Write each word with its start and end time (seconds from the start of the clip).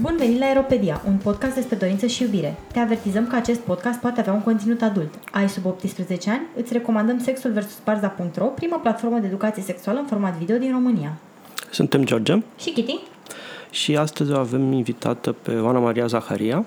Bun 0.00 0.16
venit 0.18 0.38
la 0.38 0.46
Aeropedia, 0.46 1.02
un 1.06 1.16
podcast 1.16 1.54
despre 1.54 1.76
dorință 1.76 2.06
și 2.06 2.22
iubire. 2.22 2.54
Te 2.72 2.78
avertizăm 2.78 3.26
că 3.26 3.36
acest 3.36 3.60
podcast 3.60 4.00
poate 4.00 4.20
avea 4.20 4.32
un 4.32 4.42
conținut 4.42 4.82
adult. 4.82 5.14
Ai 5.32 5.48
sub 5.48 5.66
18 5.66 6.30
ani? 6.30 6.46
Îți 6.56 6.72
recomandăm 6.72 7.18
Sexul 7.18 7.52
vs. 7.52 7.78
Barza.ro, 7.84 8.44
prima 8.44 8.76
platformă 8.76 9.18
de 9.18 9.26
educație 9.26 9.62
sexuală 9.62 9.98
în 9.98 10.06
format 10.06 10.34
video 10.34 10.56
din 10.56 10.70
România. 10.70 11.12
Suntem 11.70 12.04
George 12.04 12.38
Și 12.58 12.70
Kitty? 12.70 13.00
Și 13.74 13.96
astăzi 13.96 14.32
o 14.32 14.38
avem 14.38 14.72
invitată 14.72 15.32
pe 15.32 15.58
Oana 15.60 15.78
Maria 15.78 16.06
Zaharia, 16.06 16.64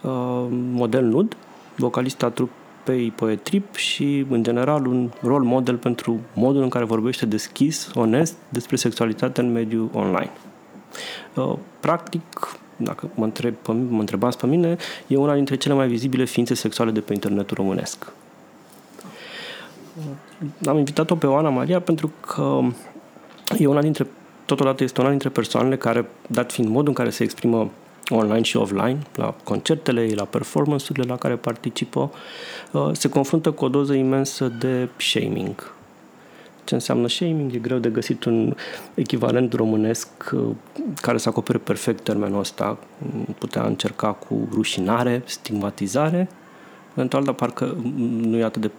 uh, 0.00 0.46
model 0.50 1.04
nud, 1.04 1.36
vocalista 1.76 2.30
trupei 2.30 3.10
Poetrip 3.10 3.74
și, 3.74 4.26
în 4.30 4.42
general, 4.42 4.86
un 4.86 5.10
rol 5.22 5.42
model 5.42 5.76
pentru 5.76 6.20
modul 6.34 6.62
în 6.62 6.68
care 6.68 6.84
vorbește 6.84 7.26
deschis, 7.26 7.90
onest, 7.94 8.34
despre 8.48 8.76
sexualitate 8.76 9.40
în 9.40 9.52
mediul 9.52 9.90
online. 9.92 10.30
Uh, 11.34 11.52
Practic, 11.80 12.58
dacă 12.76 13.10
mă, 13.14 13.24
întreb, 13.24 13.54
pe 13.54 13.72
mine- 13.72 13.90
mă 13.90 14.00
întrebați 14.00 14.38
pe 14.38 14.46
mine, 14.46 14.76
e 15.06 15.16
una 15.16 15.34
dintre 15.34 15.56
cele 15.56 15.74
mai 15.74 15.88
vizibile 15.88 16.24
ființe 16.24 16.54
sexuale 16.54 16.90
de 16.90 17.00
pe 17.00 17.12
internetul 17.12 17.56
românesc. 17.56 18.12
Am 20.66 20.78
invitat-o 20.78 21.14
pe 21.14 21.26
Oana 21.26 21.48
Maria 21.48 21.80
pentru 21.80 22.10
că 22.20 22.60
e 23.58 23.66
una 23.66 23.80
dintre, 23.80 24.06
totodată 24.46 24.82
este 24.82 25.00
una 25.00 25.10
dintre 25.10 25.28
persoanele 25.28 25.76
care, 25.76 26.08
dat 26.26 26.52
fiind 26.52 26.70
modul 26.70 26.88
în 26.88 26.94
care 26.94 27.10
se 27.10 27.22
exprimă 27.22 27.70
online 28.08 28.42
și 28.42 28.56
offline, 28.56 28.98
la 29.14 29.34
concertele 29.44 30.02
ei, 30.02 30.14
la 30.14 30.24
performance-urile 30.24 31.04
la 31.08 31.16
care 31.16 31.36
participă, 31.36 32.10
uh, 32.72 32.88
se 32.92 33.08
confruntă 33.08 33.50
cu 33.50 33.64
o 33.64 33.68
doză 33.68 33.92
imensă 33.92 34.48
de 34.58 34.88
shaming. 34.96 35.74
Ce 36.64 36.74
înseamnă 36.74 37.08
shaming? 37.08 37.54
E 37.54 37.58
greu 37.58 37.78
de 37.78 37.88
găsit 37.88 38.24
un 38.24 38.54
echivalent 38.94 39.52
românesc 39.52 40.08
uh, 40.32 40.48
care 41.00 41.18
să 41.18 41.28
acopere 41.28 41.58
perfect 41.58 42.04
termenul 42.04 42.38
ăsta. 42.38 42.78
Putea 43.38 43.62
încerca 43.62 44.12
cu 44.12 44.48
rușinare, 44.52 45.22
stigmatizare, 45.24 46.28
eventual, 46.92 47.24
dar 47.24 47.34
parcă 47.34 47.76
nu 48.20 48.36
e 48.36 48.44
atât 48.44 48.60
de 48.60 48.70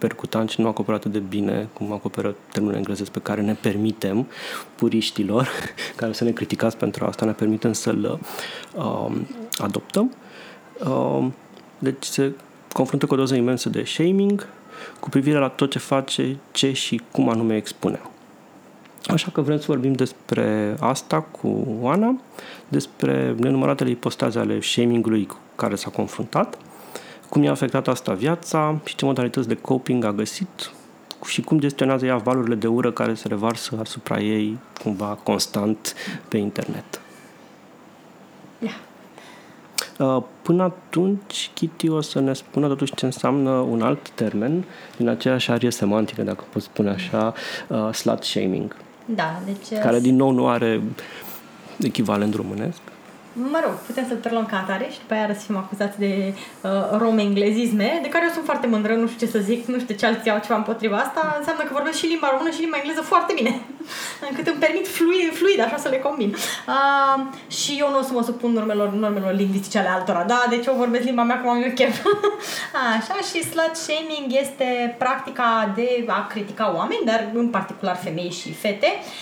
percutant 0.00 0.50
și 0.50 0.60
nu 0.60 0.68
acoperă 0.68 0.96
atât 0.96 1.12
de 1.12 1.18
bine 1.18 1.68
cum 1.72 1.92
acoperă 1.92 2.34
termenul 2.52 2.76
englezesc 2.76 3.10
pe 3.10 3.20
care 3.20 3.40
ne 3.40 3.54
permitem, 3.54 4.26
puriștilor, 4.74 5.48
care 5.96 6.12
să 6.12 6.24
ne 6.24 6.30
criticați 6.30 6.76
pentru 6.76 7.04
asta, 7.04 7.26
ne 7.26 7.32
permitem 7.32 7.72
să-l 7.72 8.20
uh, 8.74 9.16
adoptăm. 9.58 10.14
Uh, 10.84 11.26
deci 11.78 12.04
se 12.04 12.32
confruntă 12.72 13.06
cu 13.06 13.14
o 13.14 13.16
doză 13.16 13.34
imensă 13.34 13.68
de 13.68 13.84
shaming 13.84 14.48
cu 15.00 15.08
privire 15.08 15.38
la 15.38 15.48
tot 15.48 15.70
ce 15.70 15.78
face, 15.78 16.36
ce 16.52 16.72
și 16.72 17.00
cum 17.12 17.28
anume 17.28 17.56
expune. 17.56 18.00
Așa 19.06 19.30
că 19.30 19.40
vrem 19.40 19.58
să 19.58 19.64
vorbim 19.66 19.92
despre 19.92 20.76
asta 20.80 21.20
cu 21.20 21.66
Oana, 21.80 22.20
despre 22.68 23.34
nenumăratele 23.38 23.90
ipostaze 23.90 24.38
ale 24.38 24.60
shamingului 24.60 25.26
cu 25.26 25.36
care 25.54 25.74
s-a 25.74 25.90
confruntat, 25.90 26.58
cum 27.30 27.42
i-a 27.42 27.50
afectat 27.50 27.88
asta 27.88 28.12
viața 28.12 28.78
și 28.84 28.94
ce 28.94 29.04
modalități 29.04 29.48
de 29.48 29.54
coping 29.54 30.04
a 30.04 30.12
găsit 30.12 30.70
și 31.24 31.42
cum 31.42 31.58
gestionează 31.58 32.06
ea 32.06 32.16
valurile 32.16 32.54
de 32.54 32.66
ură 32.66 32.92
care 32.92 33.14
se 33.14 33.28
revarsă 33.28 33.76
asupra 33.80 34.20
ei 34.20 34.58
cumva 34.82 35.18
constant 35.22 35.94
pe 36.28 36.36
internet. 36.36 37.00
Ia. 38.58 38.76
Uh, 39.98 40.22
Până 40.42 40.62
atunci, 40.62 41.50
Kitty 41.54 41.88
o 41.88 42.00
să 42.00 42.20
ne 42.20 42.32
spună 42.32 42.66
totuși 42.66 42.94
ce 42.94 43.04
înseamnă 43.04 43.50
un 43.50 43.82
alt 43.82 44.10
termen 44.10 44.64
din 44.96 45.08
aceeași 45.08 45.50
arie 45.50 45.70
semantică, 45.70 46.22
dacă 46.22 46.44
pot 46.52 46.62
spune 46.62 46.90
așa, 46.90 47.34
uh, 47.68 47.88
slut 47.92 48.22
shaming, 48.22 48.76
Da, 49.04 49.40
deci... 49.44 49.78
care 49.80 50.00
din 50.00 50.16
nou 50.16 50.30
nu 50.30 50.48
are 50.48 50.82
echivalent 51.78 52.34
românesc. 52.34 52.80
Mă 53.32 53.60
rog, 53.64 53.74
putem 53.86 54.04
să-l 54.08 54.16
preluăm 54.16 54.46
ca 54.46 54.56
atare 54.56 54.88
și 54.92 54.98
după 54.98 55.14
aia 55.14 55.34
să 55.34 55.44
fim 55.46 55.56
acuzați 55.56 55.98
de 55.98 56.34
uh, 56.60 56.70
rome-englezisme, 56.98 57.98
de 58.02 58.08
care 58.08 58.24
eu 58.24 58.32
sunt 58.32 58.44
foarte 58.44 58.66
mândră, 58.66 58.94
nu 58.94 59.06
știu 59.06 59.26
ce 59.26 59.32
să 59.32 59.38
zic, 59.38 59.66
nu 59.66 59.78
știu 59.78 59.94
ce 59.94 60.06
alții 60.06 60.30
au 60.30 60.40
ceva 60.44 60.56
împotriva 60.56 60.96
asta, 60.96 61.34
înseamnă 61.38 61.62
că 61.62 61.72
vorbesc 61.72 61.98
și 61.98 62.06
limba 62.06 62.28
română 62.30 62.50
și 62.50 62.60
limba 62.60 62.76
engleză 62.76 63.00
foarte 63.00 63.32
bine, 63.36 63.60
încât 64.28 64.46
îmi 64.46 64.60
permit 64.64 64.86
fluid, 64.88 65.34
fluid 65.40 65.60
așa 65.60 65.76
să 65.76 65.88
le 65.88 65.98
combin. 65.98 66.30
Uh, 66.74 67.16
și 67.58 67.76
eu 67.78 67.90
nu 67.90 67.98
o 67.98 68.02
să 68.02 68.12
mă 68.12 68.22
supun 68.22 68.50
normelor, 68.52 68.88
normelor 68.92 69.32
lingvistice 69.32 69.78
ale 69.78 69.88
altora, 69.88 70.24
da? 70.24 70.46
Deci 70.48 70.66
eu 70.66 70.74
vorbesc 70.74 71.04
limba 71.04 71.22
mea 71.22 71.40
cum 71.40 71.50
am 71.50 71.62
eu 71.62 71.70
chef. 71.70 71.96
așa, 72.96 73.16
și 73.28 73.48
slut 73.50 73.74
shaming 73.74 74.28
este 74.42 74.94
practica 74.98 75.72
de 75.74 76.04
a 76.06 76.26
critica 76.26 76.72
oameni, 76.76 77.04
dar 77.04 77.30
în 77.34 77.48
particular 77.48 77.96
femei 77.96 78.30
și 78.30 78.52
fete, 78.52 78.86
uh, 78.96 79.20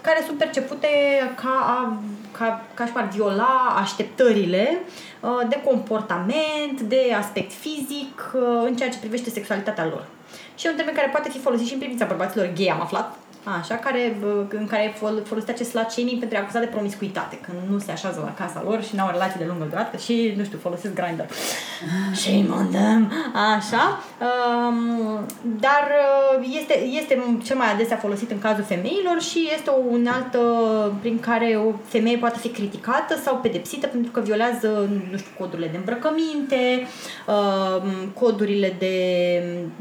care 0.00 0.22
sunt 0.26 0.38
percepute 0.38 0.88
ca, 1.34 1.64
a, 1.66 1.96
ca, 2.38 2.64
ca 2.74 2.86
și 2.86 2.92
ar 2.94 3.08
viola 3.08 3.74
așteptările 3.80 4.78
uh, 5.20 5.48
de 5.48 5.60
comportament, 5.64 6.80
de 6.80 7.14
aspect 7.18 7.52
fizic, 7.52 8.32
uh, 8.34 8.42
în 8.64 8.76
ceea 8.76 8.90
ce 8.90 8.98
privește 8.98 9.30
sexualitatea 9.30 9.84
lor. 9.84 10.06
Și 10.54 10.66
e 10.66 10.70
un 10.70 10.76
termen 10.76 10.94
care 10.94 11.08
poate 11.08 11.28
fi 11.28 11.38
folosit 11.38 11.66
și 11.66 11.72
în 11.72 11.78
privința 11.78 12.04
bărbaților 12.04 12.50
gay, 12.56 12.66
am 12.66 12.80
aflat, 12.80 13.18
Așa, 13.44 13.74
care, 13.74 14.16
uh, 14.24 14.44
în 14.50 14.66
care 14.66 14.82
e 14.84 14.98
fol- 14.98 15.22
folosit 15.24 15.48
acest 15.48 15.70
slut 15.70 15.90
shaming 15.90 16.18
pentru 16.18 16.36
a 16.36 16.40
acuza 16.40 16.58
de 16.58 16.66
promiscuitate, 16.66 17.38
când 17.42 17.58
nu 17.70 17.78
se 17.78 17.92
așează 17.92 18.20
la 18.24 18.44
casa 18.44 18.62
lor 18.64 18.82
și 18.82 18.94
n-au 18.96 19.10
relații 19.10 19.38
de 19.38 19.44
lungă 19.48 19.64
durată 19.64 19.96
și, 19.96 20.34
nu 20.36 20.44
știu, 20.44 20.58
folosesc 20.58 20.94
Grindr. 20.94 21.24
Shame 22.14 22.48
on 22.50 22.68
them! 22.70 23.12
Așa. 23.56 24.00
Um, 24.26 25.26
dar 25.60 25.84
uh, 26.38 26.48
este, 26.60 26.84
este 26.84 27.38
cel 27.44 27.56
mai 27.56 27.72
adesea 27.72 27.96
folosit 27.96 28.30
în 28.30 28.38
cazul 28.38 28.64
femeilor 28.64 29.20
și 29.20 29.50
este 29.56 29.70
o 29.70 29.80
unealtă 29.90 30.38
prin 31.00 31.20
care 31.20 31.60
o 31.68 31.72
femeie 31.84 32.16
poate 32.16 32.38
fi 32.38 32.48
criticată 32.48 33.16
sau 33.24 33.36
pedepsită 33.36 33.86
pentru 33.86 34.10
că 34.10 34.20
violează, 34.20 34.90
nu 35.10 35.16
știu, 35.16 35.30
codurile 35.38 35.68
de 35.68 35.76
îmbrăcăminte, 35.76 36.86
uh, 37.26 37.82
codurile 38.14 38.74
de, 38.78 38.96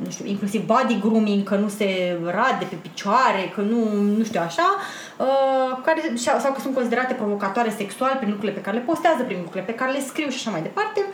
nu 0.04 0.10
știu, 0.10 0.26
inclusiv 0.26 0.66
body 0.66 1.00
grooming, 1.00 1.44
că 1.44 1.56
nu 1.56 1.68
se 1.68 2.18
rade 2.26 2.66
pe 2.70 2.76
picioare, 2.82 3.51
că 3.56 3.62
nu, 3.62 3.80
nu 4.18 4.24
știu 4.24 4.42
așa, 4.44 4.76
uh, 5.18 5.80
care, 5.86 6.02
sau 6.16 6.52
că 6.54 6.60
sunt 6.60 6.74
considerate 6.74 7.14
provocatoare 7.14 7.70
sexual 7.78 8.16
prin 8.18 8.30
lucrurile 8.30 8.58
pe 8.58 8.64
care 8.66 8.78
le 8.78 8.84
postează, 8.84 9.24
prin 9.24 9.38
lucrurile 9.38 9.72
pe 9.72 9.76
care 9.76 9.92
le 9.92 10.00
scriu 10.00 10.30
și 10.30 10.38
așa 10.40 10.52
mai 10.52 10.62
departe. 10.62 11.06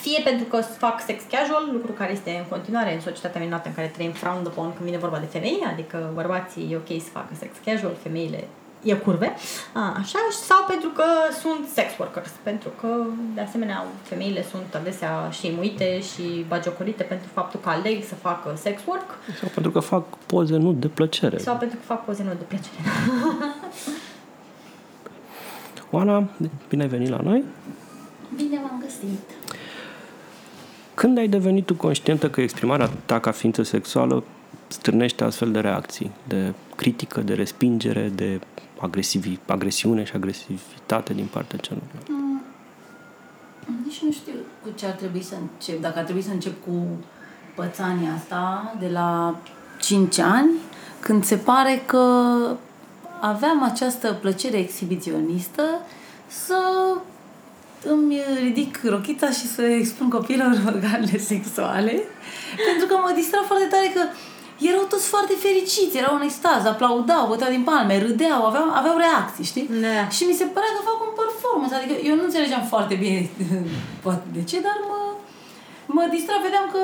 Fie 0.00 0.20
pentru 0.24 0.44
că 0.44 0.56
fac 0.60 1.00
sex 1.00 1.22
casual, 1.30 1.68
lucru 1.72 1.92
care 1.92 2.12
este 2.12 2.30
în 2.30 2.44
continuare 2.48 2.94
în 2.94 3.00
societatea 3.00 3.40
minunată 3.40 3.68
în 3.68 3.74
care 3.74 3.86
trăim 3.86 4.12
frowned 4.12 4.46
upon 4.46 4.72
când 4.72 4.84
vine 4.84 4.98
vorba 4.98 5.18
de 5.18 5.26
femei, 5.26 5.66
adică 5.72 6.10
bărbații 6.14 6.68
e 6.70 6.76
ok 6.76 7.02
să 7.02 7.10
facă 7.12 7.32
sex 7.38 7.56
casual, 7.64 7.96
femeile 8.02 8.44
e 8.82 8.94
curve, 8.94 9.34
a, 9.72 9.94
așa, 9.98 10.18
sau 10.46 10.64
pentru 10.68 10.88
că 10.88 11.04
sunt 11.40 11.68
sex 11.74 11.98
workers, 11.98 12.30
pentru 12.42 12.70
că, 12.80 12.88
de 13.34 13.40
asemenea, 13.40 13.86
femeile 14.02 14.44
sunt 14.50 14.74
adesea 14.74 15.28
șeimuite 15.30 16.00
și 16.00 16.44
bagiocorite 16.48 17.02
pentru 17.02 17.28
faptul 17.32 17.60
că 17.60 17.68
aleg 17.68 18.04
să 18.04 18.14
facă 18.14 18.54
sex 18.56 18.80
work 18.86 19.18
Sau 19.40 19.48
pentru 19.54 19.70
că 19.70 19.80
fac 19.80 20.04
poze 20.26 20.56
nu 20.56 20.72
de 20.72 20.88
plăcere. 20.88 21.38
sau 21.38 21.56
pentru 21.56 21.76
că 21.76 21.82
fac 21.84 22.04
poze 22.04 22.22
nu 22.22 22.28
de 22.28 22.44
plăcere. 22.48 22.76
Oana, 25.90 26.28
bine 26.68 26.82
ai 26.82 26.88
venit 26.88 27.08
la 27.08 27.20
noi. 27.22 27.44
Bine 28.36 28.60
v-am 28.62 28.82
găsit. 28.82 29.20
Când 30.94 31.18
ai 31.18 31.28
devenit 31.28 31.66
tu 31.66 31.74
conștientă 31.74 32.30
că 32.30 32.40
exprimarea 32.40 32.90
ta 33.06 33.20
ca 33.20 33.30
ființă 33.30 33.62
sexuală 33.62 34.24
strânește 34.66 35.24
astfel 35.24 35.52
de 35.52 35.60
reacții, 35.60 36.10
de 36.28 36.52
critică, 36.76 37.20
de 37.20 37.34
respingere, 37.34 38.10
de 38.14 38.40
agresivi, 38.82 39.38
agresiune 39.46 40.04
și 40.04 40.12
agresivitate 40.14 41.12
din 41.14 41.26
partea 41.32 41.58
celuilalt? 41.58 42.08
Mm, 42.08 42.42
Nici 43.84 44.00
nu 44.02 44.12
știu 44.12 44.32
cu 44.62 44.68
ce 44.74 44.86
ar 44.86 44.92
trebui 44.92 45.22
să 45.22 45.34
încep. 45.40 45.80
Dacă 45.80 45.98
ar 45.98 46.04
trebui 46.04 46.22
să 46.22 46.30
încep 46.30 46.64
cu 46.64 46.86
pățania 47.54 48.12
asta 48.16 48.74
de 48.80 48.88
la 48.88 49.36
5 49.80 50.18
ani, 50.18 50.50
când 51.00 51.24
se 51.24 51.36
pare 51.36 51.82
că 51.86 52.06
aveam 53.20 53.62
această 53.62 54.12
plăcere 54.12 54.56
exhibiționistă 54.58 55.62
să 56.26 56.58
îmi 57.84 58.20
ridic 58.42 58.80
rochița 58.84 59.30
și 59.30 59.46
să 59.46 59.62
expun 59.62 60.08
copilul 60.08 60.60
organele 60.74 61.18
sexuale 61.18 62.02
pentru 62.66 62.86
că 62.88 62.94
mă 62.94 63.12
distra 63.14 63.38
foarte 63.46 63.64
tare 63.64 63.90
că 63.94 64.00
erau 64.70 64.84
toți 64.92 65.06
foarte 65.12 65.34
fericiți, 65.44 65.98
erau 66.02 66.14
în 66.16 66.26
extaz, 66.28 66.62
aplaudau, 66.64 67.24
băteau 67.30 67.50
din 67.56 67.64
palme, 67.70 67.94
râdeau, 68.06 68.40
aveau, 68.50 68.66
aveau 68.80 68.96
reacții, 69.04 69.44
știi? 69.50 69.66
Da. 69.84 70.08
Și 70.16 70.22
mi 70.30 70.38
se 70.40 70.46
părea 70.54 70.72
că 70.74 70.80
fac 70.90 70.98
un 71.06 71.14
performance, 71.22 71.74
adică 71.74 71.94
eu 72.08 72.14
nu 72.18 72.24
înțelegeam 72.28 72.64
foarte 72.72 72.94
bine 73.02 73.20
poate 74.04 74.26
de 74.36 74.42
ce, 74.50 74.56
dar 74.66 74.78
mă, 74.90 75.00
mă 75.96 76.02
distra, 76.14 76.44
vedeam 76.46 76.66
că 76.74 76.80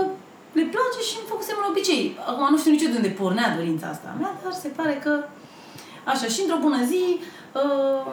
le 0.58 0.66
place 0.74 1.00
și 1.08 1.14
îmi 1.18 1.30
făcusem 1.32 1.56
un 1.60 1.70
obicei. 1.72 2.04
Acum 2.30 2.46
nu 2.50 2.58
știu 2.58 2.70
nici 2.70 2.84
eu 2.86 2.92
de 2.92 3.00
unde 3.00 3.18
pornea 3.20 3.54
dorința 3.58 3.86
asta 3.90 4.16
mea, 4.20 4.32
dar 4.42 4.52
se 4.52 4.70
pare 4.78 4.94
că 5.04 5.12
așa, 6.12 6.26
și 6.34 6.40
într-o 6.42 6.64
bună 6.66 6.80
zi, 6.92 7.04
uh, 7.60 8.06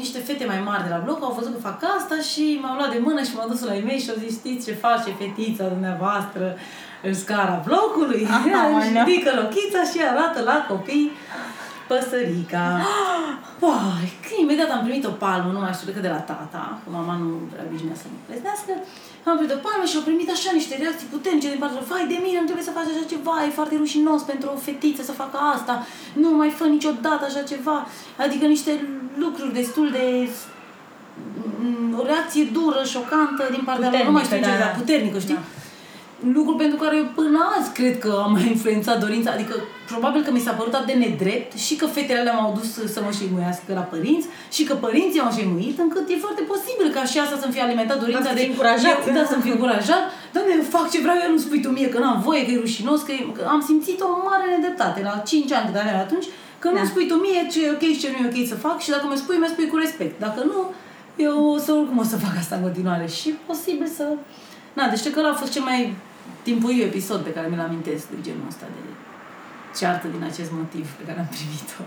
niște 0.00 0.18
fete 0.28 0.44
mai 0.52 0.60
mari 0.68 0.86
de 0.86 0.94
la 0.94 1.04
bloc, 1.04 1.18
au 1.22 1.38
văzut 1.38 1.52
că 1.54 1.66
fac 1.68 1.78
asta 1.98 2.16
și 2.30 2.44
m-au 2.62 2.76
luat 2.76 2.90
de 2.92 3.00
mână 3.06 3.22
și 3.22 3.34
m-au 3.34 3.48
dus 3.48 3.60
la 3.64 3.74
ei 3.76 4.02
și 4.02 4.10
au 4.10 4.22
zis, 4.24 4.32
știți 4.38 4.66
ce 4.66 4.82
face 4.86 5.10
fetița 5.20 5.64
dumneavoastră 5.74 6.44
în 7.02 7.14
scara 7.14 7.62
blocului? 7.66 8.26
Aha, 8.30 8.80
și 8.84 8.92
no. 8.92 9.02
ridică 9.02 9.30
rochița 9.40 9.82
și 9.90 9.98
arată 10.10 10.38
la 10.50 10.56
copii 10.68 11.10
păsărica. 11.90 12.66
Uai, 13.66 14.06
că 14.24 14.32
imediat 14.42 14.70
am 14.76 14.82
primit 14.86 15.04
o 15.12 15.14
palmă, 15.24 15.50
nu 15.52 15.60
mai 15.64 15.74
știu 15.76 15.88
decât 15.90 16.04
de 16.06 16.12
la 16.16 16.22
tata, 16.30 16.64
că 16.82 16.88
mama 16.96 17.14
nu 17.22 17.28
prea 17.50 17.64
obișnuia 17.68 17.96
să 18.02 18.06
mă 18.12 18.18
pleznească. 18.26 18.72
Am 19.28 19.36
primit 19.38 19.54
o 19.58 19.64
palmă 19.66 19.84
și 19.90 19.96
au 19.98 20.04
primit 20.08 20.28
așa 20.36 20.50
niște 20.58 20.74
reacții 20.82 21.12
puternice 21.14 21.48
din 21.52 21.60
partea 21.62 21.78
lor. 21.78 21.86
Vai 21.92 22.06
de 22.12 22.18
mine, 22.26 22.38
nu 22.40 22.48
trebuie 22.50 22.68
să 22.70 22.76
faci 22.78 22.90
așa 22.92 23.04
ceva, 23.12 23.34
e 23.40 23.58
foarte 23.58 23.74
rușinos 23.82 24.20
pentru 24.30 24.46
o 24.54 24.62
fetiță 24.66 25.02
să 25.08 25.20
facă 25.22 25.38
asta. 25.54 25.74
Nu 26.22 26.28
mai 26.40 26.50
fă 26.58 26.64
niciodată 26.76 27.22
așa 27.26 27.42
ceva. 27.52 27.76
Adică 28.24 28.44
niște 28.54 28.72
lucruri 29.24 29.56
destul 29.60 29.86
de 29.98 30.04
mm, 31.60 31.90
o 32.00 32.02
reacție 32.10 32.44
dură, 32.58 32.80
șocantă 32.94 33.42
din 33.54 33.62
partea 33.68 33.90
lor, 33.90 34.04
nu 34.10 34.16
mai 34.16 34.24
știu 34.28 34.36
ce, 34.36 34.42
Puternică, 34.42 34.64
da. 34.64 34.64
dar 34.64 34.78
puternică, 34.80 35.18
știi? 35.26 35.38
Da. 35.40 35.61
Lucru 36.36 36.54
pentru 36.62 36.76
care 36.82 36.96
eu 36.96 37.06
până 37.14 37.38
azi 37.58 37.72
cred 37.72 37.98
că 37.98 38.20
am 38.24 38.32
mai 38.32 38.46
influențat 38.54 39.00
dorința, 39.00 39.30
adică 39.32 39.54
probabil 39.92 40.20
că 40.22 40.30
mi 40.32 40.44
s-a 40.46 40.52
părut 40.58 40.74
atât 40.74 40.86
de 40.92 41.02
nedrept 41.04 41.50
și 41.64 41.74
că 41.80 41.86
fetele 41.86 42.20
alea 42.20 42.34
m-au 42.38 42.52
dus 42.58 42.68
să 42.94 43.00
mă 43.04 43.10
șeimuiască 43.18 43.70
la 43.80 43.84
părinți 43.92 44.26
și 44.56 44.62
că 44.68 44.74
părinții 44.86 45.20
m-au 45.20 45.32
șeimuit, 45.38 45.76
încât 45.84 46.04
e 46.08 46.24
foarte 46.26 46.42
posibil 46.52 46.88
ca 46.96 47.02
și 47.10 47.16
asta 47.18 47.36
să-mi 47.40 47.52
fie 47.54 47.62
alimentat 47.68 47.98
dorința 48.04 48.28
să 48.28 48.34
de... 48.34 48.40
fii 48.40 48.52
încurajat. 48.54 48.98
Eu, 49.06 49.14
da, 49.16 49.24
să-mi 49.32 49.44
fie 49.46 49.54
încurajat. 49.56 50.02
Doamne, 50.34 50.52
eu 50.58 50.64
fac 50.76 50.86
ce 50.92 50.98
vreau, 51.04 51.16
eu 51.24 51.30
nu 51.36 51.40
spui 51.46 51.60
tu 51.64 51.70
mie 51.76 51.88
că 51.92 51.98
n-am 51.98 52.20
voie, 52.26 52.42
că 52.44 52.50
e 52.50 52.64
rușinos, 52.66 53.00
că, 53.06 53.12
e, 53.12 53.20
că 53.38 53.42
am 53.54 53.60
simțit 53.68 53.98
o 54.06 54.08
mare 54.28 54.44
nedreptate 54.54 55.00
la 55.08 55.14
5 55.30 55.52
ani 55.56 55.66
cât 55.68 55.76
aveam 55.80 56.00
atunci, 56.06 56.26
că 56.62 56.66
nu 56.68 56.78
Da. 56.80 56.84
spui 56.90 57.06
tu 57.10 57.16
mie 57.24 57.40
ce 57.52 57.58
e 57.66 57.74
ok 57.76 57.84
și 57.94 58.00
ce 58.02 58.08
nu 58.12 58.18
e 58.24 58.28
ok 58.30 58.38
să 58.52 58.56
fac 58.66 58.76
și 58.84 58.90
dacă 58.94 59.04
mi 59.10 59.16
spui, 59.22 59.36
mi 59.42 59.52
spui 59.54 59.68
cu 59.72 59.76
respect. 59.84 60.14
Dacă 60.26 60.40
nu, 60.50 60.58
eu 61.26 61.36
o 61.54 61.58
să 61.64 61.70
oricum 61.72 61.98
o 62.04 62.06
să 62.12 62.16
fac 62.24 62.34
asta 62.38 62.54
în 62.56 62.62
continuare 62.68 63.06
și 63.18 63.28
posibil 63.48 63.88
să... 63.98 64.04
Na, 64.78 64.88
deci 64.88 65.00
cred 65.00 65.12
că 65.12 65.18
ăla 65.18 65.28
a 65.34 65.40
fost 65.42 65.52
cel 65.52 65.62
mai 65.62 65.80
timpuiu 66.42 66.82
episod 66.90 67.20
pe 67.24 67.32
care 67.32 67.48
mi-l 67.48 67.60
amintesc 67.60 68.08
de 68.08 68.16
genul 68.26 68.46
ăsta 68.48 68.66
de 68.74 68.80
ceartă 69.78 70.06
din 70.14 70.22
acest 70.30 70.50
motiv 70.60 70.84
pe 70.98 71.02
care 71.08 71.18
am 71.24 71.28
primit-o. 71.36 71.82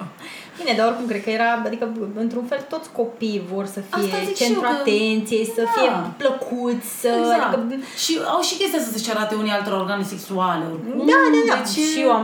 Bine, 0.60 0.72
dar 0.78 0.86
oricum 0.90 1.06
cred 1.12 1.22
că 1.26 1.32
era, 1.40 1.50
adică 1.70 1.86
într-un 2.24 2.46
fel 2.52 2.62
toți 2.74 2.88
copiii 3.00 3.42
vor 3.54 3.66
să 3.76 3.80
fie 3.90 3.98
Asta 4.04 4.18
zic 4.28 4.36
și 4.36 4.42
centru 4.44 4.62
eu, 4.64 4.70
că- 4.72 4.76
atenției, 4.80 5.46
să 5.56 5.62
Da. 5.68 5.72
fie 5.76 5.90
plăcuți, 6.22 6.88
să... 7.04 7.10
Exact. 7.22 7.54
Adică, 7.58 7.76
Și 8.04 8.12
au 8.34 8.40
și 8.48 8.54
chestia 8.60 8.80
să 8.86 8.90
se 8.94 9.12
arate 9.16 9.34
unii 9.42 9.54
altor 9.58 9.74
organe 9.82 10.04
sexuale. 10.14 10.64
Oricum. 10.74 10.92
da, 11.12 11.18
da, 11.34 11.40
da. 11.52 11.58
Deci, 11.60 11.74
Și 11.92 12.00
eu 12.06 12.12
am, 12.18 12.24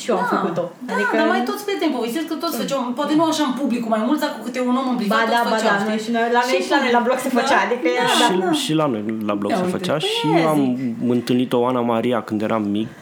și 0.00 0.06
eu 0.10 0.16
am 0.20 0.26
da, 0.30 0.32
făcut-o. 0.34 0.64
Da, 0.86 0.92
adică, 0.94 1.12
dar 1.20 1.26
mai 1.34 1.42
toți 1.50 1.62
prieteni 1.66 1.92
povestesc 1.98 2.26
că 2.32 2.36
toți 2.44 2.56
făceau, 2.60 2.78
poate 2.98 3.12
nu 3.18 3.24
așa 3.32 3.44
în 3.50 3.54
public 3.60 3.80
cu 3.84 3.90
mai 3.96 4.02
mulți, 4.06 4.20
dar 4.24 4.30
cu 4.36 4.40
câte 4.46 4.58
un 4.70 4.76
om 4.82 4.86
în 4.92 4.98
privat 5.02 5.18
Ba 5.18 5.24
toți 5.24 5.36
da, 5.36 5.40
ba 5.48 5.50
făceau, 5.56 5.76
da, 5.80 5.84
noi 5.88 5.98
știi? 5.98 6.04
și 6.06 6.10
noi, 6.16 6.26
la 6.36 6.42
noi 6.48 6.58
și 6.66 6.70
la 6.74 6.78
noi 6.84 6.92
la 6.98 7.02
bloc 7.06 7.18
se 7.26 7.30
făcea, 7.38 7.58
adică 7.66 7.86
era, 8.00 8.10
da, 8.22 8.26
și, 8.26 8.34
da. 8.44 8.50
și 8.62 8.72
la 8.80 8.86
noi 8.92 9.02
la 9.30 9.34
blog 9.40 9.50
Ia 9.52 9.56
se 9.60 9.64
uite, 9.66 9.76
făcea 9.78 9.96
păi 10.02 10.08
și 10.14 10.26
aia 10.34 10.40
eu 10.42 10.48
am 10.54 10.60
zic. 10.78 11.10
întâlnit 11.16 11.50
o 11.58 11.60
Ana 11.70 11.82
Maria 11.92 12.18
când 12.28 12.40
eram 12.48 12.62
mic, 12.78 12.96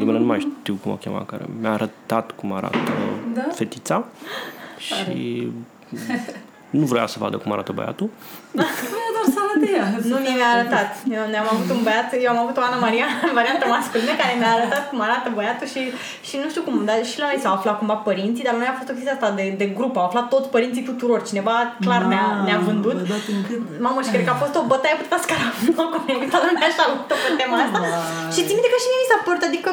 nimeni 0.00 0.18
nu 0.24 0.28
mai 0.32 0.40
știu 0.46 0.74
cum 0.82 0.90
o 0.92 0.98
chema, 1.04 1.22
care 1.34 1.48
mi-a 1.60 1.72
arătat 1.72 2.26
cum 2.38 2.52
arată 2.52 2.78
Da? 3.34 3.46
fetița 3.52 4.04
și 4.86 5.48
nu 6.80 6.86
vrea 6.92 7.06
să 7.12 7.16
vadă 7.24 7.36
cum 7.42 7.52
arată 7.56 7.72
băiatul. 7.78 8.08
Vreau 8.94 9.10
doar 9.16 9.28
să 9.34 9.38
arate 9.44 9.68
ea. 9.78 9.86
Nu 10.10 10.16
mi 10.24 10.32
mi-a 10.38 10.50
arătat. 10.56 10.90
Eu 11.16 11.24
ne-am 11.32 11.48
avut 11.52 11.68
un 11.76 11.80
băiat, 11.86 12.08
eu 12.24 12.30
am 12.34 12.40
avut 12.44 12.56
o 12.58 12.62
Ana 12.68 12.78
Maria, 12.86 13.08
variantă 13.38 13.64
masculină, 13.74 14.14
care 14.22 14.32
mi-a 14.40 14.52
arătat 14.58 14.82
cum 14.90 14.98
arată 15.06 15.28
băiatul 15.36 15.68
și, 15.74 15.82
și 16.28 16.34
nu 16.42 16.46
știu 16.52 16.62
cum, 16.66 16.74
dar 16.88 16.98
și 17.10 17.16
la 17.22 17.26
noi 17.30 17.42
s-au 17.42 17.54
aflat 17.54 17.76
cumva 17.80 17.98
părinții, 18.08 18.44
dar 18.46 18.54
la 18.54 18.60
noi 18.62 18.70
a 18.72 18.78
fost 18.80 18.90
o 18.90 18.96
chestie 18.96 19.16
asta 19.16 19.30
de, 19.38 19.44
de 19.60 19.66
grup, 19.78 19.92
au 19.96 20.06
aflat 20.08 20.26
toți 20.34 20.52
părinții 20.54 20.88
tuturor, 20.90 21.18
cineva 21.30 21.56
clar 21.84 22.02
ne-a, 22.12 22.28
ne-a 22.46 22.60
vândut. 22.68 22.96
Mamă, 22.98 23.12
dat 23.14 23.24
în 23.34 23.40
cât. 23.48 23.60
Mamă, 23.86 24.00
și 24.04 24.12
cred 24.14 24.24
că 24.26 24.32
a 24.34 24.42
fost 24.44 24.54
o 24.60 24.62
bătaie 24.72 24.96
pe 24.98 25.06
toată 25.10 25.24
scara 25.26 25.46
blocului, 25.62 26.06
ne-a 26.08 26.18
uitat 26.24 26.42
lumea 26.48 26.68
așa 26.70 26.84
luptă 26.92 27.14
pe 27.22 27.28
tema 27.40 27.56
asta. 27.64 27.78
Vai. 27.82 27.92
Și 28.34 28.40
țin 28.46 28.54
minte 28.56 28.70
că 28.72 28.78
și 28.82 28.88
mie 28.90 29.00
mi 29.02 29.10
s-a 29.10 29.18
părut, 29.26 29.44
adică 29.50 29.70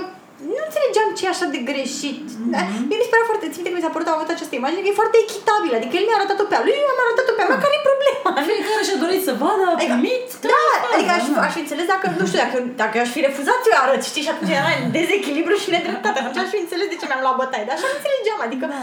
nu 0.54 0.60
înțelegeam 0.68 1.10
ce 1.18 1.24
e 1.26 1.34
așa 1.36 1.48
de 1.56 1.60
greșit. 1.70 2.24
Mm-hmm. 2.32 2.80
Mie 2.90 2.98
mi 3.00 3.06
se 3.08 3.12
părea 3.14 3.28
foarte, 3.32 3.46
țin 3.54 3.60
minte 3.62 3.72
că 3.72 3.78
mi 3.80 3.86
s-a 3.86 3.94
părut, 3.96 4.08
am 4.10 4.18
avut 4.20 4.32
această 4.36 4.54
imagine, 4.60 4.82
că 4.84 4.90
e 4.92 5.02
foarte 5.02 5.18
echitabilă, 5.26 5.74
adică 5.80 5.94
el 6.00 6.06
mi-a 6.08 6.18
arătat-o 6.20 6.46
pe 6.52 6.56
a 6.58 6.62
lui, 6.66 6.76
eu 6.82 6.86
mi-am 6.88 7.02
arătat-o 7.06 7.34
pe 7.38 7.42
a 7.44 7.48
mea, 7.52 7.60
care 7.66 7.74
e 7.80 7.88
problema? 7.92 8.30
Fiecare 8.50 8.84
și-a 8.88 9.00
dorit 9.06 9.22
să 9.28 9.34
vadă, 9.44 9.64
a 9.66 9.72
Adică- 9.76 9.94
primit. 9.94 10.26
Da, 10.54 10.64
care- 10.84 10.94
adică 10.96 11.12
aș, 11.18 11.24
da. 11.36 11.40
aș 11.48 11.52
fi 11.58 11.62
înțeles 11.66 11.86
dacă, 11.94 12.06
nu 12.20 12.26
știu, 12.30 12.40
dacă, 12.46 12.58
dacă 12.82 12.96
aș 13.04 13.10
fi 13.16 13.20
refuzat, 13.28 13.62
eu 13.72 13.78
arăt, 13.84 14.02
știi, 14.12 14.24
și 14.26 14.32
atunci 14.34 14.54
era 14.62 14.72
dezechilibru 14.98 15.56
și 15.64 15.70
nedreptate. 15.76 16.18
Atunci 16.22 16.42
aș 16.44 16.50
fi 16.54 16.60
înțeles 16.66 16.88
de 16.92 16.98
ce 17.00 17.06
mi-am 17.08 17.24
luat 17.26 17.38
bătaie. 17.42 17.66
Dar 17.68 17.76
așa 17.78 17.88
nu 17.92 17.98
înțelegeam, 18.00 18.40
adică 18.48 18.66
Da. 18.74 18.80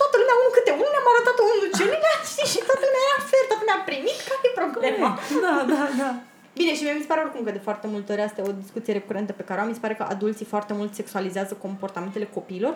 toată 0.00 0.14
lumea, 0.20 0.36
unul 0.42 0.52
câte 0.56 0.72
unul, 0.80 0.92
ne-am 0.94 1.08
arătat 1.12 1.36
unul 1.44 1.58
celuilalt, 1.78 2.22
știi, 2.32 2.48
și 2.52 2.58
toată 2.68 2.82
lumea 2.88 3.02
era 3.08 3.18
fair, 3.30 3.44
toată 3.50 3.62
lumea 3.62 3.78
a 3.80 3.86
primit, 3.90 4.18
care 4.28 4.40
e 4.48 4.60
problema? 4.62 5.08
Da, 5.44 5.54
da, 5.72 5.82
da. 6.02 6.10
Bine, 6.58 6.72
și 6.74 6.82
mie 6.82 6.92
mi 6.98 7.00
se 7.04 7.10
pare 7.12 7.20
oricum 7.24 7.42
că 7.44 7.50
de 7.58 7.62
foarte 7.68 7.86
multe 7.94 8.12
ori 8.12 8.22
asta 8.28 8.38
e 8.40 8.48
o 8.52 8.60
discuție 8.62 8.92
recurentă 8.98 9.32
pe 9.40 9.42
care 9.48 9.58
o 9.60 9.62
am. 9.62 9.68
Mi 9.72 9.74
se 9.78 9.84
pare 9.86 9.94
că 10.00 10.04
adulții 10.14 10.46
foarte 10.54 10.72
mult 10.78 10.90
sexualizează 11.00 11.52
comportamentele 11.64 12.28
copiilor 12.38 12.74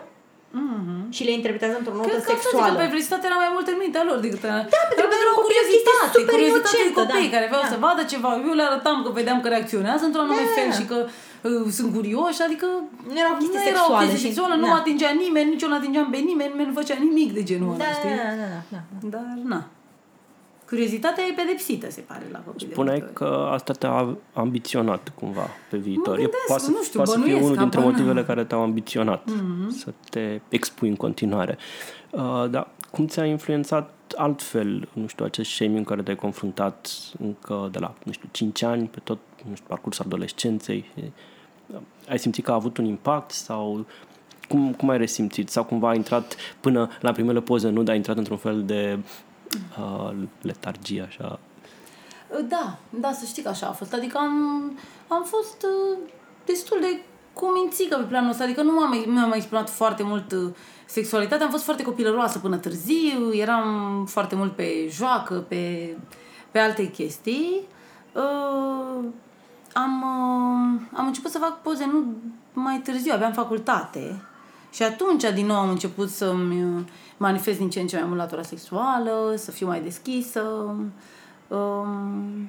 Mhm. 0.53 1.11
și 1.17 1.23
le 1.29 1.33
interpretează 1.39 1.77
într-o 1.81 1.95
notă 1.95 2.09
Cred 2.09 2.23
că 2.25 2.31
asta 2.33 2.35
zic, 2.41 2.43
sexuală. 2.49 2.73
că 2.73 2.83
perversitatea 2.85 3.27
era 3.31 3.39
mai 3.45 3.51
mult 3.57 3.67
în 3.73 3.79
mintea 3.85 4.03
lor 4.09 4.19
decât 4.27 4.43
Da, 4.75 4.81
pentru 4.93 5.07
că 5.11 5.17
era 5.25 5.33
o 5.35 5.39
copiii 5.41 5.59
sunt 5.61 5.69
curiozitate, 5.71 6.17
super 6.19 6.35
curiozitate 6.35 6.69
de 6.71 6.83
inocentă, 6.83 6.99
copii 7.01 7.29
da. 7.31 7.35
care 7.37 7.47
vreau 7.53 7.65
Da. 7.67 7.71
să 7.75 7.77
vadă 7.87 8.03
ceva. 8.13 8.31
Eu 8.51 8.55
le 8.61 8.65
arătam 8.71 8.99
că 9.05 9.11
vedeam 9.19 9.39
că 9.43 9.49
reacționează 9.55 10.03
într-un 10.09 10.25
anume 10.27 10.45
Da. 10.49 10.55
fel 10.59 10.69
și 10.79 10.85
că 10.91 10.97
uh, 11.49 11.65
sunt 11.79 11.89
curioși, 11.99 12.41
adică 12.49 12.67
Nu 13.13 13.17
era 13.23 13.31
o 13.35 13.37
chestie 13.41 13.61
nu 13.61 13.67
era 13.73 13.83
o 13.83 13.85
sexuală 13.85 14.03
chestie 14.05 14.21
și- 14.23 14.29
sexuală, 14.31 14.55
nu 14.61 14.67
da. 14.67 14.71
mă 14.73 14.77
atingea 14.83 15.11
nimeni, 15.25 15.49
nici 15.53 15.63
eu 15.65 15.71
nu 15.73 15.79
atingeam 15.81 16.07
pe 16.15 16.19
nimeni, 16.31 16.51
nimeni 16.55 16.69
nu 16.73 16.77
făcea 16.81 16.97
nimic 17.07 17.29
de 17.39 17.43
genul 17.51 17.71
Da, 17.71 17.75
ăla, 17.75 17.85
da, 17.93 17.97
știi? 17.99 18.11
da, 18.21 18.31
da, 18.43 18.47
da, 18.55 18.61
da. 18.75 18.81
Dar, 19.15 19.27
na. 19.53 19.61
Curiozitatea 20.71 21.25
e 21.31 21.33
pedepsită, 21.37 21.91
se 21.91 22.01
pare, 22.01 22.23
la 22.33 22.39
copii. 22.39 22.67
de 22.67 22.73
Spuneai 22.73 22.99
multe 22.99 23.25
ori. 23.25 23.33
că 23.33 23.49
asta 23.53 23.73
te-a 23.73 24.17
ambiționat 24.33 25.13
cumva 25.15 25.47
pe 25.71 25.77
viitor. 25.77 26.09
Mă 26.17 26.23
gândesc, 26.23 26.47
poate, 26.47 26.63
să- 26.63 26.71
nu 26.71 26.83
știu, 26.83 26.97
poate 26.99 27.11
să 27.11 27.17
fie 27.17 27.25
bănuiesc, 27.27 27.45
unul 27.51 27.57
dintre 27.57 27.79
habar 27.81 27.93
n-am. 27.93 28.01
motivele 28.05 28.27
care 28.27 28.45
te-au 28.45 28.63
ambiționat 28.63 29.29
Mhm. 29.31 29.71
să 29.71 29.93
te 30.11 30.41
expui 30.49 30.89
în 30.89 30.97
continuare. 30.97 31.59
Uh, 32.11 32.45
dar 32.51 32.69
cum 32.91 33.07
ți-a 33.07 33.25
influențat 33.25 33.95
altfel, 34.17 34.89
nu 34.93 35.07
știu, 35.07 35.25
acest 35.25 35.51
shaming 35.51 35.87
care 35.87 36.03
te-ai 36.03 36.17
confruntat 36.17 36.89
încă 37.21 37.69
de 37.73 37.79
la, 37.79 37.95
nu 38.05 38.13
știu, 38.13 38.29
5 38.33 38.63
ani, 38.63 38.87
pe 38.87 39.01
tot, 39.05 39.19
nu 39.49 39.55
știu, 39.55 39.67
parcursul 39.69 40.05
adolescenței? 40.07 40.85
Uh, 40.97 41.05
Ai 42.09 42.19
simțit 42.19 42.45
că 42.45 42.51
a 42.51 42.55
avut 42.55 42.77
un 42.77 42.85
impact 42.85 43.31
sau 43.31 43.87
cum, 44.49 44.73
cum 44.73 44.89
ai 44.89 44.99
resimțit? 44.99 45.49
Sau 45.49 45.65
cumva 45.65 45.89
a 45.89 45.95
intrat 45.95 46.37
până 46.61 46.89
la 47.01 47.13
primele 47.13 47.41
poze, 47.41 47.69
nu, 47.69 47.83
dar 47.83 47.95
a 47.95 47.97
intrat 47.97 48.17
într-un 48.17 48.37
fel 48.37 48.63
de 48.65 48.99
uh, 49.79 50.13
letargie, 50.41 51.03
așa, 51.03 51.39
Da, 52.49 52.79
da, 52.91 53.13
să 53.13 53.25
știi 53.27 53.43
că 53.43 53.49
așa 53.49 53.67
a 53.67 53.73
fost. 53.73 53.93
Adică 53.93 54.19
am, 54.19 54.79
am 55.09 55.25
fost 55.25 55.63
uh, 55.63 55.99
destul 56.45 56.79
de 56.81 57.01
cumințică 57.33 57.97
pe 57.97 58.03
planul 58.03 58.31
ăsta. 58.31 58.45
Adică 58.45 58.63
nu 58.63 58.73
m-am, 58.73 59.05
nu 59.07 59.21
am 59.21 59.33
exprimat 59.33 59.71
foarte 59.71 60.03
mult 60.03 60.33
uh, 60.33 60.53
sexualitatea. 60.87 61.45
Am 61.45 61.51
fost 61.51 61.65
foarte 61.65 61.83
copilăroasă 61.83 62.39
până 62.39 62.57
târziu. 62.57 63.35
Eram 63.35 64.05
foarte 64.09 64.35
mult 64.35 64.53
pe 64.53 64.89
joacă, 64.91 65.35
pe, 65.35 65.97
pe 66.51 66.59
alte 66.59 66.91
chestii. 66.91 67.61
Uh, 68.13 69.05
am, 69.73 70.03
uh, 70.03 70.81
am 70.93 71.07
început 71.07 71.31
să 71.31 71.39
fac 71.39 71.63
poze 71.63 71.87
nu 71.87 72.05
mai 72.53 72.81
târziu, 72.85 73.13
aveam 73.15 73.33
facultate. 73.33 74.23
Și 74.73 74.83
atunci, 74.83 75.25
din 75.35 75.47
nou, 75.47 75.57
am 75.57 75.69
început 75.69 76.11
să-mi 76.11 76.65
uh, 76.65 76.81
manifest 77.21 77.59
din 77.59 77.71
ce 77.71 77.81
în 77.81 77.87
ce 77.87 77.97
mai 77.97 78.07
mult 78.07 78.19
latura 78.19 78.43
sexuală, 78.43 79.35
să 79.37 79.51
fiu 79.51 79.67
mai 79.67 79.81
deschisă. 79.81 80.41
Um, 81.49 82.49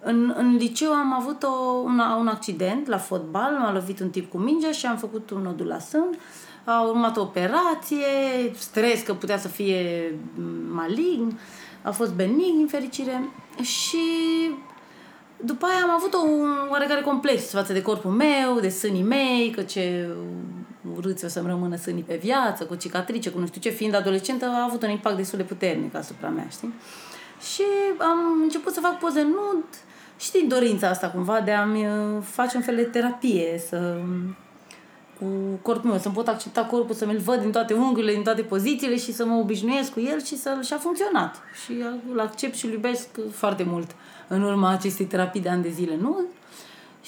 în, 0.00 0.34
în 0.36 0.56
liceu 0.56 0.92
am 0.92 1.12
avut 1.12 1.42
o, 1.42 1.82
un, 1.84 2.00
un 2.18 2.28
accident 2.28 2.86
la 2.86 2.98
fotbal, 2.98 3.52
m-a 3.52 3.72
lovit 3.72 4.00
un 4.00 4.10
tip 4.10 4.30
cu 4.30 4.38
mingea 4.38 4.70
și 4.70 4.86
am 4.86 4.96
făcut 4.96 5.30
un 5.30 5.42
nodul 5.42 5.66
la 5.66 5.78
sân. 5.78 6.18
A 6.64 6.80
urmat 6.80 7.16
o 7.16 7.20
operație, 7.20 8.06
stres 8.56 9.02
că 9.02 9.14
putea 9.14 9.38
să 9.38 9.48
fie 9.48 10.12
mm, 10.34 10.74
malign, 10.74 11.38
a 11.82 11.90
fost 11.90 12.12
benign, 12.12 12.60
în 12.60 12.66
fericire. 12.66 13.28
Și 13.62 13.98
după 15.36 15.66
aia 15.66 15.82
am 15.82 15.90
avut 15.90 16.14
o, 16.14 16.18
un 16.18 16.50
oarecare 16.70 17.00
complex 17.00 17.50
față 17.50 17.72
de 17.72 17.82
corpul 17.82 18.10
meu, 18.10 18.60
de 18.60 18.68
sânii 18.68 19.02
mei, 19.02 19.50
că 19.50 19.62
ce 19.62 20.08
urâți 20.96 21.24
o 21.24 21.28
să-mi 21.28 21.46
rămână 21.46 21.76
sânii 21.76 22.02
pe 22.02 22.16
viață, 22.22 22.64
cu 22.64 22.74
cicatrice, 22.74 23.30
cu 23.30 23.38
nu 23.38 23.46
știu 23.46 23.60
ce, 23.60 23.70
fiind 23.70 23.94
adolescentă, 23.94 24.44
a 24.44 24.62
avut 24.62 24.82
un 24.82 24.90
impact 24.90 25.16
destul 25.16 25.38
de 25.38 25.44
puternic 25.44 25.94
asupra 25.94 26.28
mea, 26.28 26.46
știi? 26.50 26.74
Și 27.52 27.62
am 27.98 28.18
început 28.42 28.72
să 28.72 28.80
fac 28.80 28.98
poze 28.98 29.22
nud, 29.22 29.64
știi, 30.18 30.46
dorința 30.46 30.88
asta 30.88 31.10
cumva 31.10 31.40
de 31.40 31.52
a-mi 31.52 31.86
uh, 31.86 32.22
face 32.22 32.56
un 32.56 32.62
fel 32.62 32.76
de 32.76 32.82
terapie, 32.82 33.60
să 33.68 34.00
cu 35.18 35.26
corpul 35.62 35.90
meu, 35.90 35.98
să-mi 35.98 36.14
pot 36.14 36.28
accepta 36.28 36.64
corpul, 36.64 36.94
să 36.94 37.06
mi-l 37.06 37.18
văd 37.18 37.40
din 37.40 37.50
toate 37.50 37.74
unghiurile, 37.74 38.12
din 38.12 38.22
toate 38.22 38.42
pozițiile 38.42 38.96
și 38.96 39.12
să 39.12 39.24
mă 39.24 39.34
obișnuiesc 39.34 39.92
cu 39.92 40.00
el 40.00 40.22
și 40.22 40.36
să 40.36 40.58
și 40.62 40.72
a 40.72 40.78
funcționat. 40.78 41.36
Și 41.64 41.72
îl 42.12 42.20
accept 42.20 42.54
și 42.54 42.66
îl 42.66 42.72
iubesc 42.72 43.08
foarte 43.32 43.62
mult 43.62 43.90
în 44.28 44.42
urma 44.42 44.70
acestei 44.70 45.06
terapii 45.06 45.40
de 45.40 45.48
ani 45.48 45.62
de 45.62 45.68
zile 45.68 45.96
nud. 46.00 46.24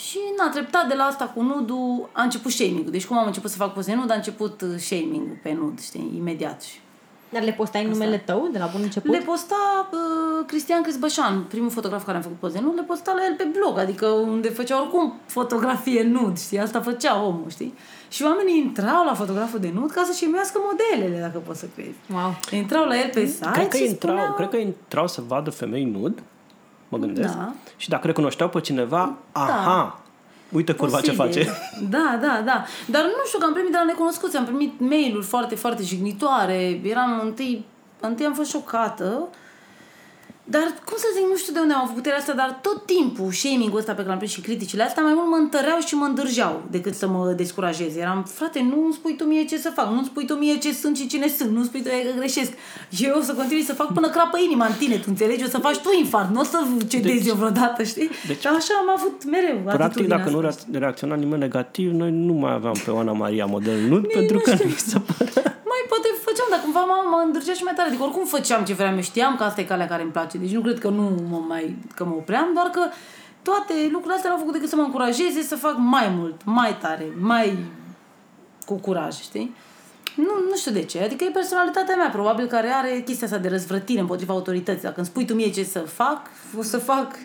Și 0.06 0.18
n-a 0.36 0.48
treptat 0.48 0.88
de 0.88 0.94
la 0.94 1.04
asta 1.04 1.24
cu 1.24 1.42
nudul, 1.42 2.08
a 2.12 2.22
început 2.22 2.52
shaming-ul. 2.52 2.90
Deci 2.90 3.06
cum 3.06 3.18
am 3.18 3.26
început 3.26 3.50
să 3.50 3.56
fac 3.56 3.72
poze 3.72 3.94
nud, 3.94 4.10
a 4.10 4.14
început 4.14 4.60
uh, 4.60 4.76
shaming-ul 4.76 5.38
pe 5.42 5.52
nud, 5.52 5.80
știi, 5.80 6.12
imediat. 6.16 6.62
Și 6.62 6.78
Dar 7.28 7.42
le 7.42 7.52
postai 7.52 7.84
în 7.84 7.90
numele 7.90 8.16
tău 8.16 8.48
de 8.52 8.58
la 8.58 8.66
bun 8.72 8.80
început? 8.82 9.10
Le 9.10 9.18
posta 9.18 9.88
uh, 9.92 10.46
Cristian 10.46 10.82
Crisbășan, 10.82 11.44
primul 11.48 11.70
fotograf 11.70 12.04
care 12.04 12.16
am 12.16 12.22
făcut 12.22 12.38
poze 12.38 12.60
nu, 12.60 12.74
le 12.74 12.82
posta 12.82 13.12
la 13.12 13.24
el 13.28 13.34
pe 13.36 13.48
blog, 13.58 13.78
adică 13.78 14.06
unde 14.06 14.48
făcea 14.48 14.80
oricum 14.80 15.14
fotografie 15.26 16.02
nud, 16.02 16.38
știi, 16.38 16.58
asta 16.58 16.80
făcea 16.80 17.22
omul, 17.22 17.48
știi? 17.48 17.74
Și 18.08 18.22
oamenii 18.22 18.58
intrau 18.58 19.04
la 19.04 19.14
fotograful 19.14 19.58
de 19.58 19.70
nud 19.74 19.90
ca 19.90 20.02
să-și 20.06 20.24
imească 20.24 20.58
modelele, 20.70 21.20
dacă 21.20 21.38
poți 21.38 21.58
să 21.58 21.66
crezi. 21.74 21.96
Wow. 22.12 22.34
Intrau 22.50 22.84
la 22.84 22.98
el 22.98 23.10
pe 23.14 23.26
site 23.26 23.50
Cred 23.52 23.68
că, 23.68 23.76
și 23.76 23.84
intrau, 23.84 24.14
spuneau... 24.14 24.34
cred 24.34 24.48
că 24.48 24.56
intrau 24.56 25.06
să 25.06 25.22
vadă 25.26 25.50
femei 25.50 25.84
nud, 25.84 26.22
mă 26.88 26.98
gândesc, 26.98 27.34
Da. 27.34 27.52
și 27.76 27.88
dacă 27.88 28.06
recunoșteau 28.06 28.48
pe 28.48 28.60
cineva, 28.60 29.14
aha, 29.32 30.00
uite 30.52 30.72
curva 30.72 31.00
ce 31.00 31.12
Posibil. 31.12 31.44
face. 31.44 31.58
Da, 31.90 32.18
da, 32.20 32.42
da. 32.44 32.64
Dar 32.86 33.02
nu 33.02 33.24
știu 33.26 33.38
că 33.38 33.44
am 33.44 33.52
primit 33.52 33.70
de 33.70 33.76
la 33.76 33.84
necunoscuți, 33.84 34.36
am 34.36 34.44
primit 34.44 34.80
mail-uri 34.80 35.26
foarte, 35.26 35.54
foarte 35.54 35.82
jignitoare. 35.82 36.80
Eram 36.84 37.20
întâi, 37.24 37.64
întâi 38.00 38.26
am 38.26 38.32
fost 38.34 38.50
șocată. 38.50 39.28
Dar, 40.50 40.66
cum 40.88 40.96
să 41.04 41.08
zic, 41.16 41.24
nu 41.30 41.36
știu 41.36 41.52
de 41.52 41.60
unde 41.64 41.74
am 41.74 41.82
avut 41.82 41.94
puterea 41.94 42.18
asta, 42.18 42.32
dar 42.32 42.58
tot 42.66 42.86
timpul 42.86 43.30
shaming-ul 43.32 43.78
ăsta 43.78 43.92
pe 43.92 43.96
care 43.98 44.08
l-am 44.08 44.16
primit 44.22 44.34
și 44.34 44.40
criticile 44.40 44.82
astea 44.82 45.02
mai 45.02 45.12
mult 45.16 45.28
mă 45.30 45.36
întăreau 45.36 45.78
și 45.86 45.94
mă 45.94 46.04
îndârjeau 46.04 46.62
decât 46.70 46.94
să 46.94 47.06
mă 47.08 47.32
descurajeze. 47.36 48.00
Eram, 48.00 48.22
frate, 48.34 48.60
nu 48.70 48.84
îmi 48.84 48.92
spui 48.92 49.14
tu 49.16 49.24
mie 49.24 49.44
ce 49.44 49.58
să 49.58 49.70
fac, 49.74 49.86
nu 49.90 49.96
îmi 49.96 50.04
spui 50.10 50.26
tu 50.26 50.34
mie 50.34 50.56
ce 50.58 50.72
sunt 50.72 50.96
și 50.96 51.06
cine 51.06 51.28
sunt, 51.28 51.50
nu 51.50 51.56
îmi 51.56 51.64
spui 51.66 51.82
tu 51.82 51.88
că 51.88 52.18
greșesc. 52.18 52.52
Eu 52.98 53.18
o 53.18 53.22
să 53.22 53.32
continui 53.34 53.62
să 53.64 53.72
fac 53.74 53.92
până 53.92 54.08
crapă 54.08 54.38
inima 54.38 54.66
în 54.66 54.72
tine, 54.78 54.96
tu 54.96 55.04
înțelegi? 55.06 55.44
O 55.44 55.48
să 55.48 55.58
faci 55.58 55.76
tu 55.76 55.88
infart, 55.98 56.30
nu 56.34 56.40
o 56.40 56.44
să 56.44 56.58
cedezi 56.88 57.14
Deci- 57.18 57.26
eu 57.26 57.34
vreodată, 57.34 57.82
știi? 57.82 58.10
deci- 58.26 58.40
și 58.40 58.46
așa 58.46 58.74
am 58.82 58.90
avut 58.96 59.24
mereu 59.24 59.56
Practic, 59.64 59.80
atitudinea 59.84 60.16
dacă 60.16 60.30
nu 60.30 60.46
asta. 60.46 60.62
rea- 60.70 60.80
reacționa 60.80 61.14
nimeni 61.14 61.40
negativ, 61.40 61.92
noi 61.92 62.10
nu 62.10 62.32
mai 62.32 62.52
aveam 62.52 62.74
pe 62.84 62.90
Oana 62.90 63.12
Maria 63.12 63.44
model 63.46 63.78
nud, 63.88 64.06
pentru 64.12 64.36
nu 64.36 64.40
că 64.42 64.50
știu. 64.54 64.68
nu 64.68 64.74
se 64.74 64.98
părea. 64.98 65.52
Mai 65.72 65.82
poate 65.88 66.08
făceam, 66.24 66.46
dar 66.50 66.60
cumva 66.60 66.80
mă, 66.80 66.96
mă 67.10 67.22
îndrăgea 67.26 67.52
și 67.52 67.62
mai 67.62 67.72
tare. 67.76 67.88
Adică 67.88 68.02
oricum 68.02 68.24
făceam 68.24 68.64
ce 68.64 68.72
vreau, 68.72 68.94
eu 68.94 69.00
știam 69.00 69.36
că 69.36 69.42
asta 69.44 69.60
e 69.60 69.64
calea 69.64 69.86
care 69.86 70.02
îmi 70.02 70.10
place. 70.10 70.37
Deci 70.40 70.50
nu 70.52 70.60
cred 70.60 70.78
că 70.78 70.88
nu 70.88 71.26
mă 71.30 71.44
mai 71.48 71.76
că 71.94 72.04
mă 72.04 72.14
opream, 72.16 72.46
doar 72.54 72.66
că 72.66 72.80
toate 73.42 73.72
lucrurile 73.82 74.14
astea 74.14 74.30
n-au 74.30 74.38
făcut 74.38 74.52
decât 74.52 74.68
să 74.68 74.76
mă 74.76 74.82
încurajeze 74.82 75.42
să 75.42 75.56
fac 75.56 75.74
mai 75.78 76.12
mult, 76.16 76.40
mai 76.44 76.76
tare, 76.80 77.06
mai 77.20 77.58
cu 78.66 78.74
curaj, 78.74 79.14
știi? 79.20 79.54
Nu, 80.16 80.32
nu 80.50 80.56
știu 80.56 80.70
de 80.72 80.82
ce. 80.82 81.02
Adică 81.02 81.24
e 81.24 81.30
personalitatea 81.30 81.96
mea, 81.96 82.08
probabil, 82.08 82.46
care 82.46 82.68
are 82.68 83.02
chestia 83.04 83.26
asta 83.26 83.38
de 83.38 83.48
răzvrătire 83.48 84.00
împotriva 84.00 84.32
autorității. 84.32 84.82
Dacă 84.82 84.94
îmi 84.96 85.06
spui 85.06 85.24
tu 85.26 85.34
mie 85.34 85.50
ce 85.50 85.64
să 85.64 85.78
fac, 85.78 86.20
o 86.58 86.62
să 86.62 86.78
fac 86.78 87.16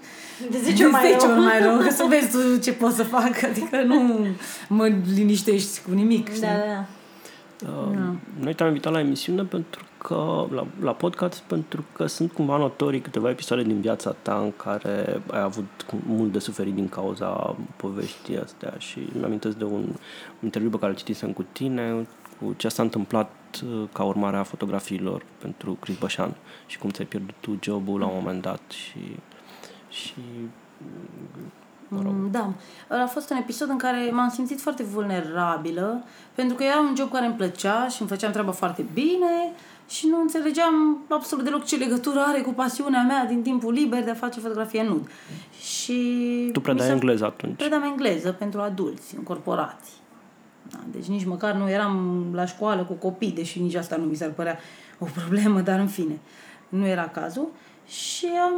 De 0.52 0.58
10 0.64 0.84
ori 0.84 0.92
mai 0.92 1.02
de 1.02 1.08
10 1.08 1.26
rău. 1.26 1.36
ori 1.36 1.46
mai 1.46 1.62
rău. 1.62 1.78
Că 1.78 1.90
să 1.90 2.06
vezi 2.10 2.32
tu 2.32 2.58
ce 2.60 2.74
pot 2.74 2.94
să 2.94 3.04
fac. 3.04 3.44
Adică 3.44 3.82
nu 3.82 4.26
mă 4.68 4.92
liniștești 5.16 5.82
cu 5.82 5.92
nimic, 5.92 6.30
știi? 6.30 6.42
Da, 6.42 6.48
da, 6.48 6.86
da. 7.66 7.70
Uh, 7.72 7.98
Noi 8.40 8.54
te-am 8.54 8.68
invitat 8.68 8.92
la 8.94 9.00
emisiune 9.00 9.44
pentru 9.44 9.82
că, 10.04 10.46
la, 10.52 10.66
la 10.82 10.92
podcast, 10.92 11.40
pentru 11.40 11.84
că 11.94 12.06
sunt 12.06 12.32
cumva 12.32 12.58
notorii 12.58 13.02
câteva 13.02 13.30
episoade 13.30 13.64
din 13.64 13.82
viața 13.82 14.16
ta 14.22 14.36
în 14.38 14.52
care 14.56 15.22
ai 15.32 15.42
avut 15.42 15.86
cu- 15.88 16.02
mult 16.08 16.32
de 16.32 16.40
suferit 16.40 16.74
din 16.74 16.90
cauza 16.90 17.56
poveștii 17.76 18.40
astea 18.40 18.74
și 18.78 19.00
îmi 19.16 19.24
amintesc 19.24 19.56
de 19.58 19.64
un 19.64 19.86
interviu 20.44 20.70
pe 20.70 20.78
care 20.80 20.92
îl 20.92 20.98
citisem 20.98 21.32
cu 21.32 21.46
tine, 21.52 22.08
cu 22.40 22.54
ce 22.58 22.68
s-a 22.68 22.84
întâmplat 22.84 23.32
uh, 23.66 23.84
ca 23.94 24.04
urmare 24.04 24.38
a 24.38 24.44
fotografiilor 24.44 25.24
pentru 25.38 25.78
Chris 25.80 25.98
Bășan 25.98 26.36
și 26.66 26.78
cum 26.78 26.90
ți-ai 26.90 27.08
pierdut 27.08 27.36
tu 27.40 27.58
jobul 27.62 28.00
la 28.00 28.06
un 28.06 28.16
moment 28.16 28.42
dat 28.42 28.62
și, 28.70 29.20
și 29.90 30.14
mă 31.88 32.02
rog, 32.02 32.12
Mm, 32.14 32.32
Da. 32.32 32.54
A 33.04 33.06
fost 33.06 33.30
un 33.30 33.38
episod 33.38 33.70
în 33.70 33.78
care 33.78 34.10
m-am 34.12 34.30
simțit 34.30 34.62
foarte 34.62 34.84
vulnerabilă, 34.84 36.04
pentru 36.36 36.56
că 36.56 36.64
era 36.64 36.80
un 36.80 36.96
job 36.98 37.12
care 37.12 37.26
îmi 37.26 37.36
plăcea 37.36 37.88
și 37.88 38.02
îmi 38.02 38.10
făceam 38.10 38.32
treaba 38.32 38.52
foarte 38.52 38.86
bine 38.94 39.52
și 39.90 40.08
nu 40.08 40.22
înțelegeam 40.22 40.98
absolut 41.10 41.44
deloc 41.44 41.66
ce 41.66 41.76
legătură 41.76 42.20
are 42.20 42.42
cu 42.42 42.52
pasiunea 42.54 43.04
mea 43.04 43.26
din 43.26 43.42
timpul 43.42 43.74
liber 43.74 44.04
de 44.04 44.10
a 44.10 44.14
face 44.14 44.40
fotografie 44.40 44.84
nud. 44.84 45.10
Și 45.62 46.50
tu 46.54 46.60
predai 46.62 46.82
mi 46.86 46.88
s-a- 46.88 46.94
engleză 46.94 47.26
atunci. 47.26 47.56
Predam 47.58 47.84
engleză 47.84 48.32
pentru 48.32 48.60
adulți, 48.60 49.16
în 49.16 49.24
corporații. 49.24 49.94
Da, 50.70 50.78
deci 50.92 51.06
nici 51.06 51.26
măcar 51.26 51.54
nu 51.54 51.70
eram 51.70 52.26
la 52.34 52.46
școală 52.46 52.84
cu 52.84 52.94
copii, 52.94 53.32
deși 53.32 53.62
nici 53.62 53.76
asta 53.76 53.96
nu 53.96 54.04
mi 54.06 54.16
s-ar 54.16 54.30
părea 54.30 54.58
o 55.00 55.06
problemă, 55.16 55.62
dar 55.62 55.80
în 55.80 55.88
fine, 55.88 56.20
nu 56.70 56.86
era 56.86 57.08
cazul. 57.08 57.48
Și 57.88 58.28
am... 58.46 58.54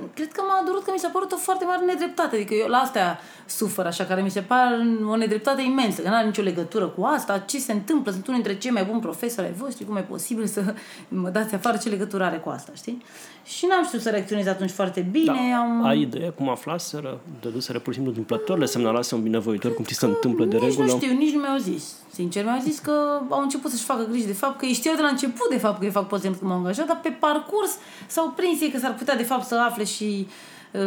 uh, 0.00 0.08
Cred 0.14 0.32
că 0.32 0.42
m-a 0.48 0.62
durut 0.66 0.84
că 0.84 0.90
mi 0.92 0.98
s-a 0.98 1.08
părut 1.08 1.32
o 1.32 1.36
foarte 1.36 1.64
mare 1.64 1.84
nedreptate. 1.84 2.36
Adică 2.36 2.54
eu 2.54 2.68
la 2.68 2.76
astea 2.76 3.18
sufăr 3.46 3.86
așa, 3.86 4.04
care 4.04 4.22
mi 4.22 4.30
se 4.30 4.40
par 4.40 4.68
o 5.08 5.16
nedreptate 5.16 5.62
imensă, 5.62 6.02
că 6.02 6.08
nu 6.08 6.14
are 6.14 6.26
nicio 6.26 6.42
legătură 6.42 6.86
cu 6.88 7.02
asta. 7.02 7.38
Ce 7.38 7.58
se 7.58 7.72
întâmplă? 7.72 8.12
Sunt 8.12 8.26
unul 8.26 8.40
dintre 8.42 8.60
cei 8.60 8.70
mai 8.70 8.84
buni 8.84 9.00
profesori 9.00 9.46
ai 9.46 9.52
voștri, 9.52 9.84
cum 9.84 9.96
e 9.96 10.00
posibil 10.00 10.46
să 10.46 10.74
mă 11.08 11.28
dați 11.28 11.54
afară? 11.54 11.76
Ce 11.76 11.88
legătură 11.88 12.24
are 12.24 12.36
cu 12.36 12.48
asta, 12.48 12.72
știi? 12.74 13.02
Și 13.44 13.66
n-am 13.66 13.84
știut 13.84 14.02
să 14.02 14.10
reacționez 14.10 14.46
atunci 14.46 14.70
foarte 14.70 15.06
bine. 15.10 15.50
Da. 15.50 15.58
Am... 15.58 15.84
Ai 15.84 16.00
idee 16.00 16.28
cum 16.28 16.48
aflaseră? 16.48 17.20
Dăduseră 17.40 17.78
pur 17.78 17.92
și 17.92 17.98
simplu 17.98 18.14
întâmplător? 18.18 18.58
Le 18.58 18.64
semnalase 18.64 19.14
un 19.14 19.22
binevoitor 19.22 19.74
cum 19.74 19.84
ți 19.84 19.94
se 19.94 20.06
întâmplă 20.06 20.44
de 20.44 20.56
nici 20.56 20.64
regulă? 20.64 20.92
nu 20.92 20.98
știu, 20.98 21.12
nici 21.12 21.32
nu 21.32 21.40
mi-au 21.40 21.58
zis. 21.58 21.94
Sincer, 22.12 22.44
mi-au 22.44 22.60
zis 22.60 22.78
că 22.78 23.20
au 23.28 23.42
început 23.42 23.70
să-și 23.70 23.84
facă 23.84 24.06
griji 24.10 24.26
de 24.26 24.32
fapt, 24.32 24.58
că 24.58 24.66
ei 24.66 24.72
știau 24.72 24.94
de 24.94 25.02
la 25.02 25.08
început 25.08 25.48
de 25.50 25.58
fapt 25.58 25.78
că 25.78 25.84
eu 25.84 25.90
fac 25.90 26.08
poze 26.08 26.22
când 26.22 26.40
m-au 26.40 26.56
angajat, 26.56 26.86
dar 26.86 27.00
pe 27.02 27.08
parcurs 27.08 27.76
s-au 28.06 28.28
prins 28.36 28.60
ei 28.60 28.70
că 28.70 28.78
s-ar 28.78 28.94
putea 28.94 29.16
de 29.16 29.22
fapt 29.22 29.46
să 29.46 29.54
afle 29.54 29.81
și 29.84 30.26
uh, 30.72 30.80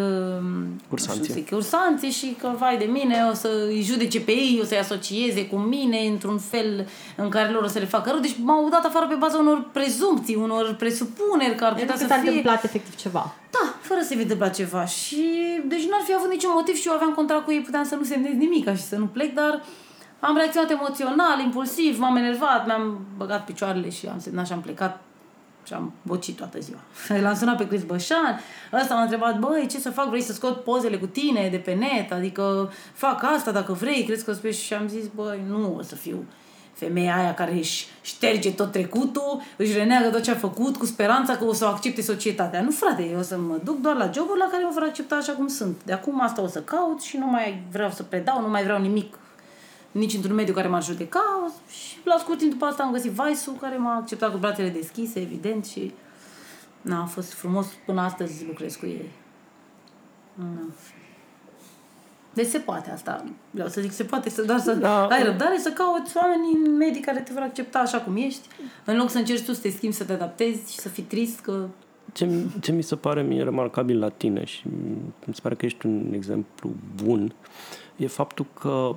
Cursanții. 0.90 1.20
nu 1.20 1.24
știu, 1.24 1.34
zic, 1.34 1.50
cursanții 1.50 2.10
și 2.10 2.36
că, 2.42 2.52
vai 2.58 2.78
de 2.78 2.86
mine, 2.86 3.28
o 3.32 3.34
să 3.34 3.50
îi 3.68 3.82
judece 3.82 4.20
pe 4.22 4.32
ei, 4.32 4.60
o 4.62 4.66
să-i 4.66 4.78
asocieze 4.78 5.48
cu 5.48 5.56
mine 5.56 5.98
într-un 5.98 6.38
fel 6.38 6.88
în 7.16 7.30
care 7.30 7.50
lor 7.52 7.64
o 7.64 7.68
să 7.68 7.80
le 7.80 7.86
facă 7.86 8.10
rău. 8.10 8.20
Deci 8.20 8.36
m-au 8.42 8.70
dat 8.70 8.86
afară 8.86 9.08
pe 9.08 9.16
baza 9.16 9.38
unor 9.38 9.70
prezumpții, 9.72 10.36
unor 10.36 10.74
presupuneri 10.74 11.56
că 11.56 11.64
ar 11.64 11.74
Pentru 11.74 11.94
putea 11.94 12.08
că 12.08 12.12
să 12.12 12.16
s-a 12.16 12.22
fie... 12.22 12.28
întâmplat 12.30 12.64
efectiv 12.64 12.96
ceva. 12.96 13.34
Da, 13.52 13.74
fără 13.82 14.00
să 14.02 14.14
fi 14.16 14.22
întâmplat 14.22 14.56
ceva. 14.56 14.86
Și 14.86 15.24
deci 15.66 15.86
n-ar 15.90 16.02
fi 16.06 16.14
avut 16.14 16.30
niciun 16.30 16.52
motiv 16.54 16.75
și 16.75 16.88
eu 16.88 16.94
aveam 16.94 17.14
contract 17.14 17.46
cu 17.46 17.52
ei, 17.52 17.62
puteam 17.62 17.84
să 17.84 17.96
nu 17.96 18.04
semnez 18.04 18.34
nimic 18.34 18.70
și 18.75 18.84
să 18.84 18.96
nu 18.96 19.06
plec, 19.06 19.34
dar 19.34 19.62
am 20.20 20.36
reacționat 20.36 20.72
emoțional, 20.72 21.40
impulsiv, 21.44 22.00
m-am 22.00 22.16
enervat, 22.16 22.66
mi-am 22.66 23.00
băgat 23.18 23.46
picioarele 23.46 23.90
și 23.90 24.08
am 24.08 24.20
semnat 24.20 24.46
și 24.46 24.54
am 24.54 24.62
plecat 24.62 25.02
și 25.66 25.74
am 25.74 25.94
bocit 26.02 26.38
toată 26.38 26.60
ziua. 26.60 26.80
L-am 27.24 27.36
sunat 27.36 27.58
pe 27.58 27.68
Chris 27.68 27.84
Bășan, 27.84 28.40
ăsta 28.74 28.94
m-a 28.94 29.02
întrebat, 29.02 29.40
băi, 29.40 29.68
ce 29.70 29.80
să 29.80 29.90
fac, 29.90 30.10
vrei 30.10 30.22
să 30.22 30.34
scot 30.34 30.64
pozele 30.64 30.98
cu 30.98 31.06
tine 31.06 31.48
de 31.52 31.58
pe 31.58 31.74
net, 31.74 32.12
adică 32.12 32.72
fac 32.94 33.24
asta 33.24 33.52
dacă 33.52 33.74
vrei, 33.74 34.04
crezi 34.04 34.24
că 34.24 34.32
o 34.32 34.34
să 34.34 34.40
pleci? 34.40 34.56
Și 34.56 34.74
am 34.74 34.88
zis, 34.88 35.06
băi, 35.16 35.40
nu 35.48 35.76
o 35.78 35.82
să 35.82 35.96
fiu 35.96 36.26
femeia 36.76 37.16
aia 37.16 37.34
care 37.34 37.54
își 37.54 37.88
șterge 38.02 38.52
tot 38.52 38.72
trecutul, 38.72 39.42
își 39.58 39.74
reneagă 39.74 40.10
tot 40.10 40.22
ce 40.22 40.32
a 40.32 40.36
făcut 40.36 40.78
cu 40.78 40.86
speranța 40.86 41.38
că 41.38 41.46
o 41.46 41.54
să 41.54 41.66
o 41.66 41.68
accepte 41.68 42.02
societatea. 42.02 42.62
Nu, 42.62 42.72
frate, 42.72 43.04
eu 43.12 43.20
o 43.20 43.22
să 43.22 43.38
mă 43.38 43.60
duc 43.64 43.82
doar 43.82 43.96
la 43.96 44.12
joburi 44.14 44.40
la 44.40 44.48
care 44.52 44.64
mă 44.64 44.70
vor 44.74 44.84
accepta 44.84 45.16
așa 45.16 45.34
cum 45.34 45.48
sunt. 45.48 45.78
De 45.86 45.94
acum 45.94 46.22
asta 46.22 46.42
o 46.42 46.48
să 46.48 46.62
caut 46.62 47.02
și 47.02 47.18
nu 47.18 47.26
mai 47.26 47.64
vreau 47.72 47.90
să 47.90 48.04
predau, 48.04 48.42
nu 48.42 48.50
mai 48.50 48.64
vreau 48.64 48.82
nimic 48.82 49.18
nici 49.98 50.14
într-un 50.14 50.36
mediu 50.36 50.54
care 50.54 50.68
m-ar 50.68 50.84
judeca 50.84 51.52
și 51.70 51.98
la 52.04 52.16
scurt 52.20 52.38
timp 52.38 52.52
după 52.52 52.66
asta 52.66 52.84
am 52.84 52.92
găsit 52.92 53.12
Vice-ul 53.12 53.56
care 53.62 53.78
m-a 53.78 53.96
acceptat 53.96 54.32
cu 54.32 54.38
brațele 54.38 54.70
deschise, 54.70 55.20
evident, 55.20 55.66
și 55.66 55.94
na, 56.82 57.02
a 57.02 57.06
fost 57.06 57.34
frumos 57.34 57.68
până 57.86 58.02
astăzi 58.02 58.46
lucrez 58.46 58.75
cu 58.75 58.86
ei. 58.86 59.10
Na. 60.34 60.46
Deci 62.34 62.48
se 62.48 62.58
poate 62.60 62.92
asta. 62.92 63.24
Vreau 63.52 63.68
să 63.68 63.82
zic, 63.82 63.92
se 63.92 64.04
poate 64.04 64.30
să 64.30 64.42
doar 64.42 64.60
să 64.60 64.74
Da. 64.74 65.06
ai 65.08 65.24
răbdare, 65.24 65.58
să 65.58 65.70
cauți 65.72 66.18
oameni 66.18 66.66
în 66.66 66.75
medii 66.78 67.02
care 67.02 67.20
te 67.20 67.34
vor 67.34 67.42
accepta 67.42 67.80
așa 67.80 68.02
cum 68.02 68.16
ești, 68.16 68.48
în 68.86 68.98
loc 68.98 69.10
să 69.10 69.18
încerci 69.18 69.46
tu 69.46 69.54
să 69.54 69.62
te 69.62 69.70
schimbi, 69.70 69.96
să 69.96 70.04
te 70.04 70.14
adaptezi 70.14 70.72
și 70.74 70.80
să 70.80 70.90
fii 70.90 71.04
trist 71.04 71.40
că 71.40 71.68
Ce, 72.14 72.30
ce 72.62 72.72
mi 72.72 72.84
se 72.84 72.96
pare 72.96 73.22
mie 73.22 73.44
remarcabil 73.44 74.00
la 74.00 74.10
tine 74.10 74.44
și 74.46 74.62
mi 75.25 75.34
se 75.34 75.40
pare 75.42 75.56
că 75.56 75.66
ești 75.66 75.86
un 75.86 76.12
exemplu 76.14 76.72
bun 77.04 77.34
e 77.96 78.08
faptul 78.08 78.46
că 78.60 78.94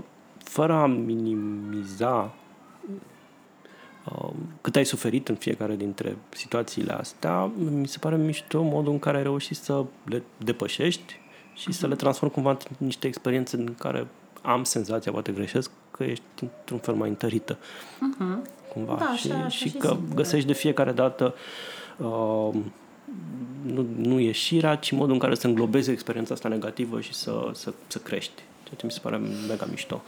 fără 0.49 0.73
a 0.73 0.87
minimiza 0.87 2.35
uh, 4.13 4.31
cât 4.61 4.77
ai 4.77 4.85
suferit 4.85 5.29
în 5.29 5.35
fiecare 5.35 5.77
dintre 5.77 6.17
situațiile 6.29 6.93
astea, 6.93 7.51
mi 7.71 7.87
se 7.87 7.99
pare 7.99 8.17
mișto 8.17 8.63
modul 8.63 8.93
în 8.93 8.99
care 8.99 9.17
ai 9.17 9.23
reușit 9.23 9.57
să 9.57 9.85
le 10.05 10.23
depășești 10.37 11.21
și 11.55 11.73
să 11.73 11.87
le 11.87 11.95
transform 11.95 12.33
cumva 12.33 12.51
în 12.51 12.57
niște 12.77 13.07
experiențe 13.07 13.57
în 13.57 13.75
care 13.79 14.07
am 14.43 14.65
senzația, 14.65 15.13
poate 15.13 15.33
greșesc, 15.33 15.71
că 15.91 16.05
ești 16.05 16.23
într-un 16.41 16.79
fel 16.79 16.95
mai 16.95 17.09
întărită. 17.09 17.59
Cumva. 18.73 18.95
Da, 18.95 19.15
și, 19.17 19.31
așa- 19.31 19.39
așa 19.39 19.49
și 19.49 19.69
și 19.69 19.77
că 19.77 19.89
simt, 19.89 20.15
găsești 20.15 20.47
de 20.47 20.53
fiecare 20.53 20.93
dată 20.93 21.35
uh, 21.97 22.55
nu, 23.63 23.87
nu 23.97 24.19
ieșirea, 24.19 24.77
ci 24.77 24.91
modul 24.91 25.13
în 25.13 25.19
care 25.19 25.35
să 25.35 25.47
înglobezi 25.47 25.91
experiența 25.91 26.35
asta 26.35 26.49
negativă 26.49 27.01
și 27.01 27.15
să, 27.15 27.51
să, 27.53 27.73
să 27.87 27.99
crești. 27.99 28.43
Ceea 28.63 28.77
ce 28.77 28.87
mi 28.87 28.93
se 28.93 29.01
pare 29.03 29.21
mega 29.49 29.67
mișto. 29.71 30.03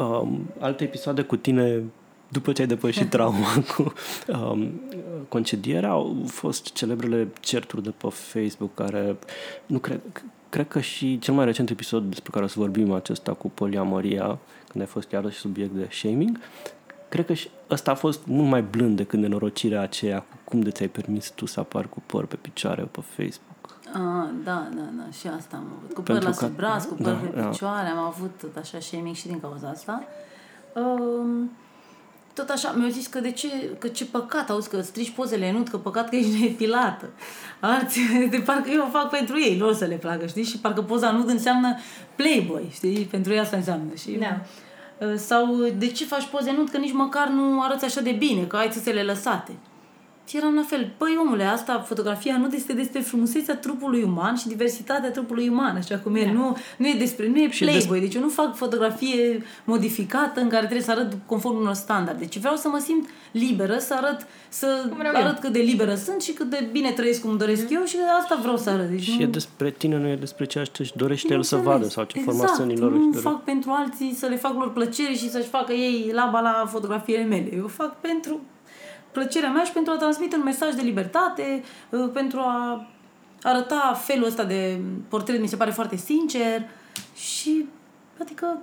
Um, 0.00 0.50
alte 0.58 0.84
episoade 0.84 1.22
cu 1.22 1.36
tine 1.36 1.82
după 2.28 2.52
ce 2.52 2.60
ai 2.60 2.66
depășit 2.68 3.10
trauma 3.16 3.64
cu 3.76 3.92
um, 4.26 4.80
concedierea 5.28 5.90
au 5.90 6.22
fost 6.26 6.72
celebrele 6.72 7.28
certuri 7.40 7.82
de 7.82 7.90
pe 7.90 8.08
Facebook 8.08 8.74
care 8.74 9.16
nu 9.66 9.78
cred, 9.78 10.00
cred 10.48 10.68
că 10.68 10.80
și 10.80 11.18
cel 11.18 11.34
mai 11.34 11.44
recent 11.44 11.70
episod 11.70 12.02
despre 12.02 12.30
care 12.32 12.44
o 12.44 12.48
să 12.48 12.58
vorbim 12.58 12.92
acesta 12.92 13.32
cu 13.32 13.50
Polia 13.50 13.82
Maria 13.82 14.38
când 14.68 14.84
ai 14.84 14.86
fost 14.86 15.10
iarăși 15.10 15.38
subiect 15.38 15.72
de 15.72 15.88
shaming 15.90 16.38
cred 17.08 17.26
că 17.26 17.32
și 17.32 17.48
ăsta 17.70 17.90
a 17.90 17.94
fost 17.94 18.20
mult 18.26 18.48
mai 18.48 18.62
blând 18.62 18.96
decât 18.96 19.18
nenorocirea 19.18 19.80
aceea 19.80 20.20
cu 20.20 20.36
cum 20.44 20.60
de 20.60 20.70
ți-ai 20.70 20.88
permis 20.88 21.30
tu 21.30 21.46
să 21.46 21.60
apar 21.60 21.88
cu 21.88 22.02
păr 22.06 22.26
pe 22.26 22.36
picioare 22.36 22.82
pe 22.82 23.00
Facebook. 23.00 23.49
Ah, 23.92 24.28
da, 24.44 24.68
da, 24.74 24.82
da, 24.96 25.10
și 25.18 25.26
asta 25.26 25.56
am 25.56 25.66
avut. 25.76 25.94
Cu 25.94 26.00
păr 26.00 26.22
la 26.22 26.32
sub 26.32 26.56
braț, 26.56 26.84
cu 26.84 26.94
păr 26.94 27.12
da, 27.12 27.40
pe 27.40 27.48
picioare, 27.50 27.90
da. 27.94 28.00
am 28.00 28.04
avut 28.06 28.30
tot 28.40 28.56
așa 28.56 28.80
shaming 28.80 29.14
și 29.14 29.26
din 29.26 29.40
cauza 29.40 29.68
asta. 29.68 30.02
Um, 30.74 31.50
tot 32.34 32.48
așa, 32.48 32.72
mi-au 32.76 32.90
zis 32.90 33.06
că 33.06 33.20
de 33.20 33.30
ce, 33.30 33.48
că 33.78 33.88
ce 33.88 34.04
păcat, 34.04 34.50
auzi, 34.50 34.68
că 34.68 34.80
strici 34.80 35.10
pozele 35.10 35.52
nu, 35.52 35.62
că 35.70 35.76
păcat 35.76 36.08
că 36.08 36.16
ești 36.16 36.40
neepilată. 36.40 37.08
Alții, 37.60 38.02
de 38.30 38.38
parcă 38.38 38.70
eu 38.70 38.84
o 38.86 38.90
fac 38.90 39.10
pentru 39.10 39.40
ei, 39.40 39.58
lor 39.58 39.74
să 39.74 39.84
le 39.84 39.94
placă, 39.94 40.26
știi? 40.26 40.44
Și 40.44 40.58
parcă 40.58 40.82
poza 40.82 41.10
nu 41.10 41.24
înseamnă 41.26 41.76
playboy, 42.14 42.68
știi? 42.72 43.04
Pentru 43.04 43.32
ei 43.32 43.38
asta 43.38 43.56
înseamnă. 43.56 43.94
Și 43.94 44.10
da. 44.10 44.40
Uh, 45.06 45.14
sau 45.16 45.56
de 45.78 45.86
ce 45.86 46.04
faci 46.04 46.26
poze 46.26 46.52
nu, 46.52 46.64
că 46.70 46.76
nici 46.76 46.92
măcar 46.92 47.28
nu 47.28 47.62
arăți 47.62 47.84
așa 47.84 48.00
de 48.00 48.12
bine, 48.12 48.42
că 48.42 48.56
ai 48.56 48.70
țâțele 48.70 49.02
lăsate. 49.02 49.52
Și 50.30 50.36
eram 50.36 50.54
la 50.54 50.62
fel, 50.66 50.90
păi 50.96 51.18
omule, 51.20 51.44
asta, 51.44 51.84
fotografia 51.86 52.36
nu 52.36 52.48
este 52.54 52.72
despre 52.72 53.00
frumusețea 53.00 53.56
trupului 53.56 54.02
uman 54.02 54.36
și 54.36 54.48
diversitatea 54.48 55.10
trupului 55.10 55.48
uman, 55.48 55.76
așa 55.76 55.98
cum 55.98 56.14
e. 56.14 56.24
Da. 56.24 56.32
Nu, 56.32 56.56
nu 56.76 56.86
e 56.86 56.94
despre, 56.98 57.28
nu 57.28 57.38
e 57.38 57.48
playboy, 57.58 57.98
des... 57.98 58.08
deci 58.08 58.14
eu 58.14 58.22
nu 58.22 58.28
fac 58.28 58.56
fotografie 58.56 59.42
modificată 59.64 60.40
în 60.40 60.48
care 60.48 60.62
trebuie 60.62 60.82
să 60.82 60.90
arăt 60.90 61.16
conform 61.26 61.56
unor 61.56 61.74
standarde. 61.74 62.20
Deci 62.20 62.38
vreau 62.38 62.56
să 62.56 62.68
mă 62.68 62.78
simt 62.78 63.08
liberă, 63.30 63.78
să 63.78 63.94
arăt, 63.94 64.26
să 64.48 64.90
arăt 65.14 65.38
cât 65.38 65.52
de 65.52 65.58
liberă 65.58 65.94
sunt 65.94 66.22
și 66.22 66.32
cât 66.32 66.50
de 66.50 66.68
bine 66.72 66.90
trăiesc 66.90 67.20
cum 67.20 67.36
doresc 67.36 67.62
mm. 67.62 67.76
eu 67.76 67.84
și 67.84 67.96
asta 68.20 68.38
vreau 68.40 68.56
să 68.56 68.70
arăt. 68.70 68.90
Deci 68.90 69.02
și 69.02 69.16
nu... 69.16 69.22
e 69.22 69.26
despre 69.26 69.70
tine, 69.70 69.98
nu 69.98 70.08
e 70.08 70.16
despre 70.16 70.44
ceea 70.44 70.64
ce 70.64 70.82
își 70.82 70.96
dorește 70.96 71.32
el 71.32 71.42
să 71.42 71.56
vadă 71.56 71.88
sau 71.88 72.04
ce 72.04 72.18
exact. 72.18 72.36
formațiuni 72.36 72.76
lor 72.76 72.92
nu 72.92 73.12
fac 73.12 73.44
pentru 73.44 73.70
alții 73.70 74.14
să 74.14 74.26
le 74.26 74.36
fac 74.36 74.54
lor 74.54 74.72
plăcere 74.72 75.12
și 75.12 75.30
să-și 75.30 75.48
facă 75.48 75.72
ei 75.72 76.10
laba 76.12 76.40
la 76.40 76.66
fotografiile 76.68 77.24
mele. 77.24 77.54
Eu 77.56 77.66
fac 77.66 78.00
pentru 78.00 78.40
plăcerea 79.12 79.50
mea 79.50 79.64
și 79.64 79.72
pentru 79.72 79.92
a 79.92 79.96
transmite 79.96 80.36
un 80.36 80.42
mesaj 80.42 80.74
de 80.74 80.82
libertate, 80.82 81.62
uh, 81.90 82.10
pentru 82.12 82.38
a 82.38 82.86
arăta 83.42 84.00
felul 84.04 84.26
ăsta 84.26 84.44
de 84.44 84.80
portret, 85.08 85.40
mi 85.40 85.48
se 85.48 85.56
pare 85.56 85.70
foarte 85.70 85.96
sincer 85.96 86.68
și 87.14 87.68
adică 88.20 88.58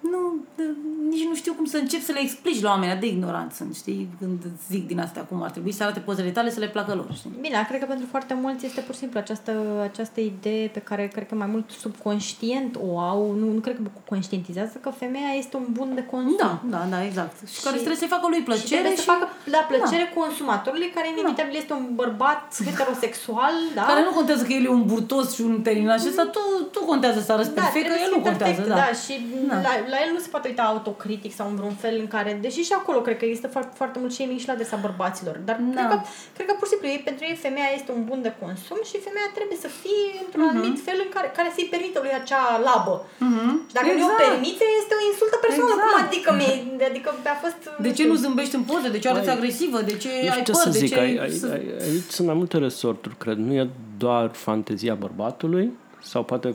nu, 0.00 0.34
de, 0.56 0.62
nici 1.08 1.24
nu 1.24 1.34
știu 1.34 1.52
cum 1.52 1.64
să 1.64 1.76
încep 1.76 2.02
să 2.02 2.12
le 2.12 2.20
explici 2.20 2.60
la 2.60 2.70
oamenii 2.70 2.96
de 2.96 3.06
ignoranți 3.06 3.56
sunt, 3.56 3.74
știi? 3.74 4.08
Când 4.18 4.42
zic 4.68 4.86
din 4.86 5.00
astea 5.00 5.22
cum 5.22 5.42
ar 5.42 5.50
trebui 5.50 5.72
să 5.72 5.82
arate 5.82 6.00
pozele 6.00 6.30
tale 6.30 6.50
să 6.50 6.60
le 6.60 6.68
placă 6.68 6.94
lor, 6.94 7.08
știi? 7.14 7.32
Bine, 7.40 7.66
cred 7.68 7.80
că 7.80 7.86
pentru 7.86 8.06
foarte 8.10 8.34
mulți 8.34 8.66
este 8.66 8.80
pur 8.80 8.94
și 8.94 9.00
simplu 9.00 9.18
această, 9.18 9.52
această 9.82 10.20
idee 10.20 10.66
pe 10.68 10.80
care 10.80 11.08
cred 11.14 11.28
că 11.28 11.34
mai 11.34 11.46
mult 11.46 11.70
subconștient 11.70 12.78
o 12.88 12.98
au, 12.98 13.32
nu, 13.32 13.52
nu 13.52 13.60
cred 13.60 13.76
că 13.76 13.90
conștientizează 14.08 14.78
că 14.80 14.90
femeia 14.90 15.32
este 15.38 15.56
un 15.56 15.66
bun 15.70 15.94
de 15.94 16.04
consum. 16.04 16.36
Da, 16.38 16.60
da, 16.70 16.86
da, 16.90 17.04
exact. 17.04 17.48
Și, 17.48 17.54
și 17.54 17.62
care 17.62 17.76
trebuie 17.76 17.96
să-i 17.96 18.14
facă 18.16 18.26
lui 18.28 18.42
plăcere 18.42 18.88
și, 18.88 18.94
și... 18.94 18.96
să 18.96 19.10
facă 19.12 19.28
la 19.44 19.62
plăcere 19.70 20.10
da. 20.14 20.20
consumatorului, 20.20 20.90
care 20.96 21.06
inevitabil 21.08 21.52
da. 21.52 21.58
este 21.58 21.72
un 21.72 21.86
bărbat 21.94 22.42
heterosexual, 22.68 23.54
da? 23.74 23.82
Care 23.82 24.02
nu 24.08 24.12
contează 24.18 24.42
că 24.44 24.52
el 24.52 24.64
e 24.64 24.68
un 24.68 24.84
burtos 24.86 25.34
și 25.34 25.40
un 25.40 25.62
terminal 25.62 25.98
și 26.00 26.06
asta, 26.08 26.24
tu, 26.36 26.42
tu 26.74 26.80
contează 26.90 27.20
să 27.20 27.32
arăți 27.32 27.54
da, 27.54 27.60
perfect, 27.60 27.86
că 27.86 27.96
el 28.04 28.10
nu 28.16 28.20
contează, 28.28 28.60
perfect, 28.60 28.68
da. 28.68 28.74
da. 28.74 28.90
și 29.04 29.14
da. 29.48 29.54
La, 29.66 29.72
la 29.94 29.98
el 30.04 30.10
nu 30.16 30.20
se 30.24 30.32
poate 30.34 30.48
uita 30.48 30.64
autocritic 30.74 31.32
sau 31.38 31.46
în 31.50 31.56
vreun 31.60 31.76
fel 31.84 31.94
în 32.04 32.08
care, 32.14 32.30
deși 32.46 32.60
și 32.68 32.74
acolo 32.80 32.98
cred 33.06 33.16
că 33.18 33.24
există 33.24 33.48
foarte, 33.54 33.72
foarte 33.80 33.98
mult 34.02 34.12
shaming 34.16 34.40
și 34.42 34.48
la 34.50 34.54
adresa 34.56 34.76
bărbaților, 34.86 35.36
dar 35.48 35.56
da. 35.60 35.66
cred, 35.76 35.88
că, 35.92 35.96
cred 36.36 36.46
că 36.48 36.54
pur 36.58 36.66
și 36.66 36.72
simplu 36.72 36.88
ei, 36.94 37.00
pentru 37.08 37.22
ei 37.28 37.36
femeia 37.46 37.70
este 37.78 37.90
un 37.96 38.02
bun 38.10 38.20
de 38.26 38.32
consum 38.42 38.80
și 38.90 38.96
femeia 39.06 39.28
trebuie 39.38 39.58
să 39.64 39.70
fie 39.82 40.04
într-un 40.24 40.42
uh-huh. 40.44 40.54
anumit 40.54 40.76
fel 40.86 40.98
în 41.04 41.10
care, 41.16 41.28
care 41.38 41.50
să-i 41.56 41.72
permită 41.74 41.98
lui 42.04 42.14
acea 42.20 42.44
labă. 42.68 42.94
Uh-huh. 43.26 43.52
Și 43.68 43.74
dacă 43.78 43.88
exact. 43.90 44.00
nu 44.02 44.06
o 44.10 44.20
permite, 44.24 44.64
este 44.80 44.92
o 44.98 45.02
insultă 45.10 45.36
personală. 45.44 45.82
Exact. 45.82 45.94
Cum 45.94 46.06
adică, 46.08 46.28
mie, 46.40 46.54
adică 46.90 47.08
a 47.34 47.38
fost... 47.44 47.60
De 47.86 47.90
ce 47.96 48.02
nu 48.10 48.16
zâmbești 48.24 48.54
în 48.60 48.64
poză? 48.70 48.88
De 48.94 49.00
ce 49.02 49.08
arăți 49.08 49.34
agresivă? 49.36 49.78
De 49.90 49.96
ce 50.02 50.10
eu 50.26 50.32
ai 50.36 50.42
ce 50.48 50.52
păr? 50.56 50.64
Să 50.66 50.70
zic, 50.70 50.88
de 50.88 50.94
ce 50.94 51.00
ai, 51.06 51.14
ai, 51.24 51.32
ai, 51.56 51.66
aici 51.86 52.10
sunt 52.16 52.26
mai 52.30 52.36
multe 52.40 52.56
resorturi, 52.66 53.16
cred. 53.22 53.38
Nu 53.46 53.52
e 53.60 53.64
doar 54.04 54.26
fantezia 54.46 54.94
bărbatului 55.04 55.66
sau 56.02 56.22
poate 56.30 56.48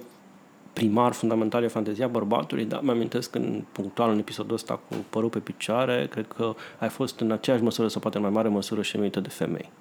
primar 0.75 1.11
fundamental 1.11 1.63
e 1.63 1.67
fantezia 1.67 2.07
bărbatului, 2.07 2.65
dar 2.65 2.79
mi-amintesc 2.81 3.35
în 3.35 3.63
punctual 3.71 4.11
în 4.11 4.17
episodul 4.17 4.53
ăsta 4.53 4.79
cu 4.89 4.95
părul 5.09 5.29
pe 5.29 5.39
picioare, 5.39 6.07
cred 6.11 6.27
că 6.37 6.55
ai 6.79 6.89
fost 6.89 7.19
în 7.19 7.31
aceeași 7.31 7.63
măsură 7.63 7.87
sau 7.87 8.01
poate 8.01 8.17
în 8.17 8.23
mai 8.23 8.31
mare 8.31 8.47
măsură 8.47 8.81
șemuită 8.81 9.19
de 9.19 9.29
femei. 9.29 9.71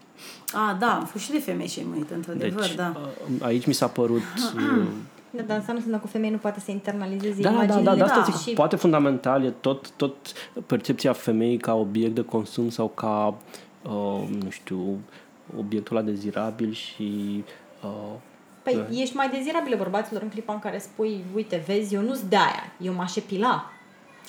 A, 0.52 0.76
da, 0.80 0.94
am 0.94 1.04
fost 1.04 1.24
și 1.24 1.30
de 1.30 1.38
femei 1.38 1.66
șemuită, 1.66 2.14
într-adevăr, 2.14 2.60
deci, 2.60 2.74
da. 2.74 2.96
Aici 3.40 3.66
mi 3.66 3.72
s-a 3.72 3.86
părut... 3.86 4.22
Da, 5.30 5.42
dar 5.42 5.56
înseamnă 5.56 5.82
că 5.90 5.96
cu 5.96 6.06
femei 6.06 6.30
nu 6.30 6.36
poate 6.36 6.60
să 6.60 6.70
internalizeze 6.70 7.42
da, 7.42 7.50
imaginile. 7.50 7.82
Da, 7.82 7.90
da, 7.90 7.96
da, 7.96 8.04
asta 8.04 8.32
zic, 8.32 8.48
și... 8.48 8.54
poate 8.54 8.76
fundamental 8.76 9.44
e 9.44 9.50
tot, 9.60 9.90
tot 9.90 10.16
percepția 10.66 11.12
femeii 11.12 11.56
ca 11.56 11.74
obiect 11.74 12.14
de 12.14 12.22
consum 12.22 12.68
sau 12.68 12.88
ca, 12.88 13.34
uh, 13.82 14.28
nu 14.42 14.50
știu, 14.50 14.98
obiectul 15.58 15.96
ăla 15.96 16.04
dezirabil 16.04 16.72
și 16.72 17.44
uh, 17.82 18.18
Păi 18.64 18.74
da. 18.74 19.00
ești 19.00 19.16
mai 19.16 19.28
dezirabilă 19.28 19.76
bărbaților 19.76 20.22
în 20.22 20.28
clipa 20.28 20.52
în 20.52 20.58
care 20.58 20.78
spui, 20.78 21.24
uite, 21.34 21.62
vezi, 21.66 21.94
eu 21.94 22.00
nu-s 22.00 22.28
de 22.28 22.36
aia, 22.36 22.72
eu 22.80 22.92
m-aș 22.92 23.16
epila. 23.16 23.70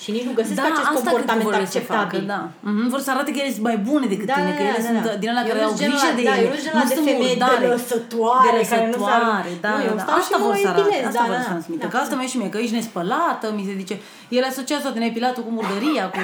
Și 0.02 0.10
nici 0.16 0.26
nu 0.28 0.32
găsesc 0.40 0.58
da, 0.60 0.68
acest 0.72 0.90
comportament 0.98 1.52
acceptabil. 1.62 2.20
Facă, 2.20 2.32
da. 2.34 2.40
Mm-hmm. 2.48 2.88
Vor 2.92 3.00
să 3.06 3.10
arate 3.14 3.30
că 3.34 3.38
ele 3.42 3.52
sunt 3.56 3.66
mai 3.70 3.78
bune 3.88 4.06
decât 4.12 4.26
da, 4.32 4.36
tine, 4.36 4.52
că 4.58 4.62
ele 4.70 4.80
da, 4.82 4.86
sunt 4.88 5.02
da. 5.06 5.12
din 5.22 5.28
alea 5.32 5.44
care 5.50 5.60
au 5.68 5.74
grijă 5.82 6.10
de 6.18 6.24
da, 6.28 6.34
ele. 6.38 6.46
Eu 6.46 6.52
nu 6.78 6.84
sunt 6.90 7.04
de 7.06 7.10
femei 7.10 7.36
de 7.60 7.66
lăsătoare, 7.74 8.48
de 8.48 8.52
lăsătoare, 8.60 9.52
da, 9.66 9.72
nu, 9.76 9.94
da, 10.00 10.04
da. 10.08 10.14
Asta 10.20 10.36
vor 10.44 10.54
să 10.64 10.68
arate, 10.72 10.96
asta 11.10 11.24
vor 11.30 11.38
să 11.44 11.48
transmită. 11.52 11.86
Că 11.92 11.96
asta 12.04 12.14
mai 12.20 12.28
și 12.32 12.36
mie, 12.40 12.48
că 12.54 12.58
ești 12.64 12.76
nespălată, 12.78 13.46
mi 13.56 13.64
se 13.68 13.74
zice, 13.82 13.94
el 14.38 14.44
asociază 14.52 14.82
toate 14.86 14.98
neepilatul 15.04 15.42
cu 15.46 15.52
murdăria, 15.58 16.04
cu 16.14 16.22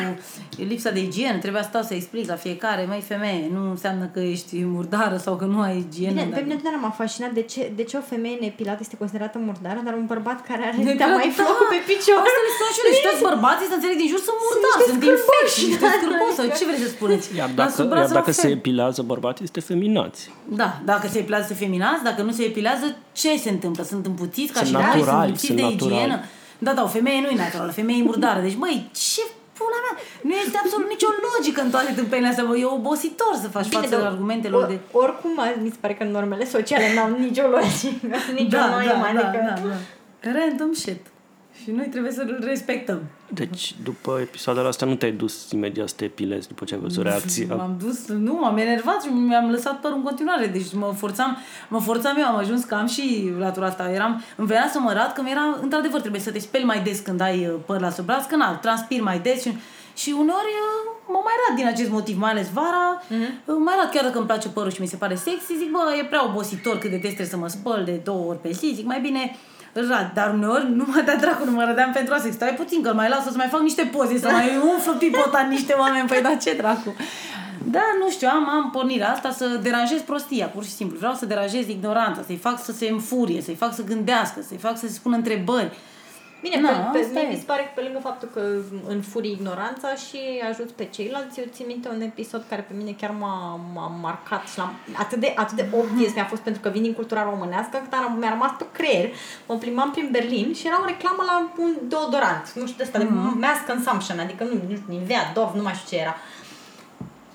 lipsa 0.71 0.91
de 0.97 1.03
igienă, 1.09 1.37
trebuia 1.45 1.63
să 1.67 1.71
stau 1.73 1.83
să 1.91 1.95
explic 1.95 2.25
la 2.35 2.39
fiecare, 2.47 2.83
mai 2.95 3.03
femeie, 3.13 3.45
nu 3.57 3.63
înseamnă 3.75 4.05
că 4.15 4.21
ești 4.35 4.55
murdară 4.75 5.17
sau 5.27 5.35
că 5.41 5.47
nu 5.55 5.59
ai 5.69 5.77
igienă. 5.87 6.19
Bine, 6.21 6.35
pe 6.37 6.43
mine 6.45 6.55
totdeauna 6.59 6.81
m-a 6.85 6.95
fascinat 7.03 7.33
de 7.39 7.45
ce, 7.53 7.61
de 7.79 7.85
ce 7.89 7.95
o 8.03 8.05
femeie 8.13 8.37
neepilată 8.41 8.81
este 8.87 8.97
considerată 9.03 9.37
murdară, 9.49 9.81
dar 9.87 9.95
un 10.03 10.07
bărbat 10.13 10.39
care 10.49 10.63
are 10.69 10.77
mai 11.21 11.31
flocul 11.39 11.69
pe 11.75 11.81
picior. 11.91 12.21
Asta 12.29 12.41
le 12.47 12.51
spun 12.57 12.69
și 12.75 12.81
eu, 12.85 13.41
deci 13.63 13.71
toți 13.71 13.71
bărbații 13.71 13.71
să 13.71 13.75
înțeleg 13.79 13.97
din 14.03 14.09
jur 14.13 14.21
sunt 14.29 14.39
murdari, 14.47 14.83
sunt 14.91 15.03
infecți, 15.13 15.59
niște 15.71 15.87
scârboși 15.97 16.37
sau 16.39 16.45
ce 16.59 16.65
vreți 16.69 16.83
să 16.87 16.89
spuneți? 16.97 17.27
Iar 17.41 17.51
dacă, 17.61 17.79
iar 18.01 18.11
dacă 18.21 18.31
se 18.43 18.49
epilează 18.59 19.01
bărbații, 19.13 19.45
este 19.49 19.61
feminați. 19.71 20.21
Da, 20.61 20.69
dacă 20.91 21.07
se 21.13 21.19
epilează, 21.19 21.47
este 21.51 21.65
feminați, 21.65 22.03
dacă 22.09 22.21
nu 22.23 22.33
se 22.39 22.43
epilează, 22.51 22.87
ce 23.21 23.31
se 23.45 23.51
întâmplă? 23.57 23.83
Sunt 23.93 24.07
împuțiți 24.07 24.53
ca 24.53 24.59
sunt 24.59 24.69
și 24.69 24.75
naturali, 24.75 25.05
sunt 25.09 25.25
lipsiți 25.31 25.55
de 25.61 25.67
igienă? 25.77 26.17
Da, 26.67 26.73
da, 26.73 26.83
o 26.83 26.91
femeie 26.99 27.21
nu 27.25 27.29
e 27.35 27.37
naturală, 27.37 27.71
o 27.71 27.79
femeie 27.81 27.99
e 28.03 28.09
murdară. 28.11 28.41
Deci, 28.41 28.57
măi, 28.65 28.77
ce 29.13 29.23
pula 29.57 29.79
mea, 29.85 29.95
nu 30.29 30.35
este 30.45 30.57
absolut 30.63 30.89
nicio 30.89 31.11
logică 31.27 31.61
în 31.63 31.71
toate 31.71 31.93
tâmpenile 31.99 32.29
astea, 32.29 32.45
bă. 32.45 32.57
E 32.57 32.65
obositor 32.65 33.35
să 33.43 33.49
faci 33.49 33.69
Bine, 33.69 33.81
față 33.81 33.97
de, 33.97 34.05
argumentelor 34.13 34.67
de... 34.67 34.79
Oricum, 34.93 35.31
mi 35.63 35.71
se 35.75 35.77
pare 35.81 35.95
că 35.95 36.05
normele 36.05 36.45
sociale 36.57 36.95
n-au 36.95 37.09
nicio 37.27 37.47
logică, 37.57 38.17
nicio 38.41 38.57
da, 38.57 38.69
noimă, 38.75 39.07
da, 39.07 39.09
adică... 39.09 39.39
Da, 39.49 39.55
da, 39.63 39.69
da. 39.69 40.31
Random 40.37 40.73
shit. 40.73 41.03
Și 41.63 41.71
noi 41.71 41.87
trebuie 41.87 42.13
să-l 42.13 42.39
respectăm. 42.53 43.01
Deci, 43.35 43.75
după 43.83 44.19
episoadele 44.21 44.69
astea, 44.69 44.87
nu 44.87 44.95
te-ai 44.95 45.13
dus 45.13 45.51
imediat 45.51 45.89
să 45.89 45.95
te 45.97 46.05
epilezi 46.05 46.49
după 46.49 46.65
ce 46.65 46.75
ai 46.75 46.81
văzut 46.81 47.03
reacția? 47.03 47.55
M-am 47.55 47.77
dus, 47.83 48.07
nu, 48.09 48.39
m-am 48.41 48.57
enervat 48.57 49.03
și 49.03 49.09
mi-am 49.09 49.51
lăsat 49.51 49.81
părul 49.81 49.97
în 49.97 50.03
continuare. 50.03 50.47
Deci 50.47 50.73
mă 50.75 50.95
forțam, 50.97 51.37
mă 51.69 51.81
forțam 51.81 52.17
eu, 52.19 52.25
am 52.25 52.37
ajuns 52.37 52.65
că 52.65 52.75
am 52.75 52.87
și 52.87 53.33
latura 53.39 53.67
asta. 53.67 53.91
Eram, 53.91 54.23
îmi 54.37 54.47
venea 54.47 54.69
să 54.73 54.79
mă 54.79 54.91
arăt 54.91 55.13
că 55.13 55.23
era, 55.31 55.59
într-adevăr, 55.63 56.01
trebuie 56.01 56.21
să 56.21 56.31
te 56.31 56.39
speli 56.39 56.65
mai 56.65 56.81
des 56.83 56.99
când 56.99 57.21
ai 57.21 57.47
uh, 57.47 57.55
păr 57.67 57.81
la 57.81 57.91
sub 57.91 58.05
braț, 58.05 58.25
că 58.25 58.37
na, 58.37 58.55
transpir 58.55 59.03
mai 59.03 59.19
des 59.19 59.43
și, 59.43 59.57
și 59.97 60.11
uneori 60.11 60.53
uh, 60.65 60.93
mă 61.07 61.21
mai 61.25 61.33
arăt 61.37 61.57
din 61.59 61.67
acest 61.67 61.91
motiv, 61.91 62.19
mai 62.19 62.31
ales 62.31 62.49
vara, 62.53 63.03
mm-hmm. 63.03 63.45
mai 63.65 63.75
arăt 63.79 63.91
chiar 63.93 64.05
dacă 64.05 64.19
îmi 64.19 64.27
place 64.27 64.49
părul 64.49 64.71
și 64.71 64.81
mi 64.81 64.87
se 64.87 64.97
pare 64.97 65.15
sexy, 65.15 65.57
zic, 65.59 65.71
bă, 65.71 65.79
e 66.01 66.05
prea 66.05 66.25
obositor 66.25 66.79
cât 66.79 66.91
de 66.91 66.97
des 66.97 67.15
trebuie 67.15 67.27
să 67.27 67.37
mă 67.37 67.49
spăl 67.49 67.83
de 67.85 68.01
două 68.05 68.29
ori 68.29 68.41
pe 68.41 68.51
zi, 68.51 68.73
zic, 68.75 68.87
mai 68.87 69.01
bine 69.01 69.37
rad, 69.73 70.11
dar 70.15 70.33
uneori 70.35 70.71
nu 70.71 70.85
mă 70.87 71.03
dea 71.05 71.17
dracu, 71.17 71.45
nu 71.45 71.51
mă 71.51 71.65
rădeam 71.65 71.93
pentru 71.93 72.15
asta. 72.15 72.29
Stai 72.33 72.55
puțin, 72.55 72.83
că 72.83 72.95
mai 72.95 73.09
las 73.09 73.25
să 73.25 73.31
mai 73.37 73.49
fac 73.51 73.61
niște 73.61 73.91
poze, 73.93 74.19
să 74.19 74.29
mai 74.31 74.51
umflu 74.75 74.93
pipotat 74.93 75.49
niște 75.49 75.73
oameni. 75.73 76.09
Păi 76.09 76.23
da, 76.23 76.35
ce 76.35 76.55
dracu? 76.55 76.95
Da, 77.65 77.85
nu 77.99 78.11
știu, 78.11 78.29
am, 78.29 78.49
am 78.49 78.71
pornirea 78.71 79.11
asta 79.11 79.31
să 79.31 79.47
deranjez 79.63 80.01
prostia, 80.01 80.47
pur 80.47 80.65
și 80.65 80.71
simplu. 80.71 80.99
Vreau 80.99 81.15
să 81.15 81.27
deranjez 81.27 81.69
ignoranța, 81.69 82.23
să-i 82.27 82.37
fac 82.37 82.65
să 82.65 82.73
se 82.73 82.89
înfurie, 82.89 83.41
să-i 83.41 83.55
fac 83.55 83.75
să 83.75 83.85
gândească, 83.85 84.43
să-i 84.49 84.57
fac 84.57 84.79
să 84.79 84.87
se 84.87 84.93
spună 84.93 85.17
întrebări. 85.17 85.71
Bine, 86.43 86.61
Na, 86.61 86.69
pe, 86.69 86.99
pe 86.99 87.07
mie 87.13 87.29
mi 87.29 87.37
se 87.37 87.45
pare 87.47 87.63
că 87.63 87.71
pe 87.75 87.81
lângă 87.81 87.99
faptul 88.03 88.29
că 88.35 88.43
înfuri 88.89 89.31
ignoranța 89.31 89.95
și 89.95 90.19
ajut 90.51 90.71
pe 90.71 90.85
ceilalți, 90.85 91.39
eu 91.39 91.45
țin 91.53 91.67
minte 91.67 91.89
un 91.89 92.01
episod 92.01 92.45
care 92.49 92.63
pe 92.69 92.75
mine 92.77 92.93
chiar 93.01 93.11
m-a, 93.11 93.61
m-a 93.75 93.87
marcat 94.01 94.49
și 94.49 94.59
l-am, 94.59 94.73
atât 94.97 95.19
de, 95.21 95.33
atât 95.37 95.57
de 95.57 95.67
obvious 95.73 96.15
mi-a 96.15 96.25
fost 96.25 96.43
pentru 96.43 96.63
că 96.63 96.69
vin 96.69 96.83
din 96.83 96.95
cultura 96.95 97.23
românească, 97.23 97.87
că 97.91 97.97
mi-a 98.19 98.29
rămas 98.29 98.53
pe 98.59 98.65
creier. 98.73 99.11
Mă 99.47 99.55
plimbam 99.55 99.91
prin 99.91 100.09
Berlin 100.11 100.55
și 100.55 100.67
era 100.67 100.81
o 100.83 100.85
reclamă 100.85 101.23
la 101.27 101.51
un 101.59 101.73
deodorant, 101.89 102.53
nu 102.55 102.67
știu 102.67 102.77
de 102.77 102.83
asta, 102.83 102.99
mm-hmm. 102.99 103.03
de 103.03 103.29
mhm. 103.29 103.39
mask 103.39 103.67
consumption, 103.67 104.19
adică 104.19 104.45
nu, 104.45 104.55
nu 104.69 104.77
știu, 104.77 104.93
Nivea, 104.95 105.31
Dove, 105.35 105.53
nu 105.55 105.63
mai 105.63 105.75
știu 105.75 105.97
ce 105.97 106.03
era. 106.03 106.17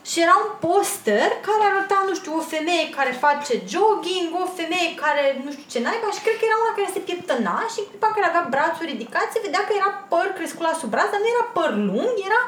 Și 0.10 0.18
era 0.26 0.36
un 0.46 0.52
poster 0.68 1.30
care 1.48 1.64
arăta, 1.70 2.00
nu 2.10 2.14
știu, 2.20 2.32
o 2.40 2.50
femeie 2.54 2.86
care 2.98 3.22
face 3.26 3.54
jogging, 3.74 4.30
o 4.44 4.46
femeie 4.60 4.90
care 5.04 5.24
nu 5.44 5.50
știu 5.54 5.66
ce 5.74 5.80
naiba 5.86 6.10
și 6.16 6.24
cred 6.26 6.38
că 6.40 6.46
era 6.48 6.58
una 6.64 6.74
care 6.78 6.90
se 6.96 7.06
pieptăna 7.08 7.58
și 7.72 7.80
în 7.82 7.88
clipa 7.90 8.10
care 8.16 8.26
avea 8.28 8.44
brațul 8.54 8.86
ridicat 8.92 9.28
se 9.32 9.46
vedea 9.48 9.64
că 9.66 9.74
era 9.80 9.90
păr 10.12 10.28
crescut 10.38 10.66
la 10.70 10.74
sub 10.80 10.90
braț, 10.94 11.10
dar 11.14 11.22
nu 11.24 11.30
era 11.36 11.46
păr 11.58 11.70
lung, 11.90 12.14
era 12.30 12.42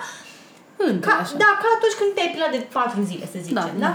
Între, 0.89 1.10
Ca, 1.10 1.15
așa. 1.24 1.36
da, 1.43 1.50
ca 1.62 1.67
atunci 1.78 1.98
când 2.00 2.10
te-ai 2.13 2.30
epilat 2.32 2.52
de 2.56 2.62
4 2.78 3.02
zile, 3.10 3.26
să 3.34 3.38
zicem, 3.45 3.58
Da, 3.60 3.65
da? 3.84 3.86
da. 3.86 3.93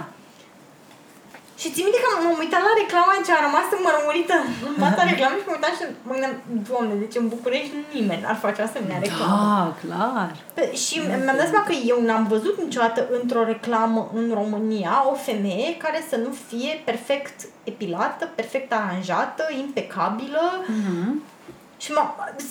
Și 1.60 1.68
ți 1.74 1.82
minte 1.86 1.98
că 2.02 2.08
m-am 2.24 2.38
uitat 2.44 2.62
la 2.68 2.72
reclama 2.82 3.14
ce 3.26 3.32
a 3.34 3.44
rămas 3.46 3.66
înmărmurită 3.76 4.36
în 4.68 4.74
fața 4.84 5.02
reclamei 5.10 5.40
și 5.42 5.46
mă 5.48 5.54
uitam 5.56 5.74
și 5.78 5.84
mă 6.06 6.12
gândeam, 6.14 6.34
doamne, 6.68 6.94
deci 7.02 7.16
în 7.20 7.26
București 7.34 7.72
nimeni 7.96 8.22
n-ar 8.24 8.38
face 8.44 8.58
o 8.60 8.66
asemenea 8.68 8.98
reclamă. 9.06 9.34
Da, 9.42 9.60
clar. 9.84 10.28
Pe- 10.56 10.74
Și 10.84 10.94
mi-am 11.06 11.36
dat 11.40 11.48
seama 11.50 11.64
că 11.70 11.74
eu 11.92 11.98
n-am 12.08 12.24
văzut 12.34 12.54
niciodată 12.64 13.00
într-o 13.20 13.44
reclamă 13.52 14.00
în 14.18 14.26
România 14.40 14.94
o 15.12 15.14
femeie 15.28 15.68
care 15.84 15.98
să 16.10 16.16
nu 16.24 16.30
fie 16.48 16.72
perfect 16.90 17.36
epilată, 17.72 18.22
perfect 18.40 18.68
aranjată, 18.72 19.42
impecabilă. 19.64 20.44
Mhm. 20.66 21.22
Și 21.84 21.90
m-am, 21.96 22.08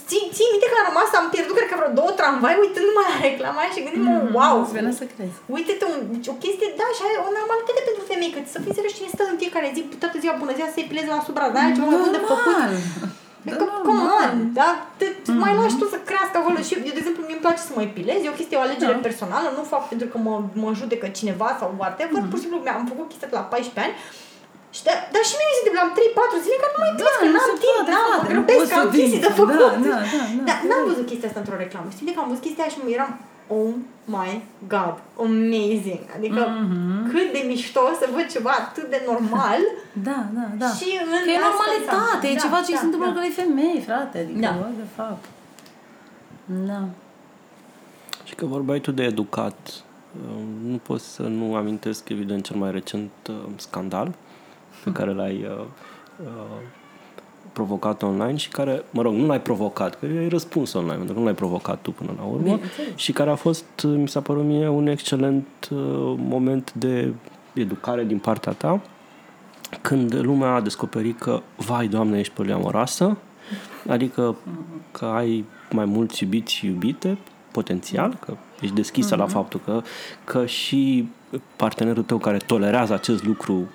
ții, 0.10 0.26
ții 0.36 0.52
minte 0.54 0.68
că 0.70 0.76
am 0.80 0.88
rămas, 0.90 1.10
am 1.20 1.28
pierdut 1.36 1.56
cred 1.58 1.70
că 1.72 1.78
vreo 1.80 1.92
două 2.00 2.12
tramvai 2.20 2.56
uitându-mă 2.64 3.02
la 3.10 3.16
reclama 3.28 3.60
aia 3.62 3.72
și 3.76 3.84
gândim-mă, 3.86 4.16
wow, 4.38 4.56
Îți 4.64 4.76
venea 4.78 4.94
să 5.02 5.06
crezi. 5.14 5.38
uite-te, 5.56 5.86
un, 5.92 5.98
deci 6.14 6.30
o 6.34 6.36
chestie, 6.44 6.70
da, 6.80 6.88
și 6.96 7.02
e 7.16 7.26
o 7.28 7.32
normalitate 7.40 7.82
pentru 7.90 8.04
femei, 8.12 8.32
că 8.34 8.40
să 8.54 8.58
fii 8.64 8.78
serios 8.78 8.94
cine 8.98 9.10
stă 9.16 9.24
în 9.32 9.38
fiecare 9.44 9.68
zi, 9.76 9.82
toată 10.04 10.16
ziua, 10.24 10.34
bună 10.44 10.54
ziua, 10.58 10.68
să 10.70 10.76
se 10.78 10.84
epileze 10.86 11.10
la 11.16 11.22
supra, 11.28 11.46
da, 11.56 11.62
ceva 11.76 11.88
mai 11.92 12.00
bun 12.04 12.12
de 12.18 12.22
făcut. 12.34 12.56
Normal. 12.58 12.74
Adică, 13.46 13.64
Da, 13.72 13.76
come 13.88 14.02
normal. 14.04 14.30
on, 14.34 14.38
da? 14.60 14.70
Te, 15.00 15.06
mm-hmm. 15.14 15.40
mai 15.44 15.54
lași 15.60 15.76
tu 15.82 15.86
să 15.94 15.98
crească 16.10 16.36
acolo 16.40 16.58
și 16.68 16.72
eu, 16.88 16.94
de 16.98 17.02
exemplu, 17.02 17.22
mie 17.28 17.36
îmi 17.38 17.44
place 17.46 17.62
să 17.68 17.72
mă 17.76 17.82
epilez, 17.90 18.20
e 18.22 18.34
o 18.36 18.40
chestie, 18.40 18.58
o 18.60 18.66
alegere 18.68 18.98
Da. 19.00 19.06
personală, 19.08 19.48
nu 19.58 19.64
fac 19.74 19.84
pentru 19.92 20.08
că 20.12 20.18
mă, 20.26 20.34
mă 20.64 20.70
judecă 20.82 21.06
cineva 21.20 21.50
sau 21.60 21.68
whatever, 21.82 22.12
Mhm. 22.14 22.20
mm-hmm. 22.22 22.30
pur 22.32 22.38
și 22.40 22.46
simplu 22.46 22.58
am 22.80 22.86
făcut 22.92 23.06
chestia 23.12 23.30
de 23.32 23.38
la 23.40 23.46
14 23.54 23.80
ani 23.86 23.96
și 24.76 24.82
da, 24.88 24.94
dar 25.14 25.24
și 25.30 25.34
mie 25.38 25.48
mi 25.50 25.56
se 25.58 25.62
întâmplă, 25.62 25.82
am 25.86 25.92
3-4 26.38 26.46
zile 26.46 26.58
că 26.62 26.68
nu 26.74 26.80
mai 26.82 26.90
epilez, 26.94 27.16
că 27.20 27.26
nu 27.28 27.34
n-am 27.38 27.48
se 27.50 27.56
timp, 27.64 27.76
poate, 27.78 27.92
n-am, 27.94 28.06
mă 28.10 28.16
frate, 28.16 28.28
nu 28.28 28.32
grăbesc, 28.34 28.60
poți 28.60 28.72
că 28.74 28.78
am 28.84 28.88
să 28.90 28.96
chestii 28.98 29.24
de 29.26 29.30
vinzi. 29.32 29.40
făcut. 29.42 29.72
Da, 29.76 29.92
da, 29.92 29.98
da, 30.16 30.24
da. 30.38 30.44
Dar 30.50 30.58
n-am 30.70 30.84
văzut 30.90 31.06
chestia 31.12 31.28
asta 31.30 31.42
într-o 31.44 31.58
reclamă. 31.64 31.88
Știi 31.96 32.08
de 32.08 32.14
că 32.16 32.20
am 32.24 32.30
văzut 32.32 32.44
chestia 32.48 32.64
aia 32.64 32.74
și 32.76 32.80
mă 32.84 32.90
eram, 32.98 33.12
oh 33.58 33.72
my 34.18 34.32
god, 34.74 34.96
amazing. 35.26 36.04
Adică 36.18 36.42
Mhm. 36.64 37.02
cât 37.12 37.28
de 37.36 37.42
mișto 37.52 37.84
să 38.02 38.06
văd 38.16 38.26
ceva 38.36 38.54
atât 38.64 38.88
de 38.96 39.00
normal 39.12 39.62
Da, 40.10 40.20
da, 40.38 40.46
da. 40.62 40.70
și 40.80 40.88
în 41.04 41.10
Că 41.28 41.32
e 41.34 41.38
asta 41.38 41.48
normalitate, 41.50 42.26
e 42.34 42.38
da, 42.40 42.44
ceva 42.46 42.58
ce 42.68 42.72
da, 42.76 42.80
se 42.82 42.86
întâmplă 42.88 43.10
da. 43.12 43.18
da. 43.18 43.22
la 43.26 43.32
femei, 43.42 43.78
frate. 43.88 44.16
Adică, 44.24 44.42
Da. 44.48 44.54
da. 44.64 44.70
de 44.84 44.88
fapt. 45.00 45.24
Da. 46.72 46.82
Și 48.28 48.34
că 48.36 48.46
vorbeai 48.46 48.80
tu 48.80 48.92
de 48.92 49.04
educat, 49.04 49.58
uh, 49.74 50.44
nu 50.72 50.78
pot 50.78 51.02
să 51.02 51.22
nu 51.22 51.56
amintesc, 51.56 52.10
evident, 52.10 52.42
cel 52.46 52.56
mai 52.56 52.72
recent 52.72 53.12
uh, 53.30 53.36
scandal 53.56 54.12
pe 54.84 54.92
care 54.92 55.14
l-ai 55.14 55.46
uh, 55.50 55.66
uh, 56.24 56.62
provocat 57.54 58.02
online 58.02 58.36
și 58.36 58.50
care, 58.50 58.84
mă 58.90 59.02
rog, 59.02 59.14
nu 59.14 59.26
l-ai 59.26 59.42
provocat, 59.42 60.00
că 60.00 60.06
ai 60.06 60.28
răspuns 60.28 60.74
online, 60.74 60.96
pentru 60.96 61.14
că 61.14 61.20
nu 61.20 61.26
l-ai 61.26 61.36
provocat 61.36 61.82
tu 61.82 61.92
până 61.92 62.14
la 62.18 62.24
urmă 62.24 62.42
Bineînțeles. 62.42 62.96
și 62.96 63.12
care 63.12 63.30
a 63.30 63.36
fost, 63.36 63.66
uh, 63.84 63.94
mi 63.96 64.08
s-a 64.08 64.22
părut 64.22 64.44
mie, 64.44 64.68
un 64.68 64.88
excelent 64.88 65.48
uh, 65.72 65.78
moment 66.18 66.74
de 66.74 67.14
educare 67.54 68.04
din 68.04 68.18
partea 68.18 68.52
ta, 68.52 68.82
când 69.82 70.16
lumea 70.16 70.54
a 70.54 70.62
descoperit 70.62 71.20
că, 71.20 71.42
vai, 71.56 71.88
Doamne, 71.88 72.20
ești 72.20 72.34
poliamoroasă, 72.34 73.18
adică 73.88 74.36
că 74.92 75.06
ai 75.06 75.46
mai 75.72 75.86
mulți 75.86 76.24
iubiți 76.24 76.54
și 76.54 76.66
iubite, 76.66 77.18
potențial, 77.52 78.18
că 78.26 78.34
ești 78.62 78.76
deschisă 78.76 79.16
la 79.16 79.28
faptul 79.28 79.62
că, 79.66 79.82
că 80.24 80.46
și 80.46 81.10
partenerul 81.56 82.04
tău 82.04 82.18
care 82.18 82.38
tolerează 82.38 82.94
acest 82.94 83.24
lucru 83.24 83.68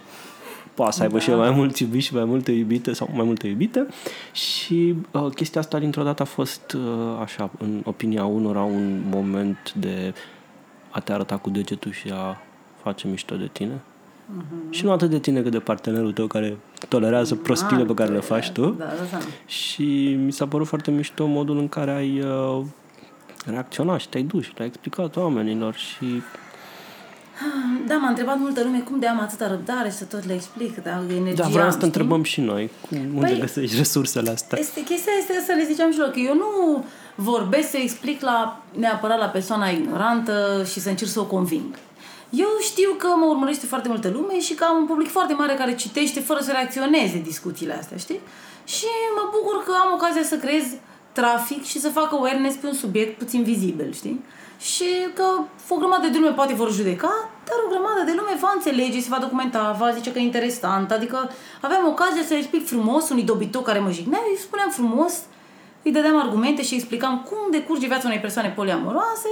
poate 0.78 0.96
să 0.96 1.02
aibă 1.02 1.16
Da. 1.16 1.20
și 1.20 1.30
el 1.30 1.36
mai 1.36 1.50
mulți 1.50 1.82
iubiți 1.82 2.06
și 2.06 2.14
mai 2.14 2.24
multe 2.24 2.52
iubite 2.52 2.92
sau 2.92 3.08
mai 3.14 3.24
multe 3.24 3.46
iubite 3.46 3.86
și 4.32 4.94
uh, 5.10 5.26
chestia 5.34 5.60
asta 5.60 5.78
dintr-o 5.78 6.02
dată 6.02 6.22
a 6.22 6.24
fost 6.24 6.72
uh, 6.72 6.82
așa, 7.22 7.50
în 7.58 7.82
opinia 7.84 8.24
unora, 8.24 8.62
un 8.62 9.02
moment 9.10 9.72
de 9.76 10.14
a 10.90 11.00
te 11.00 11.12
arăta 11.12 11.36
cu 11.36 11.50
degetul 11.50 11.92
și 11.92 12.10
a 12.12 12.40
face 12.82 13.08
mișto 13.08 13.36
de 13.36 13.48
tine. 13.52 13.80
Mhm. 14.36 14.70
Și 14.72 14.84
nu 14.84 14.92
atât 14.92 15.10
de 15.10 15.18
tine 15.18 15.40
cât 15.42 15.50
de 15.50 15.58
partenerul 15.58 16.12
tău 16.12 16.26
care 16.26 16.56
tolerează 16.88 17.34
prostiile 17.34 17.84
pe 17.84 17.94
care 17.94 18.12
le 18.12 18.20
faci 18.20 18.50
tu. 18.50 18.66
Da, 18.70 18.84
da, 18.84 18.92
da. 19.10 19.18
Și 19.46 20.18
mi 20.24 20.32
s-a 20.32 20.46
părut 20.46 20.66
foarte 20.66 20.90
mișto 20.90 21.26
modul 21.26 21.58
în 21.58 21.68
care 21.68 21.90
ai 21.90 22.20
uh, 22.20 22.64
reacționat 23.46 24.00
și 24.00 24.08
te-ai 24.08 24.22
dus 24.22 24.44
și 24.44 24.52
le-ai 24.56 24.68
explicat 24.68 25.16
oamenilor 25.16 25.74
și 25.74 26.22
Da, 27.86 27.96
m-a 27.96 28.08
întrebat 28.08 28.38
multă 28.38 28.62
lume 28.62 28.78
cum 28.78 28.98
de 28.98 29.06
am 29.06 29.20
atâta 29.20 29.48
răbdare 29.48 29.88
și 29.88 29.96
să 29.96 30.04
tot 30.04 30.26
le 30.26 30.34
explic, 30.34 30.82
da, 30.82 31.02
energia 31.16 31.42
da, 31.42 31.48
vreau 31.48 31.64
am, 31.64 31.70
să 31.70 31.76
te 31.78 31.84
știi? 31.84 31.86
întrebăm 31.86 32.22
și 32.22 32.40
noi 32.40 32.70
cum, 32.88 32.98
unde 33.14 33.26
Păi, 33.30 33.38
găsești 33.40 33.76
resursele 33.76 34.30
astea. 34.30 34.58
Este, 34.58 34.82
chestia 34.82 35.12
este 35.18 35.42
să 35.46 35.52
le 35.52 35.64
ziceam 35.70 35.92
și 35.92 35.98
lor, 35.98 36.08
că 36.08 36.18
eu 36.18 36.34
nu 36.34 36.84
vorbesc 37.14 37.70
să 37.70 37.76
explic 37.76 38.20
la, 38.20 38.62
neapărat 38.72 39.18
la 39.18 39.26
persoana 39.26 39.68
ignorantă 39.68 40.64
și 40.70 40.80
să 40.80 40.88
încerc 40.88 41.10
să 41.10 41.20
o 41.20 41.24
conving. 41.24 41.78
Eu 42.30 42.48
știu 42.60 42.90
că 42.98 43.06
mă 43.16 43.26
urmărește 43.26 43.66
foarte 43.66 43.88
multă 43.88 44.08
lume 44.08 44.40
și 44.40 44.54
că 44.54 44.64
am 44.64 44.76
un 44.76 44.86
public 44.86 45.10
foarte 45.10 45.34
mare 45.34 45.54
care 45.54 45.74
citește 45.74 46.20
fără 46.20 46.40
să 46.40 46.50
reacționeze 46.50 47.22
discuțiile 47.24 47.72
astea, 47.72 47.96
știi? 47.96 48.20
Și 48.64 48.86
mă 49.16 49.30
bucur 49.32 49.64
că 49.64 49.72
am 49.84 49.92
ocazia 49.94 50.22
să 50.22 50.36
creez 50.36 50.64
trafic 51.12 51.64
și 51.64 51.78
să 51.80 51.88
fac 51.88 52.12
awareness 52.12 52.56
pe 52.56 52.66
un 52.66 52.74
subiect 52.74 53.18
puțin 53.18 53.42
vizibil, 53.42 53.92
știi? 53.92 54.24
Și 54.58 54.84
că 55.14 55.24
o 55.68 55.76
grămadă 55.76 56.06
de 56.08 56.18
lume 56.18 56.30
poate 56.32 56.54
vor 56.54 56.72
judeca, 56.72 57.28
dar 57.44 57.56
o 57.66 57.68
grămadă 57.68 58.02
de 58.04 58.14
lume 58.16 58.36
va 58.40 58.52
înțelege, 58.54 59.00
se 59.00 59.08
va 59.10 59.18
documenta, 59.18 59.76
va 59.78 59.90
zice 59.90 60.12
că 60.12 60.18
e 60.18 60.22
interesant. 60.22 60.90
Adică 60.90 61.30
aveam 61.60 61.86
ocazia 61.86 62.22
să 62.26 62.34
explic 62.34 62.66
frumos 62.66 63.08
unui 63.10 63.22
dobitoc 63.22 63.64
care 63.64 63.78
mă 63.78 63.90
jignea, 63.90 64.20
îi 64.30 64.38
spuneam 64.38 64.70
frumos, 64.70 65.12
îi 65.82 65.92
dădeam 65.92 66.18
argumente 66.18 66.62
și 66.62 66.72
îi 66.72 66.78
explicam 66.78 67.26
cum 67.28 67.38
decurge 67.50 67.86
viața 67.86 68.06
unei 68.06 68.18
persoane 68.18 68.48
poliamoroase 68.56 69.28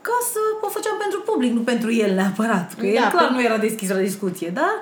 ca 0.00 0.16
să 0.32 0.38
o 0.60 0.68
făceam 0.68 0.96
pentru 0.98 1.20
public, 1.20 1.52
nu 1.52 1.60
pentru 1.60 1.92
el 1.92 2.14
neapărat. 2.14 2.74
Că 2.78 2.86
el 2.86 3.02
Da, 3.02 3.08
clar 3.08 3.26
pe- 3.26 3.32
nu 3.32 3.42
era 3.42 3.56
deschis 3.58 3.88
la 3.90 3.96
discuție, 3.96 4.48
dar 4.54 4.72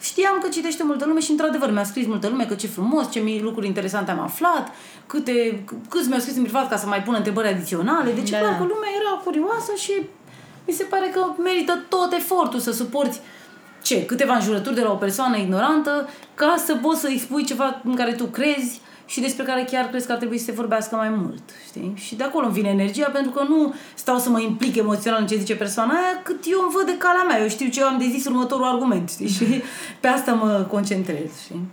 știam 0.00 0.38
că 0.42 0.48
citește 0.48 0.82
multă 0.84 1.04
lume 1.06 1.20
și 1.20 1.30
într-adevăr 1.30 1.70
mi-a 1.72 1.84
scris 1.84 2.06
multă 2.06 2.28
lume 2.28 2.44
că 2.46 2.54
ce 2.54 2.66
frumos, 2.66 3.10
ce 3.10 3.18
mi- 3.20 3.40
lucruri 3.40 3.66
interesante 3.66 4.10
am 4.10 4.20
aflat, 4.20 4.70
câte, 5.06 5.64
c- 5.64 5.88
câți 5.88 6.08
mi-au 6.08 6.20
scris 6.20 6.36
în 6.36 6.42
privat 6.42 6.68
ca 6.68 6.76
să 6.76 6.86
mai 6.86 7.02
pună 7.02 7.16
întrebări 7.16 7.48
adiționale. 7.48 8.10
Deci 8.12 8.30
Da. 8.30 8.36
da. 8.38 8.42
clar 8.44 8.56
că 8.58 8.62
lumea 8.62 8.90
era 9.00 9.20
curioasă 9.24 9.72
și 9.76 9.92
mi 10.66 10.72
se 10.74 10.84
pare 10.84 11.10
că 11.14 11.26
merită 11.42 11.78
tot 11.88 12.12
efortul 12.12 12.60
să 12.60 12.72
suporți 12.72 13.20
ce? 13.82 14.04
Câteva 14.04 14.34
înjurături 14.34 14.74
de 14.74 14.80
la 14.82 14.90
o 14.90 14.94
persoană 14.94 15.36
ignorantă 15.36 16.08
ca 16.34 16.54
să 16.64 16.74
poți 16.74 17.00
să-i 17.00 17.18
spui 17.18 17.44
ceva 17.44 17.80
în 17.84 17.94
care 17.94 18.12
tu 18.12 18.24
crezi 18.24 18.80
și 19.14 19.20
despre 19.20 19.44
care 19.44 19.64
chiar 19.70 19.84
crezi 19.88 20.06
că 20.06 20.12
ar 20.12 20.18
trebui 20.18 20.38
să 20.38 20.44
se 20.44 20.52
vorbească 20.52 20.96
mai 20.96 21.08
mult, 21.08 21.42
știi? 21.66 21.92
Și 21.96 22.14
de 22.14 22.24
acolo 22.24 22.44
îmi 22.44 22.54
vine 22.54 22.68
energia, 22.68 23.08
pentru 23.12 23.30
că 23.30 23.42
nu 23.48 23.74
stau 23.94 24.18
să 24.18 24.28
mă 24.28 24.40
implic 24.40 24.76
emoțional 24.76 25.20
în 25.20 25.26
ce 25.26 25.36
zice 25.36 25.56
persoana 25.56 25.92
aia, 25.92 26.22
cât 26.22 26.44
eu 26.50 26.60
îmi 26.62 26.72
văd 26.72 26.86
de 26.86 26.96
calea 26.96 27.22
mea, 27.22 27.40
eu 27.40 27.48
știu 27.48 27.68
ce 27.68 27.80
eu 27.80 27.86
am 27.86 27.98
de 27.98 28.08
zis 28.10 28.26
următorul 28.26 28.64
argument, 28.64 29.10
știi? 29.10 29.28
Și 29.28 29.62
pe 30.00 30.08
asta 30.08 30.32
mă 30.32 30.66
concentrez, 30.70 31.30
știi? 31.44 31.68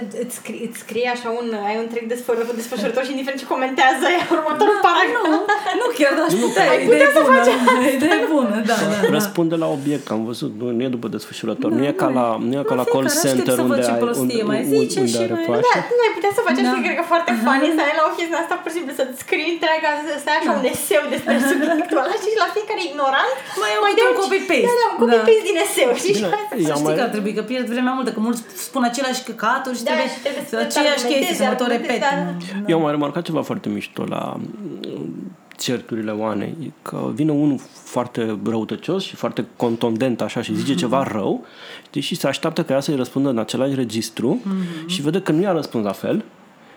Îți- 0.00 0.16
Îți 0.24 0.34
scrie, 0.40 0.62
îți 0.68 0.78
scrie 0.84 1.08
așa 1.16 1.28
un, 1.40 1.46
ai 1.68 1.74
un 1.80 1.84
întreg 1.88 2.04
desfăr- 2.14 2.54
desfășurător 2.60 3.02
și 3.06 3.12
indiferent 3.14 3.40
ce 3.42 3.48
comentează 3.54 4.04
e 4.16 4.18
următorul 4.36 4.78
paragraf. 4.86 5.24
Nu, 5.34 5.38
nu 5.80 5.86
chiar, 5.98 6.12
dar 6.18 6.24
aș 6.28 6.34
putea, 6.44 6.64
ai 6.72 6.78
e 6.82 6.86
putea 6.88 6.98
idee 7.00 7.14
să 7.16 7.20
bună, 7.26 7.36
faci 7.38 7.48
e 7.86 7.90
idee 7.98 8.20
bună, 8.36 8.56
da, 8.70 8.76
da, 8.90 8.96
da. 9.02 9.08
Răspunde 9.18 9.54
la 9.64 9.68
obiect, 9.76 10.06
am 10.16 10.22
văzut, 10.30 10.52
nu, 10.60 10.64
nu 10.76 10.82
e 10.86 10.90
după 10.96 11.08
desfășurător, 11.16 11.68
Da, 11.72 11.76
nu 11.78 11.82
e 11.90 11.92
ca 12.02 12.08
nu 12.08 12.14
e. 12.14 12.18
la, 12.20 12.26
nu 12.48 12.52
e 12.60 12.62
ca 12.70 12.74
Nu, 12.76 12.80
la 12.82 12.86
call 12.92 13.04
fiecare 13.06 13.18
aștept 13.18 13.34
center 13.36 13.54
să 13.58 13.62
văd 13.70 13.70
unde 13.72 13.82
ce 13.86 13.92
ai, 13.94 14.00
prostie 14.04 14.22
unde, 14.24 14.50
mai 14.50 14.60
unde, 14.64 14.76
zice 14.80 14.98
unde 15.04 15.12
și 15.14 15.24
are 15.26 15.36
mai- 15.38 15.46
pași. 15.48 15.66
Da, 15.72 15.76
tu 15.90 15.94
ai 16.06 16.12
putea 16.16 16.32
să 16.36 16.40
faci 16.46 16.58
asta, 16.62 16.76
Da. 16.78 16.84
cred 16.86 16.96
că 17.00 17.04
foarte 17.12 17.30
funny, 17.44 17.68
să 17.78 17.80
ai 17.88 17.94
la 18.00 18.04
o 18.10 18.12
chestie 18.18 18.38
asta, 18.42 18.54
pur 18.62 18.70
și 18.72 18.76
simplu, 18.78 18.92
să-ți 19.00 19.16
scrii 19.24 19.48
întreaga, 19.54 19.88
să 20.08 20.12
stai 20.24 20.36
așa 20.40 20.50
un 20.58 20.64
eseu 20.74 21.02
despre 21.14 21.34
subiectul 21.50 21.98
ăla 22.04 22.16
și 22.24 22.30
la 22.44 22.48
fiecare 22.56 22.82
ignorant 22.90 23.32
Mai 23.62 23.70
iau 23.74 23.82
mai 23.86 23.92
câte 23.92 24.02
dai 24.04 24.12
un 24.14 24.18
copy-paste. 24.22 24.68
Da, 24.70 24.74
da, 24.82 24.86
un 24.94 24.98
copy-paste 25.02 25.42
din 25.48 25.56
eseu, 25.66 25.90
știi? 26.00 26.14
Bine, 26.16 26.28
Și 26.28 26.32
hai 26.34 26.44
să- 26.50 26.56
eu 26.62 26.66
Să 26.68 26.72
am 26.74 26.78
știi 26.80 26.88
mai- 26.88 26.98
că 26.98 27.02
ar 27.06 27.10
trebui, 27.14 27.32
că 27.38 27.42
pierd 27.50 27.66
vremea 27.74 27.94
multă, 27.98 28.10
că 28.16 28.20
mulți 28.26 28.40
spun 28.68 28.82
aceleași 28.90 29.22
căcaturi 29.30 29.75
și 29.76 29.84
Da, 29.84 29.90
trebuie, 29.90 30.08
și 30.14 30.20
trebuie 30.20 30.42
să 30.42 30.48
să 30.48 30.56
te 30.56 30.64
aceeași 30.64 31.04
argumentezi, 31.04 31.26
chestii, 31.28 31.44
să 31.44 31.50
mă 31.50 31.56
tot 31.56 31.66
argumentezi, 31.66 31.92
repet. 31.92 32.00
da, 32.00 32.58
da. 32.60 32.68
Eu 32.70 32.76
am 32.76 32.82
mai 32.82 32.90
remarcat 32.90 33.22
ceva 33.24 33.42
foarte 33.42 33.68
mișto 33.68 34.04
la 34.04 34.36
mm, 34.36 35.36
certurile 35.56 36.10
Oanei, 36.10 36.54
e 36.62 36.70
că 36.82 37.10
vine 37.14 37.32
unul 37.32 37.60
foarte 37.72 38.38
răutăcios 38.44 39.04
și 39.04 39.16
foarte 39.16 39.44
contundent 39.56 40.20
așa 40.20 40.42
și 40.42 40.54
zice 40.54 40.74
ceva 40.74 41.02
rău, 41.02 41.44
știi, 41.86 42.00
și 42.00 42.14
se 42.14 42.26
așteaptă 42.26 42.62
ca 42.64 42.72
ea 42.72 42.80
să-i 42.80 42.96
răspundă 42.96 43.28
în 43.28 43.38
același 43.38 43.74
registru 43.74 44.40
și 44.86 45.02
vede 45.02 45.20
că 45.20 45.32
nu 45.32 45.42
i-a 45.42 45.52
răspuns 45.52 45.84
la 45.84 45.92
fel 45.92 46.24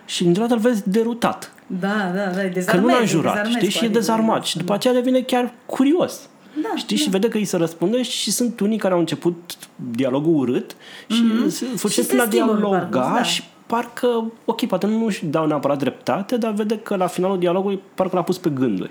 și 0.04 0.22
dintr-o 0.22 0.42
dată 0.42 0.54
îl 0.54 0.60
vezi 0.60 0.90
derutat. 0.90 1.52
Da, 1.66 2.12
da, 2.14 2.30
da, 2.34 2.44
e 2.44 2.46
Că 2.46 2.52
dezarmez, 2.52 2.84
nu 2.84 2.96
l-a 2.96 3.02
e 3.02 3.06
jurat, 3.06 3.32
dezarmez 3.32 3.54
știi, 3.56 3.66
cu 3.66 3.72
și 3.72 3.76
e 3.76 3.86
adică, 3.86 3.98
dezarmat. 3.98 4.44
Și 4.44 4.56
după 4.56 4.72
aceea 4.72 4.94
devine 4.94 5.20
chiar 5.20 5.52
curios. 5.66 6.28
Da, 6.54 6.76
știi? 6.76 6.96
Și 6.96 7.10
vede 7.10 7.28
că 7.28 7.36
îi 7.36 7.44
se 7.44 7.56
răspunde 7.56 8.02
și 8.02 8.30
sunt 8.30 8.60
unii 8.60 8.78
care 8.78 8.94
au 8.94 9.00
început 9.00 9.34
dialogul 9.90 10.34
urât 10.36 10.76
și 11.08 11.50
se 11.50 11.64
Și 11.64 11.76
făcea 11.76 12.02
se 12.02 12.16
la 12.16 12.24
schimbă 12.24 12.52
pe 12.52 12.58
dialoga 12.58 12.78
parcurs, 12.78 13.14
da. 13.14 13.22
și 13.22 13.42
parcă, 13.66 14.32
ok, 14.44 14.66
poate 14.66 14.86
nu 14.86 15.04
își 15.04 15.26
dau 15.26 15.46
neapărat 15.46 15.78
dreptate, 15.78 16.36
dar 16.36 16.52
vede 16.52 16.78
că 16.78 16.96
la 16.96 17.06
finalul 17.06 17.38
dialogului 17.38 17.80
parcă 17.94 18.16
l-a 18.16 18.22
pus 18.22 18.38
pe 18.38 18.50
gânduri. 18.50 18.90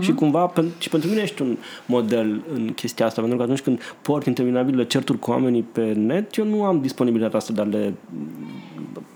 Și 0.00 0.12
cumva, 0.12 0.52
pen- 0.52 0.78
și 0.78 0.88
pentru 0.88 1.08
mine 1.08 1.20
ești 1.20 1.42
un 1.42 1.56
model 1.86 2.42
în 2.54 2.72
chestia 2.74 3.06
asta, 3.06 3.20
pentru 3.20 3.38
că 3.38 3.44
atunci 3.44 3.60
când 3.60 3.80
port 4.02 4.26
interminabile 4.26 4.84
certuri 4.84 5.18
cu 5.18 5.30
oamenii 5.30 5.62
pe 5.62 5.92
net, 5.92 6.34
eu 6.36 6.44
nu 6.44 6.64
am 6.64 6.80
disponibilitatea 6.80 7.38
asta 7.38 7.52
de 7.52 7.60
a 7.60 7.64
le 7.64 7.94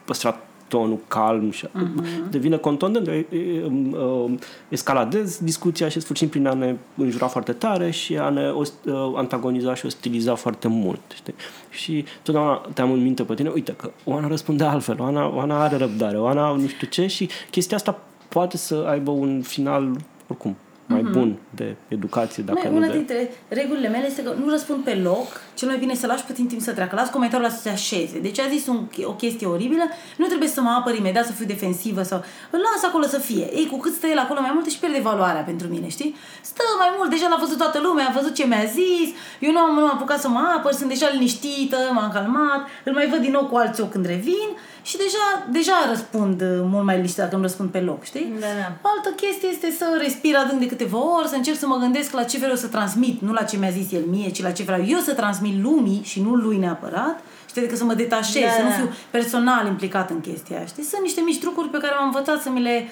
păstra 0.05 0.41
tonul 0.69 0.99
calm 1.09 1.51
și 1.51 1.67
uh-huh. 1.67 2.31
devine 2.31 2.57
contondent, 2.57 3.07
uh, 3.07 4.33
escaladezi 4.69 5.45
discuția 5.45 5.89
și 5.89 6.01
sfârșim 6.01 6.29
prin 6.29 6.47
a 6.47 6.55
ne 6.55 6.77
înjura 6.97 7.27
foarte 7.27 7.53
tare 7.53 7.91
și 7.91 8.17
a 8.17 8.29
ne 8.29 8.51
uh, 8.51 8.67
antagoniza 9.15 9.75
și 9.75 9.87
ostiliza 9.87 10.35
foarte 10.35 10.69
mult. 10.69 11.01
Știi? 11.15 11.35
Și 11.71 12.05
totdeauna 12.23 12.67
te-am 12.75 12.93
în 12.93 13.03
minte 13.03 13.23
pe 13.23 13.35
tine, 13.35 13.51
uite 13.55 13.73
că 13.73 13.91
Oana 14.05 14.27
răspunde 14.27 14.65
altfel, 14.65 15.01
Oana, 15.01 15.35
Oana 15.35 15.63
are 15.63 15.77
răbdare, 15.77 16.19
Oana 16.19 16.53
nu 16.53 16.67
știu 16.67 16.87
ce 16.87 17.07
și 17.07 17.29
chestia 17.51 17.77
asta 17.77 17.99
poate 18.29 18.57
să 18.57 18.87
aibă 18.89 19.11
un 19.11 19.43
final 19.43 19.97
oricum 20.29 20.57
mai 20.87 21.01
mm-hmm. 21.01 21.13
bun 21.13 21.39
de 21.51 21.77
educație. 21.89 22.43
Dacă 22.43 22.59
Mai, 22.63 22.71
nu 22.71 22.77
una 22.77 22.87
de... 22.87 22.93
dintre 22.93 23.31
regulile 23.49 23.89
mele 23.89 24.07
este 24.07 24.23
că 24.23 24.35
nu 24.45 24.51
răspund 24.51 24.85
pe 24.85 24.95
loc, 24.95 25.41
cel 25.55 25.69
mai 25.69 25.79
bine 25.79 25.95
să 25.95 26.07
lași 26.07 26.25
puțin 26.25 26.47
timp 26.47 26.61
să 26.61 26.73
treacă. 26.73 26.95
Las 26.97 27.11
comentariul 27.11 27.51
să 27.51 27.61
se 27.61 27.69
așeze. 27.69 28.19
Deci 28.19 28.41
a 28.41 28.49
zis 28.49 28.67
un, 28.67 28.87
o 29.05 29.13
chestie 29.13 29.47
oribilă, 29.47 29.83
nu 30.17 30.27
trebuie 30.27 30.49
să 30.49 30.61
mă 30.61 30.71
apăr 30.79 30.95
imediat, 30.95 31.27
să 31.27 31.33
fiu 31.33 31.47
defensivă 31.47 32.03
sau 32.03 32.19
îl 32.51 32.59
las 32.59 32.85
acolo 32.85 33.05
să 33.05 33.19
fie. 33.19 33.51
Ei, 33.55 33.69
cu 33.71 33.79
cât 33.79 33.95
stă 33.95 34.07
el 34.07 34.19
acolo 34.19 34.41
mai 34.41 34.51
mult, 34.53 34.67
își 34.67 34.79
pierde 34.79 35.01
valoarea 35.01 35.43
pentru 35.43 35.67
mine, 35.69 35.89
știi? 35.89 36.15
Stă 36.41 36.63
mai 36.79 36.91
mult, 36.97 37.11
deja 37.11 37.29
l-a 37.29 37.37
văzut 37.41 37.59
toată 37.59 37.79
lumea, 37.83 38.07
a 38.09 38.19
văzut 38.19 38.35
ce 38.35 38.47
mi-a 38.47 38.65
zis, 38.65 39.09
eu 39.41 39.53
nu 39.53 39.59
am, 39.59 39.75
nu 39.75 39.81
am 39.81 39.91
apucat 39.95 40.21
să 40.21 40.29
mă 40.29 40.53
apăr, 40.57 40.73
sunt 40.73 40.89
deja 40.89 41.09
liniștită, 41.13 41.77
m-am 41.93 42.11
calmat, 42.13 42.67
îl 42.85 42.93
mai 42.93 43.09
văd 43.09 43.21
din 43.21 43.31
nou 43.31 43.45
cu 43.45 43.57
alții 43.57 43.89
când 43.89 44.07
revin 44.07 44.49
și 44.89 44.97
deja, 44.97 45.27
deja 45.51 45.77
răspund 45.89 46.41
uh, 46.41 46.49
mult 46.73 46.85
mai 46.85 46.95
liniștit 46.95 47.19
dacă 47.19 47.35
îmi 47.35 47.43
răspund 47.43 47.71
pe 47.71 47.81
loc, 47.81 48.05
știi? 48.05 48.33
Da, 48.41 48.47
da. 48.61 48.89
Altă 48.91 49.11
chestie 49.17 49.49
este 49.49 49.71
să 49.79 49.85
respir 50.01 50.37
adânc 50.37 50.61
de 50.61 50.67
câteva 50.67 51.17
ori, 51.19 51.29
să 51.29 51.35
încerc 51.35 51.59
să 51.59 51.67
mă 51.67 51.77
gândesc 51.77 52.13
la 52.13 52.23
ce 52.23 52.39
vreau 52.39 52.55
să 52.55 52.67
transmit, 52.67 53.21
nu 53.21 53.33
la 53.33 53.43
ce 53.43 53.57
mi-a 53.57 53.71
zis 53.71 53.93
el 53.93 54.05
mie, 54.11 54.31
ci 54.31 54.43
la 54.43 54.51
ce 54.51 54.63
vreau 54.63 54.85
eu 54.87 54.99
să 54.99 55.13
transmit 55.15 55.63
lumii 55.63 56.01
și 56.05 56.21
nu 56.23 56.35
lui 56.35 56.57
neapărat. 56.57 57.21
Știi, 57.49 57.61
adică 57.61 57.77
să 57.77 57.85
mă 57.85 57.95
detașez, 57.95 58.43
Da, 58.43 58.51
să 58.51 58.63
nu 58.63 58.69
da. 58.69 58.75
fiu 58.75 58.89
personal 59.11 59.67
implicat 59.67 60.11
în 60.11 60.21
chestia 60.21 60.57
aia, 60.57 60.67
știi? 60.67 60.83
Sunt 60.83 61.03
niște 61.03 61.21
mici 61.21 61.41
trucuri 61.41 61.69
pe 61.69 61.79
care 61.79 61.93
m-am 61.99 62.07
învățat 62.07 62.43
să 62.43 62.51
mi 62.51 62.63
le 62.63 62.89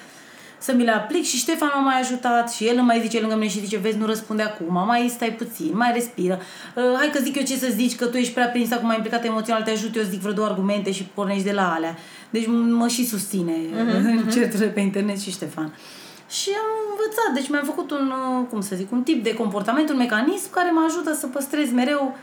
să 0.65 0.73
mi 0.73 0.85
le 0.85 0.91
aplic 0.91 1.25
și 1.25 1.37
Ștefan 1.37 1.71
m-a 1.75 1.81
mai 1.81 2.01
ajutat 2.01 2.53
și 2.53 2.67
el 2.67 2.77
îmi 2.77 2.87
mai 2.87 3.01
zice 3.01 3.21
lângă 3.21 3.35
mine 3.35 3.49
și 3.49 3.61
zice, 3.61 3.77
vezi, 3.77 3.99
nu 3.99 4.07
răspunde 4.07 4.43
acum, 4.43 4.85
mai 4.87 5.13
stai 5.15 5.33
puțin, 5.33 5.71
mai 5.75 5.91
respiră. 5.93 6.41
Uh, 6.75 6.83
hai 6.97 7.11
că 7.13 7.19
zic 7.23 7.37
eu 7.37 7.43
ce 7.43 7.57
să 7.57 7.69
zici, 7.71 7.97
că 7.97 8.07
tu 8.07 8.17
ești 8.17 8.33
prea 8.33 8.47
prins 8.47 8.71
acum, 8.71 8.87
mai 8.87 8.97
implicat 8.97 9.25
emoțional, 9.25 9.63
te 9.63 9.71
ajut 9.71 9.97
eu, 9.97 10.03
zic 10.03 10.21
vreo 10.21 10.33
două 10.33 10.47
argumente 10.47 10.93
și 10.93 11.03
pornești 11.03 11.45
de 11.45 11.53
la 11.53 11.73
alea. 11.73 11.97
Deci 12.31 12.47
mă 12.71 12.89
și 12.89 13.07
susține 13.07 13.53
uh-huh, 13.57 14.33
certurile 14.33 14.69
pe 14.69 14.81
internet 14.81 15.21
și 15.21 15.31
Ștefan. 15.31 15.75
Și 16.29 16.51
am 16.63 16.71
învățat, 16.91 17.31
deci 17.35 17.49
mi-am 17.49 17.65
făcut 17.65 17.91
un, 17.91 18.13
uh, 18.41 18.47
cum 18.51 18.61
să 18.61 18.77
zic, 18.77 18.93
un 18.93 19.03
tip 19.03 19.23
de 19.23 19.35
comportament, 19.35 19.91
un 19.91 19.97
mecanism 19.97 20.51
care 20.51 20.71
mă 20.71 20.85
ajută 20.87 21.15
să 21.15 21.27
păstrez 21.27 21.73
mereu 21.73 22.17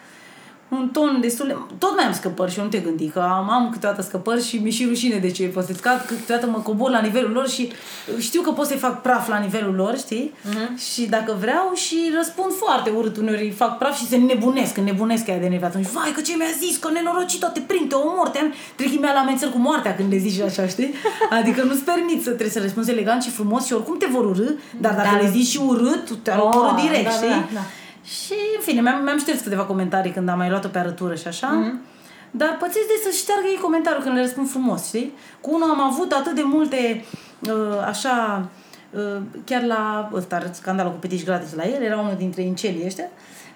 un 0.71 0.89
ton 0.89 1.17
destul 1.21 1.47
de... 1.47 1.55
Tot 1.77 1.95
mai 1.95 2.05
am 2.05 2.13
scăpări 2.13 2.51
și 2.51 2.57
eu 2.57 2.63
nu 2.63 2.69
te 2.69 2.77
gândi 2.77 3.07
că 3.07 3.19
am, 3.19 3.49
am 3.49 3.69
câteodată 3.71 4.01
scăpări 4.01 4.43
și 4.43 4.57
mi-e 4.57 4.71
și 4.71 4.86
rușine 4.88 5.17
de 5.17 5.31
ce 5.31 5.43
pot 5.47 5.65
să 5.65 5.73
scad, 5.73 6.05
că 6.05 6.13
câteodată 6.13 6.47
mă 6.49 6.57
cobor 6.57 6.89
la 6.89 6.99
nivelul 6.99 7.31
lor 7.31 7.49
și 7.49 7.71
știu 8.19 8.41
că 8.41 8.51
pot 8.51 8.65
să-i 8.65 8.77
fac 8.77 9.01
praf 9.01 9.27
la 9.27 9.38
nivelul 9.38 9.75
lor, 9.75 9.97
știi? 9.97 10.34
Uh-huh. 10.34 10.91
Și 10.93 11.01
dacă 11.05 11.38
vreau 11.39 11.71
și 11.73 12.12
răspund 12.15 12.51
foarte 12.53 12.89
urât, 12.89 13.17
uneori 13.17 13.43
îi 13.43 13.51
fac 13.51 13.77
praf 13.77 13.97
și 13.97 14.07
se 14.07 14.15
nebunesc, 14.17 14.77
înnebunesc 14.77 15.29
aia 15.29 15.38
de 15.38 15.47
nervi 15.47 15.63
atunci. 15.65 15.88
Vai, 15.88 16.12
că 16.15 16.21
ce 16.21 16.36
mi-a 16.36 16.53
zis, 16.60 16.77
că 16.77 16.89
nenorocit 16.91 17.39
te 17.53 17.60
prind, 17.60 17.89
te 17.89 17.95
omor, 17.95 18.27
te 18.29 18.39
Trec 18.75 18.99
mea 18.99 19.13
la 19.13 19.19
amenințări 19.19 19.51
cu 19.51 19.57
moartea 19.57 19.95
când 19.95 20.12
le 20.12 20.17
zici 20.17 20.39
așa, 20.41 20.67
știi? 20.67 20.93
Adică 21.39 21.63
nu-ți 21.63 21.84
permit 21.84 22.19
să 22.23 22.29
trebuie 22.29 22.49
să 22.49 22.60
răspunzi 22.62 22.91
elegant 22.91 23.23
și 23.23 23.29
frumos 23.29 23.65
și 23.65 23.73
oricum 23.73 23.97
te 23.97 24.05
vor 24.12 24.25
urâ, 24.25 24.49
dar 24.79 24.93
dacă 24.93 25.10
Dar- 25.12 25.21
le 25.21 25.29
zici 25.29 25.47
și 25.47 25.60
urât, 25.67 26.10
te-ar 26.23 26.39
Oh, 26.39 26.51
omorâ 26.53 26.81
direct, 26.81 27.03
da, 27.03 27.10
da, 27.10 27.15
știi? 27.15 27.29
da, 27.29 27.47
da. 27.53 27.62
Și, 28.03 28.33
în 28.55 28.61
fine, 28.61 28.81
mi-am, 28.81 29.03
mi-am 29.03 29.19
șters 29.19 29.41
câteva 29.41 29.63
comentarii 29.63 30.11
când 30.11 30.29
am 30.29 30.37
mai 30.37 30.49
luat-o 30.49 30.67
pe 30.67 30.79
arătură 30.79 31.15
și 31.15 31.27
așa. 31.27 31.49
Mm-hmm. 31.49 31.91
Dar 32.31 32.57
pățesc 32.59 32.87
de 32.87 33.09
să 33.09 33.09
șteargă 33.15 33.47
ei 33.47 33.59
comentariul 33.61 34.03
când 34.03 34.15
le 34.15 34.21
răspund 34.21 34.49
frumos, 34.49 34.87
știi? 34.87 35.13
Cu 35.41 35.53
unul 35.53 35.69
am 35.69 35.81
avut 35.81 36.11
atât 36.11 36.35
de 36.35 36.41
multe, 36.43 37.05
uh, 37.39 37.83
așa, 37.85 38.47
uh, 38.91 39.21
chiar 39.45 39.63
la 39.63 40.09
ăsta, 40.13 40.49
scandalul 40.51 40.91
cu 40.91 40.97
petici 40.97 41.25
gratis 41.25 41.55
la 41.55 41.63
el, 41.63 41.81
era 41.81 41.99
unul 41.99 42.15
dintre 42.17 42.41
incelii 42.41 42.85
ăștia, 42.85 43.05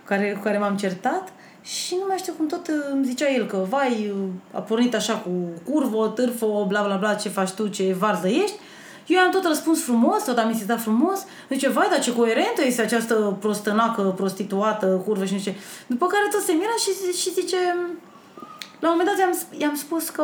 care, 0.04 0.32
cu 0.32 0.44
care 0.44 0.58
m-am 0.58 0.78
certat 0.78 1.34
și 1.62 1.96
nu 2.00 2.06
mai 2.08 2.18
știu 2.18 2.34
cum 2.34 2.48
tot 2.48 2.68
uh, 2.68 2.74
îmi 2.92 3.06
zicea 3.06 3.32
el 3.32 3.46
că, 3.46 3.66
vai, 3.70 4.14
uh, 4.16 4.28
a 4.52 4.60
pornit 4.60 4.96
așa 4.96 5.14
cu 5.14 5.30
curvă, 5.72 6.08
târfă, 6.08 6.66
bla 6.68 6.82
bla 6.82 6.96
bla, 6.96 7.14
ce 7.14 7.30
faci 7.30 7.52
tu, 7.52 7.68
ce 7.68 7.96
varză 8.00 8.28
ești. 8.28 8.56
Eu 9.06 9.20
am 9.20 9.32
tot 9.32 9.46
răspuns 9.46 9.84
frumos, 9.84 10.24
tot 10.24 10.38
am 10.38 10.50
insistat 10.50 10.82
frumos. 10.82 11.20
Zice, 11.50 11.70
vai, 11.70 11.88
dar 11.90 12.00
ce 12.00 12.14
coerentă 12.14 12.62
este 12.66 12.82
această 12.82 13.38
prostănacă, 13.40 14.02
prostituată, 14.02 15.02
curvă 15.06 15.26
și 15.26 15.34
nu 15.34 15.40
știu 15.40 15.52
ce. 15.52 15.58
După 15.88 16.06
care 16.08 16.28
tot 16.32 16.42
se 16.42 16.52
mira 16.52 16.76
și, 16.84 17.18
și 17.20 17.34
zice... 17.34 17.58
La 18.80 18.92
un 18.92 18.98
moment 18.98 19.10
dat 19.10 19.20
i-am, 19.20 19.62
i-am 19.62 19.76
spus 19.76 20.10
că... 20.10 20.24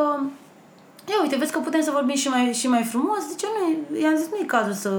Ia 1.10 1.20
uite, 1.22 1.36
vezi 1.36 1.52
că 1.52 1.58
putem 1.58 1.82
să 1.82 1.90
vorbim 1.90 2.14
și 2.14 2.28
mai, 2.28 2.52
și 2.52 2.68
mai 2.68 2.82
frumos. 2.82 3.28
Zice, 3.28 3.46
nu, 3.54 3.98
i-am 4.00 4.16
zis, 4.16 4.28
nu 4.30 4.38
e 4.42 4.44
cazul 4.44 4.72
să... 4.72 4.90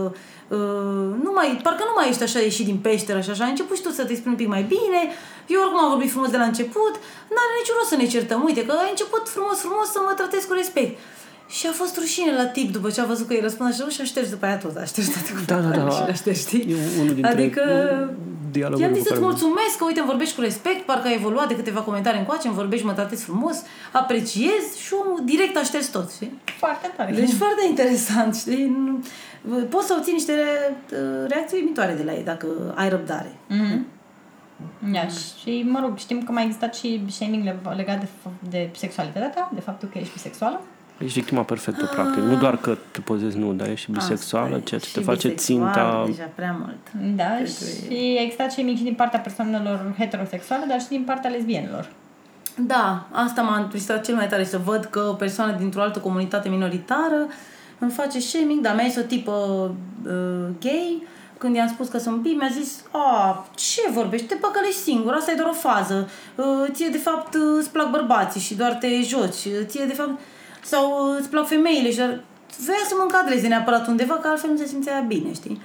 Uh, 0.47 1.09
nu 1.25 1.31
mai, 1.33 1.59
parcă 1.63 1.83
nu 1.85 1.95
mai 1.95 2.09
ești 2.09 2.23
așa 2.23 2.39
ieșit 2.39 2.65
din 2.65 2.77
peșteră 2.77 3.19
și 3.21 3.29
așa. 3.29 3.43
Ai 3.43 3.49
început 3.49 3.75
și 3.75 3.81
tu 3.81 3.89
să 3.89 4.05
te 4.05 4.11
exprimi 4.11 4.35
un 4.35 4.41
pic 4.41 4.47
mai 4.55 4.63
bine. 4.75 5.01
Eu 5.47 5.61
oricum 5.61 5.79
am 5.79 5.89
vorbit 5.89 6.11
frumos 6.11 6.29
de 6.29 6.37
la 6.37 6.43
început. 6.51 6.93
N-are 7.33 7.53
niciun 7.59 7.75
rost 7.77 7.89
să 7.89 7.95
ne 7.95 8.07
certăm. 8.15 8.43
Uite, 8.43 8.65
că 8.65 8.71
ai 8.71 8.89
început 8.89 9.23
frumos, 9.35 9.57
frumos 9.65 9.87
să 9.95 9.99
mă 10.07 10.13
tratezi 10.19 10.47
cu 10.47 10.53
respect. 10.53 10.99
Și 11.57 11.67
a 11.67 11.71
fost 11.71 11.97
rușine 11.97 12.31
la 12.35 12.45
tip 12.45 12.71
după 12.71 12.89
ce 12.89 13.01
a 13.01 13.05
văzut 13.05 13.27
că 13.27 13.33
îi 13.33 13.39
răspund 13.41 13.69
așa 13.69 13.89
și 13.89 14.01
a 14.01 14.03
șters 14.03 14.29
după 14.29 14.45
aia 14.45 14.57
tot, 14.57 14.75
a 14.77 14.83
șters 14.83 15.07
toate 15.09 15.29
Da, 15.45 15.55
da, 15.69 15.77
da. 15.83 15.89
și 15.89 16.01
a 16.09 16.13
șters, 16.13 16.39
știi? 16.39 16.59
E 16.71 16.75
unul 17.01 17.13
dintre 17.13 17.31
Adică 17.31 17.61
dialogurile 18.51 18.83
i-am 18.85 18.91
pe 18.93 18.99
zis 18.99 19.07
să-ți 19.07 19.19
care- 19.19 19.31
mulțumesc 19.31 19.73
că, 19.77 19.83
uite, 19.85 19.99
îmi 19.99 20.07
vorbești 20.07 20.35
cu 20.35 20.41
respect, 20.41 20.81
parcă 20.85 21.07
ai 21.07 21.13
evoluat 21.13 21.47
de 21.47 21.55
câteva 21.55 21.79
comentarii 21.81 22.19
încoace, 22.19 22.47
îmi 22.47 22.55
vorbești, 22.55 22.85
mă 22.85 22.91
tratezi 22.93 23.23
frumos, 23.23 23.57
apreciez 23.91 24.63
și 24.85 24.93
omul 24.93 25.21
direct 25.25 25.57
a 25.57 25.63
șters 25.63 25.87
tot, 25.87 26.11
știi? 26.11 26.31
Foarte 26.57 26.91
tare. 26.97 27.11
Deci 27.11 27.31
foarte 27.43 27.63
interesant, 27.69 28.35
știi? 28.35 28.65
Nu- 28.85 28.99
Poți 29.69 29.87
să 29.87 29.95
obții 29.97 30.13
niște 30.13 30.33
re- 30.33 30.75
reacții 31.27 31.57
uimitoare 31.59 31.93
de 31.93 32.03
la 32.03 32.13
ei 32.13 32.23
dacă 32.23 32.47
ai 32.75 32.89
răbdare. 32.89 33.31
Mhm. 33.47 33.85
Da, 34.93 35.07
și 35.41 35.65
mă 35.69 35.79
rog, 35.83 35.97
știm 35.97 36.23
că 36.23 36.31
mai 36.31 36.43
existat 36.45 36.75
și 36.75 37.03
shaming 37.09 37.43
le- 37.43 37.59
legat 37.75 37.99
de, 37.99 38.05
f- 38.05 38.49
de 38.49 38.69
sexualitatea 38.77 39.29
ta, 39.29 39.51
de 39.53 39.59
faptul 39.61 39.89
că 39.91 39.97
ești 39.97 40.13
bisexuală. 40.13 40.61
Ești 40.97 41.19
victima 41.19 41.41
perfectă, 41.41 41.85
practic. 41.85 42.23
Nu 42.23 42.35
doar 42.35 42.57
că 42.57 42.77
te 42.91 43.01
pozezi 43.01 43.37
nu, 43.37 43.53
dar 43.53 43.67
ești 43.69 43.91
bisexuală, 43.91 44.45
Asta 44.45 44.57
e. 44.57 44.67
ceea 44.67 44.79
ce 44.79 44.87
Și 44.87 44.93
te 44.93 44.99
face 44.99 45.27
bisexuală, 45.27 45.71
ținta... 45.71 46.03
Deja 46.05 46.29
prea 46.35 46.55
mult. 46.59 47.15
Da, 47.15 47.35
Cred 47.35 47.45
că 47.45 47.93
și 47.93 48.15
a 48.19 48.21
existat 48.21 48.51
shaming 48.51 48.77
și 48.77 48.83
din 48.83 48.93
partea 48.93 49.19
persoanelor 49.19 49.93
heterosexuale, 49.97 50.65
dar 50.67 50.81
și 50.81 50.87
din 50.87 51.03
partea 51.03 51.29
lesbienilor. 51.29 51.89
Da, 52.57 53.07
asta 53.11 53.41
m-a 53.41 53.57
întristat 53.57 54.05
cel 54.05 54.15
mai 54.15 54.27
tare 54.27 54.43
să 54.43 54.57
văd 54.57 54.85
că 54.85 54.99
o 54.99 55.13
persoană 55.13 55.55
dintr-o 55.57 55.81
altă 55.81 55.99
comunitate 55.99 56.49
minoritară 56.49 57.27
îmi 57.79 57.91
face 57.91 58.19
shaming, 58.19 58.61
dar 58.61 58.75
mi-a 58.75 58.87
zis 58.87 58.97
o 58.97 59.01
tipă 59.01 59.31
uh, 60.05 60.47
gay, 60.59 61.03
când 61.37 61.55
i-am 61.55 61.67
spus 61.67 61.87
că 61.87 61.97
sunt 61.97 62.15
bi, 62.15 62.29
mi-a 62.29 62.49
zis, 62.51 62.83
a, 62.91 63.45
ce 63.55 63.81
vorbești, 63.93 64.27
te 64.27 64.35
păcălești 64.35 64.79
singur, 64.79 65.13
asta 65.13 65.31
e 65.31 65.35
doar 65.35 65.49
o 65.49 65.53
fază, 65.53 66.09
uh, 66.35 66.45
ție 66.71 66.87
de 66.87 66.97
fapt 66.97 67.33
uh, 67.33 67.41
îți 67.59 67.71
plac 67.71 67.89
bărbații 67.89 68.41
și 68.41 68.55
doar 68.55 68.73
te 68.73 69.01
joci, 69.01 69.45
uh, 69.45 69.65
ție 69.65 69.85
de 69.85 69.93
fapt, 69.93 70.19
sau 70.63 71.09
uh, 71.09 71.15
îți 71.19 71.29
plac 71.29 71.47
femeile 71.47 71.91
și 71.91 71.97
doar 71.97 72.23
vrea 72.57 72.83
să 72.87 72.93
mă 72.97 73.03
încadreze 73.03 73.47
neapărat 73.47 73.87
undeva, 73.87 74.13
că 74.13 74.27
altfel 74.27 74.49
nu 74.49 74.57
se 74.57 74.65
simțea 74.65 75.05
bine, 75.07 75.33
știi? 75.33 75.61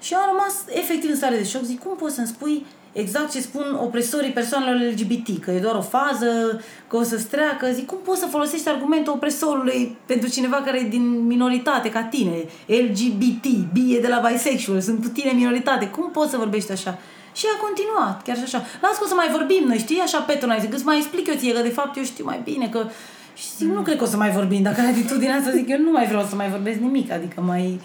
Și 0.00 0.12
eu 0.12 0.18
am 0.18 0.30
rămas 0.30 0.54
efectiv 0.68 1.10
în 1.10 1.16
stare 1.16 1.36
de 1.36 1.44
șoc. 1.44 1.62
Zic, 1.62 1.80
cum 1.82 1.96
poți 1.96 2.14
să-mi 2.14 2.26
spui 2.26 2.66
exact 2.92 3.30
ce 3.30 3.40
spun 3.40 3.78
opresorii 3.82 4.30
persoanelor 4.30 4.90
LGBT? 4.90 5.42
Că 5.44 5.50
e 5.50 5.58
doar 5.60 5.74
o 5.74 5.80
fază, 5.80 6.60
că 6.88 6.96
o 6.96 7.02
să-ți 7.02 7.26
treacă. 7.26 7.66
Zic, 7.72 7.86
cum 7.86 7.98
poți 8.04 8.20
să 8.20 8.26
folosești 8.26 8.68
argumentul 8.68 9.12
opresorului 9.12 9.96
pentru 10.06 10.28
cineva 10.28 10.56
care 10.56 10.78
e 10.78 10.88
din 10.88 11.26
minoritate 11.26 11.90
ca 11.90 12.02
tine? 12.02 12.44
LGBT, 12.66 13.46
bi 13.72 13.94
e 13.94 14.00
de 14.00 14.08
la 14.08 14.28
bisexual, 14.30 14.80
sunt 14.80 15.02
cu 15.02 15.08
tine 15.08 15.32
minoritate. 15.32 15.88
Cum 15.88 16.10
poți 16.10 16.30
să 16.30 16.36
vorbești 16.36 16.72
așa? 16.72 16.98
Și 17.34 17.46
a 17.56 17.60
continuat, 17.60 18.22
chiar 18.22 18.36
și 18.36 18.42
așa. 18.42 18.64
Las 18.80 18.96
că 18.96 19.04
o 19.04 19.06
să 19.06 19.14
mai 19.14 19.28
vorbim 19.30 19.64
noi, 19.66 19.78
știi? 19.78 20.00
Așa 20.00 20.18
Petrona, 20.18 20.58
zic, 20.58 20.74
îți 20.74 20.84
mai 20.84 20.96
explic 20.96 21.26
eu 21.26 21.34
ție 21.34 21.52
că 21.52 21.62
de 21.62 21.68
fapt 21.68 21.96
eu 21.96 22.04
știu 22.04 22.24
mai 22.24 22.40
bine 22.44 22.68
că... 22.68 22.86
Și 23.36 23.46
zic, 23.56 23.68
nu 23.68 23.80
cred 23.80 23.96
că 23.96 24.04
o 24.04 24.06
să 24.06 24.16
mai 24.16 24.30
vorbim. 24.30 24.62
Dacă 24.62 24.80
ai 24.80 24.90
atitudinea 24.90 25.36
asta, 25.36 25.50
zic, 25.50 25.68
eu 25.68 25.78
nu 25.78 25.90
mai 25.90 26.06
vreau 26.06 26.24
să 26.24 26.34
mai 26.34 26.48
vorbesc 26.48 26.78
nimic. 26.78 27.10
Adică 27.12 27.40
mai... 27.40 27.80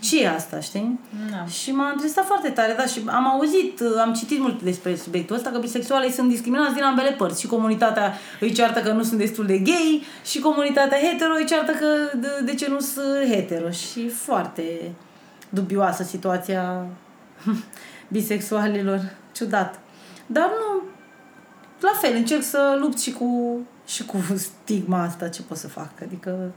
Ce 0.00 0.22
e 0.22 0.28
asta, 0.28 0.60
știi? 0.60 1.00
Da. 1.30 1.46
Și 1.46 1.70
m-a 1.70 1.90
interesat 1.90 2.24
foarte 2.24 2.48
tare, 2.48 2.74
da, 2.76 2.86
și 2.86 3.00
am 3.06 3.26
auzit, 3.26 3.80
am 4.00 4.12
citit 4.12 4.40
mult 4.40 4.62
despre 4.62 4.96
subiectul 4.96 5.36
ăsta, 5.36 5.50
că 5.50 5.58
bisexualii 5.58 6.12
sunt 6.12 6.28
discriminați 6.28 6.74
din 6.74 6.82
ambele 6.82 7.10
părți. 7.10 7.40
Și 7.40 7.46
comunitatea 7.46 8.14
îi 8.40 8.52
ceartă 8.52 8.80
că 8.80 8.92
nu 8.92 9.02
sunt 9.02 9.18
destul 9.18 9.46
de 9.46 9.58
gay 9.58 10.04
și 10.24 10.38
comunitatea 10.38 10.98
hetero 10.98 11.32
îi 11.34 11.46
ceartă 11.46 11.72
că 11.72 12.16
de, 12.18 12.28
de 12.44 12.54
ce 12.54 12.68
nu 12.68 12.80
sunt 12.80 13.24
hetero. 13.28 13.70
Și 13.70 14.08
foarte 14.08 14.92
dubioasă 15.48 16.02
situația 16.02 16.86
bisexualilor. 18.08 19.00
Ciudat. 19.32 19.80
Dar 20.26 20.44
nu, 20.44 20.82
la 21.80 21.98
fel, 22.00 22.16
încerc 22.16 22.42
să 22.42 22.76
lupt 22.80 23.00
și 23.00 23.12
cu, 23.12 23.60
și 23.86 24.04
cu 24.04 24.16
stigma 24.34 25.02
asta, 25.02 25.28
ce 25.28 25.42
pot 25.42 25.56
să 25.56 25.68
fac. 25.68 25.90
Adică 26.02 26.52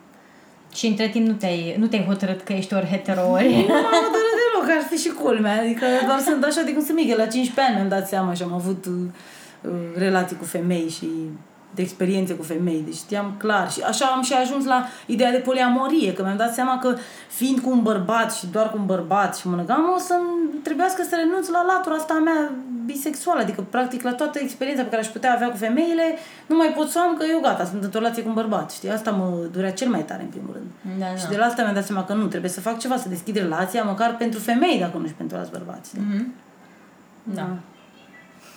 Și 0.74 0.88
între 0.88 1.08
timp 1.08 1.28
nu 1.28 1.34
te-ai, 1.34 1.76
nu 1.78 1.88
te-ai 1.88 2.06
hotărât 2.06 2.42
că 2.42 2.54
ești 2.54 2.74
ori 2.74 2.86
hetero, 2.86 3.30
ori... 3.30 3.66
Nu 3.68 3.74
m-am 3.74 4.04
hotărât 4.06 4.36
deloc, 4.40 4.78
ar 4.78 4.84
fi 4.90 4.96
și 4.98 5.10
culmea. 5.10 5.62
Adică 5.62 5.86
doar 6.06 6.20
sunt 6.20 6.44
așa 6.44 6.62
de 6.62 6.74
cum 6.74 6.86
sunt 6.86 6.98
mică. 6.98 7.16
La 7.16 7.26
15 7.26 7.62
ani 7.62 7.76
mi-am 7.76 7.88
dat 7.88 8.08
seama 8.08 8.34
și 8.34 8.44
am 8.44 8.54
avut 8.54 8.86
uh, 8.86 8.94
uh, 9.62 9.72
relații 9.96 10.38
cu 10.38 10.44
femei 10.44 10.90
și 10.90 11.08
de 11.76 11.82
experiențe 11.82 12.34
cu 12.34 12.44
femei, 12.44 12.82
deci 12.86 12.96
știam 12.96 13.34
clar. 13.38 13.72
Și 13.72 13.82
așa 13.82 14.06
am 14.06 14.22
și 14.22 14.34
ajuns 14.34 14.66
la 14.66 14.86
ideea 15.06 15.32
de 15.32 15.38
poliamorie, 15.38 16.14
că 16.14 16.24
mi-am 16.24 16.38
dat 16.38 16.54
seama 16.54 16.80
că 16.80 16.96
fiind 17.30 17.60
cu 17.60 17.70
un 17.70 17.82
bărbat 17.82 18.36
și 18.36 18.48
doar 18.48 18.70
cu 18.70 18.78
un 18.78 18.86
bărbat 18.86 19.38
și 19.38 19.48
monogam, 19.48 19.94
o 19.96 20.00
să 20.00 20.16
trebuiască 20.64 21.04
să 21.10 21.16
renunț 21.16 21.48
la 21.48 21.64
latura 21.64 21.96
asta 21.96 22.14
a 22.14 22.24
mea 22.24 22.52
bisexuală, 22.86 23.42
adică 23.42 23.66
practic 23.70 24.02
la 24.02 24.14
toată 24.14 24.40
experiența 24.42 24.84
pe 24.84 24.90
care 24.90 25.02
aș 25.02 25.08
putea 25.08 25.34
avea 25.34 25.50
cu 25.50 25.58
femeile, 25.58 26.04
nu 26.48 26.56
mai 26.56 26.74
pot 26.76 26.90
să 26.90 27.00
am 27.00 27.16
că 27.18 27.26
eu 27.32 27.40
gata, 27.40 27.66
sunt 27.66 27.84
într-o 27.84 28.00
relație 28.00 28.24
cu 28.24 28.28
un 28.30 28.36
bărbat, 28.36 28.72
știi? 28.72 28.92
Asta 28.92 29.12
mă 29.12 29.48
durea 29.52 29.72
cel 29.72 29.90
mai 29.90 30.04
tare 30.04 30.22
în 30.22 30.28
primul 30.28 30.54
rând. 30.54 31.00
Da, 31.00 31.16
Și 31.16 31.24
da. 31.24 31.30
de 31.30 31.38
la 31.38 31.46
asta 31.46 31.62
mi-am 31.62 31.74
dat 31.74 31.86
seama 31.86 32.04
că 32.04 32.14
nu, 32.14 32.26
trebuie 32.26 32.52
să 32.52 32.62
fac 32.62 32.80
ceva, 32.80 32.98
să 32.98 33.10
deschid 33.10 33.36
relația, 33.36 33.84
măcar 33.84 34.16
pentru 34.16 34.40
femei, 34.40 34.80
dacă 34.80 34.98
nu 34.98 35.08
și 35.08 35.14
pentru 35.14 35.38
alți 35.38 35.52
bărbați. 35.52 35.92
Mhm. 36.00 36.34
Da. 37.24 37.48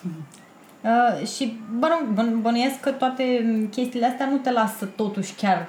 Uh, 0.84 1.26
și 1.26 1.56
bă, 1.78 1.88
rog, 1.90 2.08
bă, 2.14 2.22
bănuiesc 2.40 2.80
că 2.80 2.90
toate 2.90 3.24
chestiile 3.70 4.06
astea 4.06 4.26
nu 4.26 4.36
te 4.36 4.50
lasă 4.50 4.84
totuși 4.84 5.34
chiar 5.34 5.68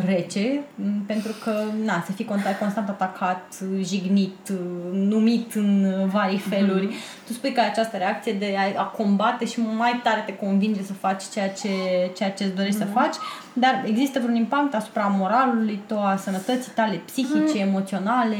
100% 0.00 0.04
rece, 0.04 0.60
m, 0.74 1.04
pentru 1.06 1.32
că, 1.44 1.62
na, 1.84 2.02
să 2.06 2.12
fii 2.12 2.24
constant, 2.24 2.56
constant 2.56 2.88
atacat, 2.88 3.54
jignit, 3.82 4.48
numit 4.92 5.54
în 5.54 5.86
vari 6.12 6.38
feluri. 6.38 6.94
Tu 7.26 7.32
spui 7.32 7.52
că 7.52 7.60
ai 7.60 7.66
această 7.68 7.96
reacție 7.96 8.32
de 8.32 8.56
a, 8.76 8.80
a 8.80 8.84
combate 8.84 9.44
și 9.46 9.60
mai 9.76 10.00
tare 10.02 10.22
te 10.26 10.36
convinge 10.36 10.82
să 10.82 10.92
faci 10.92 11.22
ceea 11.32 11.50
ce, 11.50 11.68
ceea 12.16 12.30
ce 12.30 12.44
îți 12.44 12.54
dorești 12.54 12.78
să 12.78 12.84
faci, 12.84 13.14
dar 13.52 13.84
există 13.86 14.18
vreun 14.18 14.36
impact 14.36 14.74
asupra 14.74 15.14
moralului 15.18 15.80
tău, 15.86 16.06
a 16.06 16.16
sănătății 16.16 16.72
tale 16.74 16.96
psihice, 17.04 17.58
emoționale? 17.58 18.36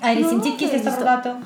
Ai 0.00 0.14
Nu, 0.14 0.20
resimțit 0.20 0.50
nu 0.50 0.56
chestia 0.56 0.76
asta 0.78 0.88
există. 0.88 1.00
vreodată? 1.00 1.36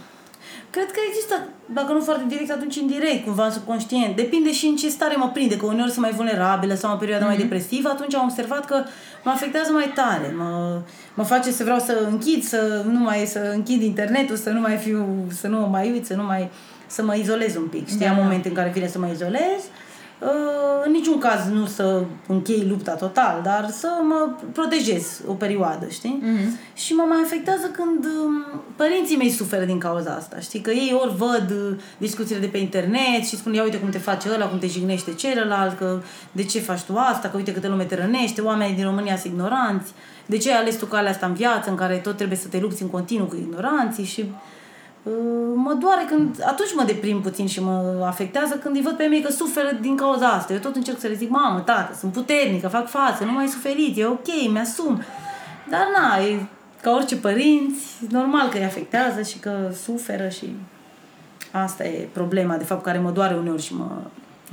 Cred 0.71 0.91
că 0.91 1.01
există, 1.09 1.35
dacă 1.67 1.93
nu 1.93 2.01
foarte 2.01 2.25
direct, 2.29 2.51
atunci 2.51 2.77
indirect, 2.77 3.25
cumva 3.25 3.45
în 3.45 3.51
subconștient. 3.53 4.17
Depinde 4.17 4.53
și 4.53 4.67
în 4.67 4.77
ce 4.77 4.89
stare 4.89 5.17
mă 5.17 5.31
prinde, 5.33 5.57
că 5.57 5.67
uneori 5.67 5.91
sunt 5.91 6.05
mai 6.05 6.15
vulnerabilă 6.15 6.75
sau 6.75 6.93
în 6.93 6.99
perioada 6.99 7.25
mai 7.27 7.37
depresivă, 7.37 7.89
atunci 7.89 8.15
am 8.15 8.25
observat 8.25 8.65
că 8.65 8.83
mă 9.25 9.31
afectează 9.31 9.73
mai 9.73 9.93
tare. 9.95 10.35
Mă, 10.37 10.81
mă 11.15 11.23
face 11.23 11.51
să 11.51 11.63
vreau 11.63 11.79
să 11.79 12.07
închid, 12.11 12.43
să 12.45 12.85
nu 12.91 12.99
mai 12.99 13.27
să 13.27 13.53
închid 13.55 13.83
internetul, 13.83 14.37
să 14.37 14.51
nu 14.51 14.61
mai 14.61 14.77
fiu, 14.77 15.27
să 15.41 15.47
nu 15.47 15.59
mă 15.61 15.67
mai 15.67 15.91
uit, 15.91 16.07
să 16.07 16.15
nu 16.15 16.23
mai 16.23 16.51
să 16.87 17.03
mă 17.03 17.15
izolez 17.15 17.57
un 17.57 17.67
pic. 17.67 17.89
Știi, 17.89 17.99
Da. 17.99 18.11
am 18.11 18.17
momente 18.17 18.49
în 18.49 18.55
care 18.55 18.71
vine 18.75 18.89
să 18.89 18.99
mă 18.99 19.09
izolez. 19.13 19.41
Uh, 19.59 19.88
în 20.85 20.93
niciun 20.93 21.19
caz 21.19 21.45
nu 21.53 21.67
să 21.67 22.03
închei 22.27 22.67
lupta 22.69 22.95
total, 22.95 23.41
dar 23.45 23.71
să 23.71 23.89
mă 24.03 24.29
protejez 24.53 25.21
o 25.27 25.33
perioadă, 25.33 25.87
știi? 25.89 26.23
Mhm. 26.23 26.59
Și 26.75 26.93
mă 26.93 27.05
mai 27.09 27.19
afectează 27.25 27.67
când 27.67 28.05
um, 28.05 28.63
părinții 28.77 29.17
mei 29.17 29.31
suferă 29.31 29.65
din 29.65 29.79
cauza 29.79 30.11
asta, 30.11 30.39
știi? 30.41 30.61
Că 30.61 30.71
ei 30.71 30.97
ori 31.03 31.17
văd 31.17 31.51
uh, 31.51 31.77
discuțiile 31.99 32.41
de 32.41 32.47
pe 32.47 32.59
internet 32.59 33.25
și 33.25 33.37
spun, 33.37 33.55
ia 33.55 33.63
uite 33.63 33.79
cum 33.79 33.91
te 33.91 33.99
face 33.99 34.29
ăla, 34.35 34.47
cum 34.47 34.59
te 34.59 34.67
jignește 34.67 35.15
celălalt, 35.15 35.79
că 35.79 36.01
de 36.33 36.45
ce 36.45 36.61
faci 36.61 36.81
tu 36.81 36.97
asta, 36.97 37.29
că 37.29 37.37
uite 37.37 37.53
câte 37.53 37.69
lume 37.69 37.85
te 37.85 37.95
rănește, 37.95 38.41
oamenii 38.41 38.75
din 38.75 38.85
România 38.85 39.17
sunt 39.17 39.33
ignoranți, 39.33 39.93
de 40.27 40.37
ce 40.37 40.53
ai 40.53 40.59
ales 40.59 40.77
tu 40.77 40.87
calea 40.87 41.11
asta 41.11 41.27
în 41.27 41.35
viață 41.35 41.71
în 41.71 41.77
care 41.77 41.97
tot 41.97 42.17
trebuie 42.17 42.39
să 42.39 42.49
te 42.49 42.59
lupți 42.59 42.83
în 42.83 42.89
continuu 42.89 43.27
cu 43.27 43.37
ignoranții 43.37 44.05
și 44.05 44.21
uh, 44.21 44.35
mă 45.55 45.75
doare 45.81 46.05
când, 46.09 46.43
atunci 46.47 46.75
mă 46.75 46.83
deprim 46.83 47.21
puțin 47.21 47.47
și 47.47 47.63
mă 47.63 48.05
afectează 48.07 48.55
când 48.55 48.77
îi 48.77 48.83
văd 48.83 48.97
pe 48.97 49.07
mei 49.07 49.21
că 49.21 49.33
suferă 49.33 49.79
din 49.81 49.97
cauza 49.97 50.29
asta. 50.29 50.53
Eu 50.53 50.59
tot 50.59 50.77
încerc 50.77 50.99
să 50.99 51.07
le 51.07 51.15
zic, 51.15 51.31
mamă, 51.31 51.61
tată, 51.61 51.95
sunt 51.95 52.13
puternică, 52.13 52.69
fac 52.69 52.89
față, 52.89 53.25
nu 53.25 53.33
mai 53.33 53.47
suferiți, 53.47 54.01
e 54.01 54.07
ok, 54.07 54.51
mi-asum. 54.53 55.03
Dar 55.71 55.87
na, 55.97 56.25
e 56.25 56.47
ca 56.81 56.91
orice 56.91 57.17
părinți, 57.17 57.97
normal 58.11 58.49
că 58.49 58.57
îi 58.57 58.65
afectează 58.65 59.23
și 59.23 59.39
că 59.39 59.71
suferă 59.85 60.29
și 60.29 60.57
asta 61.51 61.85
e 61.85 62.09
problema, 62.13 62.57
de 62.57 62.65
fapt, 62.65 62.83
care 62.83 62.99
mă 62.99 63.11
doare 63.11 63.35
uneori 63.35 63.63
și 63.63 63.75
mă 63.75 63.91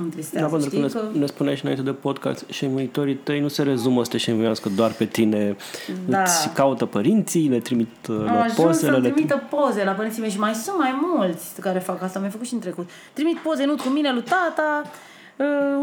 întristează. 0.02 0.46
Da, 0.46 0.56
pentru 0.56 0.80
că 0.80 0.88
știi? 0.88 1.00
ne, 1.12 1.18
ne 1.18 1.26
spuneai 1.26 1.56
și 1.56 1.62
înainte 1.62 1.84
de 1.84 1.92
podcast, 1.92 2.44
șemuitorii 2.48 3.14
tăi 3.14 3.40
nu 3.40 3.48
se 3.48 3.62
rezumă 3.62 4.04
să 4.04 4.10
te 4.10 4.16
șemuiască 4.16 4.68
doar 4.68 4.92
pe 4.92 5.04
tine. 5.04 5.56
Da. 6.06 6.22
Îți 6.22 6.52
caută 6.52 6.84
părinții, 6.84 7.48
le 7.48 7.58
trimit 7.58 8.06
uh, 8.08 8.16
Am 8.16 8.24
la 8.24 8.32
ajuns 8.32 8.54
pozele, 8.54 8.92
să-mi 8.92 9.02
le 9.02 9.10
trimită 9.10 9.42
poze 9.50 9.84
la 9.84 9.92
părinții 9.92 10.20
mei 10.20 10.30
și 10.30 10.38
mai 10.38 10.54
sunt 10.54 10.78
mai 10.78 11.00
mulți 11.16 11.60
care 11.60 11.78
fac 11.78 12.02
asta, 12.02 12.18
mi-au 12.18 12.30
făcut 12.30 12.46
și 12.46 12.54
în 12.54 12.60
trecut. 12.60 12.88
Trimit 13.12 13.36
poze, 13.36 13.64
nu 13.64 13.74
cu 13.74 13.88
mine, 13.88 14.12
lui 14.12 14.22
tata, 14.22 14.82
uh, 14.84 14.90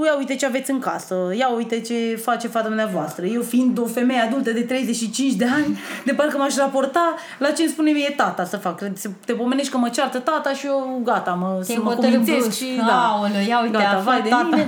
ia 0.06 0.18
uite 0.18 0.36
ce 0.36 0.46
aveți 0.46 0.72
în 0.72 0.80
casă, 0.80 1.16
ia 1.38 1.50
uite 1.50 1.82
ce 1.82 2.20
face 2.24 2.48
fata 2.48 2.66
dumneavoastră. 2.68 3.26
Eu 3.26 3.42
fiind 3.42 3.80
o 3.80 3.86
femeie 3.86 4.20
adultă 4.20 4.52
de 4.52 4.62
35 4.62 5.34
de 5.34 5.46
ani, 5.46 5.78
de 6.06 6.14
parcă 6.14 6.38
m-aș 6.38 6.56
raporta 6.56 7.16
la 7.40 7.52
ce 7.52 7.62
îmi 7.62 7.72
spune 7.72 7.92
mie 7.92 8.14
tata 8.18 8.46
să 8.46 8.58
fac. 8.58 8.80
Să 8.94 9.10
Te 9.26 9.34
pomenești 9.34 9.72
că 9.72 9.78
mă 9.78 9.90
ceartă 9.90 10.20
tata 10.20 10.54
și 10.54 10.66
eu 10.66 11.02
gata, 11.04 11.32
mă, 11.32 11.62
Te-ai 11.66 11.78
să 11.78 11.84
mă 11.84 11.90
hotărât 11.90 12.10
cumințesc 12.12 12.40
brusc. 12.46 12.58
și 12.58 12.76
da. 12.88 13.08
Aoleu, 13.08 13.42
ia 13.48 13.62
uite, 13.62 13.78
gata, 13.78 13.98
a 13.98 14.00
vai 14.00 14.22
de 14.22 14.30
tata. 14.30 14.48
mine. 14.52 14.68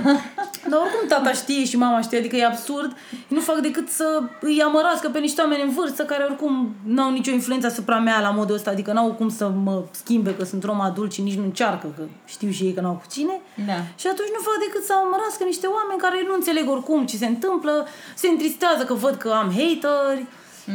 Dar 0.70 0.78
oricum 0.80 1.08
tata 1.08 1.32
știe 1.32 1.64
și 1.64 1.76
mama 1.76 2.00
știe, 2.00 2.18
adică 2.18 2.36
e 2.36 2.44
absurd. 2.44 2.96
Nu 3.28 3.40
fac 3.40 3.56
decât 3.58 3.88
să 3.88 4.22
îi 4.40 4.62
amărască 4.62 5.08
pe 5.08 5.18
niște 5.18 5.40
oameni 5.40 5.62
în 5.62 5.70
vârstă 5.70 6.02
care 6.02 6.22
oricum 6.24 6.74
n-au 6.84 7.10
nicio 7.10 7.30
influență 7.30 7.66
asupra 7.66 7.98
mea 7.98 8.20
la 8.20 8.30
modul 8.30 8.54
ăsta, 8.54 8.70
adică 8.70 8.92
n-au 8.92 9.12
cum 9.12 9.28
să 9.28 9.50
mă 9.64 9.82
schimbe 9.90 10.34
că 10.34 10.44
sunt 10.44 10.64
rom 10.64 10.80
adult 10.80 11.12
și 11.12 11.22
nici 11.22 11.34
nu 11.36 11.42
încearcă, 11.44 11.86
că 11.96 12.02
știu 12.24 12.50
și 12.50 12.62
ei 12.64 12.72
că 12.72 12.80
n-au 12.80 12.92
cu 12.92 13.04
cine. 13.10 13.40
Da. 13.66 13.72
Și 13.96 14.06
atunci 14.06 14.28
nu 14.36 14.40
fac 14.48 14.54
decât 14.66 14.75
să 14.84 14.92
amărască 14.92 15.44
niște 15.44 15.66
oameni 15.66 16.00
care 16.00 16.24
nu 16.26 16.34
înțeleg 16.34 16.70
oricum 16.70 17.06
ce 17.06 17.16
se 17.16 17.26
întâmplă, 17.26 17.86
se 18.14 18.28
întristează 18.28 18.84
că 18.84 18.94
văd 18.94 19.14
că 19.14 19.30
am 19.30 19.50
hateri. 19.50 20.26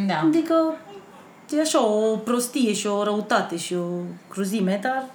Da. 0.07 0.19
Adică 0.19 0.75
e 1.49 1.59
așa 1.59 1.85
o 1.85 2.15
prostie 2.15 2.73
și 2.73 2.87
o 2.87 3.03
răutate 3.03 3.57
și 3.57 3.73
o 3.73 3.87
cruzime, 4.29 4.79
dar 4.83 5.05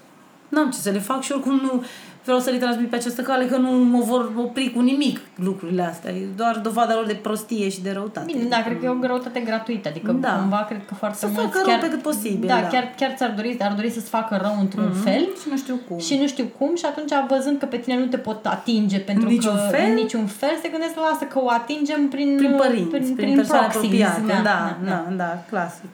n-am 0.48 0.70
ce 0.70 0.78
să 0.78 0.90
le 0.90 0.98
fac 0.98 1.22
și 1.22 1.32
oricum 1.32 1.60
nu 1.62 1.84
vreau 2.24 2.40
să 2.40 2.50
le 2.50 2.56
transmit 2.56 2.88
pe 2.90 2.96
această 2.96 3.22
cale 3.22 3.44
că 3.46 3.56
nu 3.56 3.70
mă 3.70 3.98
vor 4.04 4.30
opri 4.36 4.72
cu 4.74 4.80
nimic 4.80 5.20
lucrurile 5.34 5.82
astea. 5.82 6.10
E 6.12 6.26
doar 6.36 6.58
dovada 6.62 6.94
lor 6.94 7.06
de 7.06 7.12
prostie 7.14 7.68
și 7.68 7.82
de 7.82 7.90
răutate. 7.92 8.32
Bine, 8.32 8.48
da, 8.48 8.62
cred 8.62 8.78
că 8.78 8.84
e 8.84 8.88
o 8.88 8.94
greutate 8.94 9.40
gratuită, 9.40 9.88
adică 9.88 10.12
Da. 10.12 10.28
cumva 10.32 10.64
cred 10.68 10.80
că 10.86 10.94
foarte 10.94 11.16
Să 11.18 11.26
mulți 11.26 11.42
facă 11.42 11.58
rău 11.58 11.66
chiar, 11.68 11.78
pe 11.80 11.88
cât 11.88 12.02
posibil, 12.02 12.48
Da, 12.48 12.60
da. 12.60 12.66
chiar, 12.66 12.92
chiar 12.96 13.12
ți-ar 13.16 13.30
dori, 13.36 13.56
ar 13.60 13.72
dori 13.72 13.90
să-ți 13.90 14.08
facă 14.08 14.38
rău 14.42 14.56
într-un 14.60 14.84
Mhm. 14.92 15.02
fel 15.02 15.20
Și 15.42 15.48
nu 15.50 15.56
știu 15.56 15.78
cum. 15.88 15.98
și 15.98 16.18
nu 16.20 16.26
știu 16.26 16.44
cum 16.58 16.76
și 16.76 16.84
atunci 16.84 17.10
văzând 17.28 17.58
că 17.58 17.66
pe 17.66 17.76
tine 17.76 17.98
nu 17.98 18.06
te 18.06 18.16
pot 18.18 18.46
atinge 18.46 18.98
pentru 18.98 19.26
În 19.26 19.32
niciun 19.32 19.54
că 19.54 19.68
fel? 19.70 19.84
în 19.88 19.94
niciun 19.94 20.26
fel 20.26 20.54
se 20.62 20.68
gândesc 20.68 20.94
lasă 21.10 21.24
că 21.24 21.38
o 21.42 21.50
atingem 21.50 22.08
prin 22.08 22.34
prin 22.36 22.54
părinți, 22.56 22.88
prin, 22.88 23.02
prin, 23.02 23.14
prin 23.16 23.34
persoane 23.34 23.66
proxies, 23.70 24.06
apropiate. 24.08 24.42
Da, 24.42 24.50
da, 24.50 24.76
da, 24.90 25.04
da, 25.16 25.42
clasic. 25.50 25.90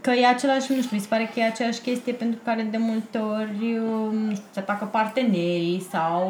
Că 0.00 0.10
e 0.10 0.26
același, 0.26 0.72
nu 0.72 0.82
știu, 0.82 0.96
mi 0.96 1.02
se 1.02 1.06
pare 1.08 1.30
că 1.34 1.40
e 1.40 1.44
aceeași 1.44 1.80
chestie 1.80 2.12
pentru 2.12 2.40
care 2.44 2.68
de 2.70 2.76
multe 2.76 3.18
ori 3.18 3.78
nu 4.12 4.34
știu, 4.34 4.44
se 4.52 4.60
atacă 4.60 4.84
partenerii 4.84 5.86
sau 5.90 6.22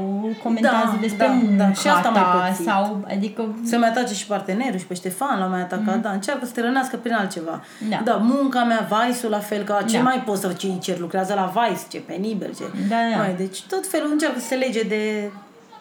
comentează 0.43 0.91
Da, 0.95 0.99
despre 1.01 1.27
da, 1.27 1.33
munca 1.33 1.65
da, 1.65 1.73
și 1.73 1.89
asta 1.89 2.09
am 2.09 2.15
mai 2.15 2.23
ta 2.23 2.47
pățit. 2.49 2.65
sau, 2.67 3.05
adică 3.09 3.55
Să-mi 3.65 3.85
atace 3.85 4.15
și 4.15 4.27
partenerul 4.27 4.79
și 4.79 4.87
pe 4.87 4.95
Ștefan 4.95 5.39
l-a 5.39 5.47
mai 5.47 5.61
atacat, 5.61 6.01
da, 6.01 6.11
încearcă 6.11 6.45
să 6.47 6.53
te 6.53 6.61
rănească 6.61 6.97
prin 6.97 7.15
altceva. 7.15 7.63
Da. 7.91 8.01
da 8.05 8.15
munca 8.15 8.65
mea, 8.65 8.89
Vice-ul 8.91 9.31
la 9.33 9.39
fel, 9.39 9.63
că 9.65 9.79
ce 9.87 9.97
Da. 9.97 10.03
mai 10.03 10.23
poți 10.25 10.41
să 10.41 10.53
ce 10.53 10.73
cer, 10.81 10.99
lucrează 10.99 11.35
la 11.35 11.53
Vice, 11.55 11.83
ce 11.89 11.99
penibil, 11.99 12.55
ce... 12.57 12.65
Da, 12.89 12.97
da. 13.13 13.17
Mai, 13.17 13.35
deci 13.37 13.63
tot 13.63 13.87
felul 13.87 14.11
încearcă 14.11 14.39
să 14.39 14.47
se 14.47 14.55
lege 14.55 14.83
de... 14.83 15.31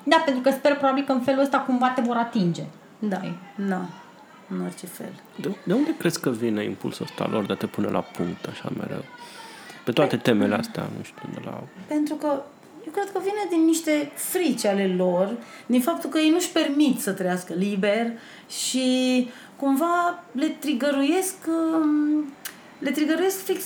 Da, 0.03 0.21
pentru 0.25 0.41
că 0.41 0.49
sper 0.51 0.75
probabil 0.75 1.03
că 1.03 1.12
în 1.12 1.19
felul 1.21 1.41
ăsta 1.41 1.58
cumva 1.58 1.88
te 1.95 2.01
vor 2.01 2.15
atinge. 2.15 2.63
Da, 2.99 3.19
da, 3.56 3.82
în 4.49 4.62
orice 4.62 4.86
fel. 4.86 5.13
De, 5.36 5.55
de 5.63 5.73
unde 5.73 5.95
crezi 5.97 6.19
că 6.19 6.29
vine 6.29 6.63
impulsul 6.63 7.05
ăsta 7.10 7.27
lor 7.31 7.45
de 7.45 7.53
a 7.53 7.55
te 7.55 7.65
pune 7.65 7.88
la 7.88 7.99
punct 7.99 8.45
așa 8.45 8.71
mereu? 8.77 9.03
Pe 9.83 9.91
toate 9.91 10.17
temele 10.17 10.55
astea, 10.55 10.89
nu 10.97 11.03
știu, 11.03 11.29
de 11.33 11.39
la... 11.45 11.63
Pentru 11.88 12.13
că 12.15 12.41
eu 12.86 12.91
cred 12.91 13.12
că 13.12 13.19
vine 13.19 13.45
din 13.49 13.65
niște 13.65 14.12
frici 14.15 14.65
ale 14.65 14.93
lor, 14.97 15.38
din 15.65 15.81
faptul 15.81 16.10
că 16.10 16.17
ei 16.17 16.29
nu-și 16.29 16.51
permit 16.51 16.99
să 16.99 17.12
trăiască 17.12 17.53
liber 17.53 18.12
și 18.49 19.29
cumva 19.55 20.23
le 20.31 20.47
trigăruiesc, 20.47 21.36
um, 21.47 22.33
le 22.79 22.91
trigăruiesc 22.91 23.43
fix 23.43 23.63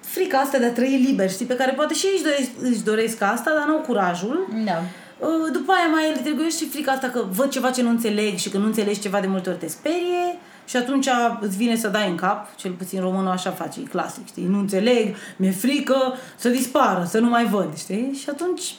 frica 0.00 0.38
asta 0.38 0.58
de 0.58 0.64
a 0.64 0.72
trăi 0.72 1.04
liber, 1.06 1.30
știi, 1.30 1.46
pe 1.46 1.56
care 1.56 1.72
poate 1.72 1.94
și 1.94 2.06
ei 2.06 2.12
își 2.14 2.22
doresc, 2.22 2.50
își 2.72 2.82
doresc 2.82 3.22
asta, 3.22 3.54
dar 3.58 3.66
nu 3.66 3.72
au 3.72 3.80
curajul. 3.80 4.48
Da. 4.64 4.82
Uh, 5.22 5.52
După 5.52 5.72
aia 5.72 5.86
mai 5.86 6.12
le 6.14 6.20
trigăruiesc 6.20 6.56
și 6.56 6.68
frica 6.68 6.92
asta 6.92 7.08
că 7.08 7.24
văd 7.30 7.50
ceva 7.50 7.70
ce 7.70 7.82
nu 7.82 7.88
înțeleg 7.88 8.36
și 8.36 8.50
că 8.50 8.58
nu 8.58 8.64
înțelegi 8.64 9.00
ceva 9.00 9.20
de 9.20 9.26
multe 9.26 9.48
ori 9.48 9.58
te 9.58 9.68
sperie 9.68 10.38
și 10.64 10.76
atunci 10.76 11.08
îți 11.40 11.56
vine 11.56 11.76
să 11.76 11.88
dai 11.88 12.08
în 12.08 12.16
cap, 12.16 12.56
cel 12.56 12.72
puțin 12.72 13.00
românul 13.00 13.30
așa 13.30 13.50
face, 13.50 13.80
e 13.80 13.82
clasic, 13.82 14.26
știi, 14.26 14.46
nu 14.46 14.58
înțeleg, 14.58 15.16
mi-e 15.36 15.50
frică 15.50 16.14
să 16.36 16.48
dispară, 16.48 17.04
să 17.08 17.18
nu 17.18 17.28
mai 17.28 17.44
văd, 17.44 17.76
știi? 17.76 18.18
Și 18.22 18.28
atunci 18.30 18.74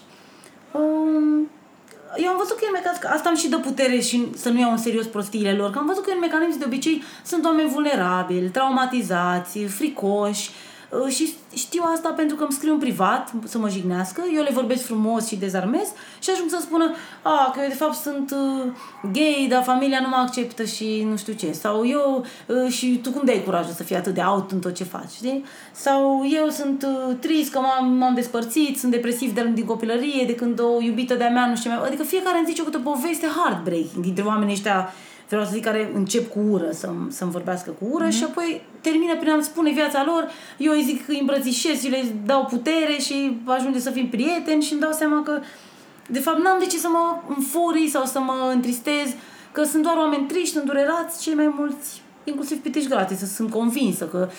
um, 0.72 1.50
eu 2.18 2.30
am 2.30 2.38
văzut 2.38 2.58
că 2.58 2.62
e 2.64 2.68
un 2.68 2.74
mecanism, 2.74 3.08
asta 3.14 3.30
îmi 3.30 3.38
și 3.38 3.50
dă 3.50 3.58
putere 3.58 4.00
și 4.00 4.28
să 4.36 4.50
nu 4.50 4.60
iau 4.60 4.72
în 4.72 4.78
serios 4.78 5.06
prostiile 5.06 5.54
lor, 5.54 5.70
că 5.72 5.80
am 5.80 5.86
văzut 5.86 6.04
că 6.04 6.10
e 6.10 6.14
un 6.14 6.20
mecanism 6.20 6.60
de 6.60 6.66
obicei 6.66 7.04
sunt 7.26 7.46
oameni 7.46 7.70
vulnerabili, 7.70 8.50
traumatizați, 8.50 9.60
fricoși, 9.60 10.50
Uh, 10.50 10.73
și 11.10 11.34
știu 11.56 11.84
asta 11.96 12.10
pentru 12.10 12.36
că 12.36 12.44
îmi 12.44 12.52
scriu 12.52 12.74
în 12.74 12.80
privat 12.80 13.32
să 13.44 13.58
mă 13.58 13.70
jignească, 13.70 14.24
eu 14.36 14.44
le 14.44 14.50
vorbesc 14.54 14.84
frumos 14.84 15.28
și 15.28 15.36
dezarmez 15.36 15.88
și 16.20 16.30
ajung 16.30 16.50
să 16.50 16.58
spună 16.62 16.92
a, 17.22 17.52
că 17.54 17.60
eu 17.62 17.68
de 17.68 17.74
fapt 17.74 17.96
sunt 17.96 18.32
uh, 18.32 18.72
gay, 19.12 19.48
dar 19.50 19.64
familia 19.64 20.00
nu 20.02 20.08
mă 20.08 20.16
acceptă 20.16 20.64
și 20.64 21.06
nu 21.10 21.18
știu 21.18 21.34
ce. 21.34 21.52
Sau 21.52 21.88
eu, 21.88 22.26
uh, 22.48 22.72
și 22.72 23.00
tu 23.04 23.12
cum 23.12 23.22
dai 23.26 23.42
curajul 23.46 23.74
să 23.74 23.84
fii 23.84 23.96
atât 23.96 24.14
de 24.14 24.22
out 24.22 24.52
în 24.52 24.60
tot 24.60 24.74
ce 24.74 24.84
faci, 24.84 25.12
știi? 25.12 25.46
Sau 25.72 26.28
eu 26.30 26.50
sunt 26.50 26.88
uh, 26.88 27.16
trist 27.20 27.52
că 27.52 27.60
m-am, 27.60 27.94
m-am 27.94 28.14
despărțit, 28.14 28.80
sunt 28.80 28.92
depresiv 28.92 29.34
de 29.34 29.52
din 29.54 29.66
copilărie, 29.66 30.26
de 30.26 30.36
când 30.36 30.60
o 30.60 30.82
iubită 30.82 31.14
de-a 31.14 31.30
mea, 31.30 31.48
nu 31.48 31.56
știu 31.56 31.70
ce 31.70 31.76
mai... 31.76 31.88
Adică 31.88 32.04
fiecare 32.04 32.38
îmi 32.38 32.48
zice 32.48 32.62
o 32.62 32.66
câte 32.66 32.78
o 32.78 32.90
poveste 32.92 33.28
heartbreaking 33.28 34.04
dintre 34.04 34.24
oamenii 34.24 34.54
ăștia 34.54 34.94
vreau 35.28 35.44
să 35.44 35.52
zic, 35.54 35.64
care 35.64 35.92
încep 35.94 36.32
cu 36.32 36.40
ură, 36.50 36.70
să-mi, 36.72 37.12
să-mi 37.12 37.32
vorbească 37.32 37.70
cu 37.70 37.86
ură 37.92 38.08
mm-hmm. 38.08 38.18
și 38.18 38.24
apoi 38.24 38.62
termină 38.82 39.16
prin 39.16 39.32
a-mi 39.32 39.44
spune 39.44 39.72
viața 39.72 40.04
lor, 40.06 40.28
eu 40.58 40.72
îi 40.72 40.84
zic 40.84 41.06
că 41.06 41.12
îi 41.12 41.20
îmbrățișez 41.20 41.82
și 41.82 41.90
le 41.90 42.04
dau 42.26 42.46
putere 42.46 42.98
și 43.00 43.38
ajunge 43.46 43.80
să 43.80 43.90
fim 43.90 44.10
prieteni 44.10 44.62
și 44.62 44.72
îmi 44.72 44.82
dau 44.82 44.92
seama 44.92 45.24
că 45.24 45.40
de 46.08 46.20
fapt 46.20 46.44
n-am 46.44 46.60
de 46.60 46.66
ce 46.66 46.78
să 46.78 46.88
mă 46.88 47.36
înfurii 47.36 47.88
sau 47.88 48.06
să 48.06 48.20
mă 48.20 48.52
întristez, 48.54 49.16
că 49.52 49.64
sunt 49.64 49.84
doar 49.84 49.98
oameni 49.98 50.28
triști, 50.28 50.58
îndurerați, 50.58 51.22
cei 51.22 51.34
mai 51.34 51.54
mulți 51.58 52.02
inclusiv 52.24 52.62
pitești 52.62 52.90
gratis, 52.90 53.18
să 53.18 53.26
sunt 53.26 53.50
convinsă 53.50 54.06
că 54.06 54.30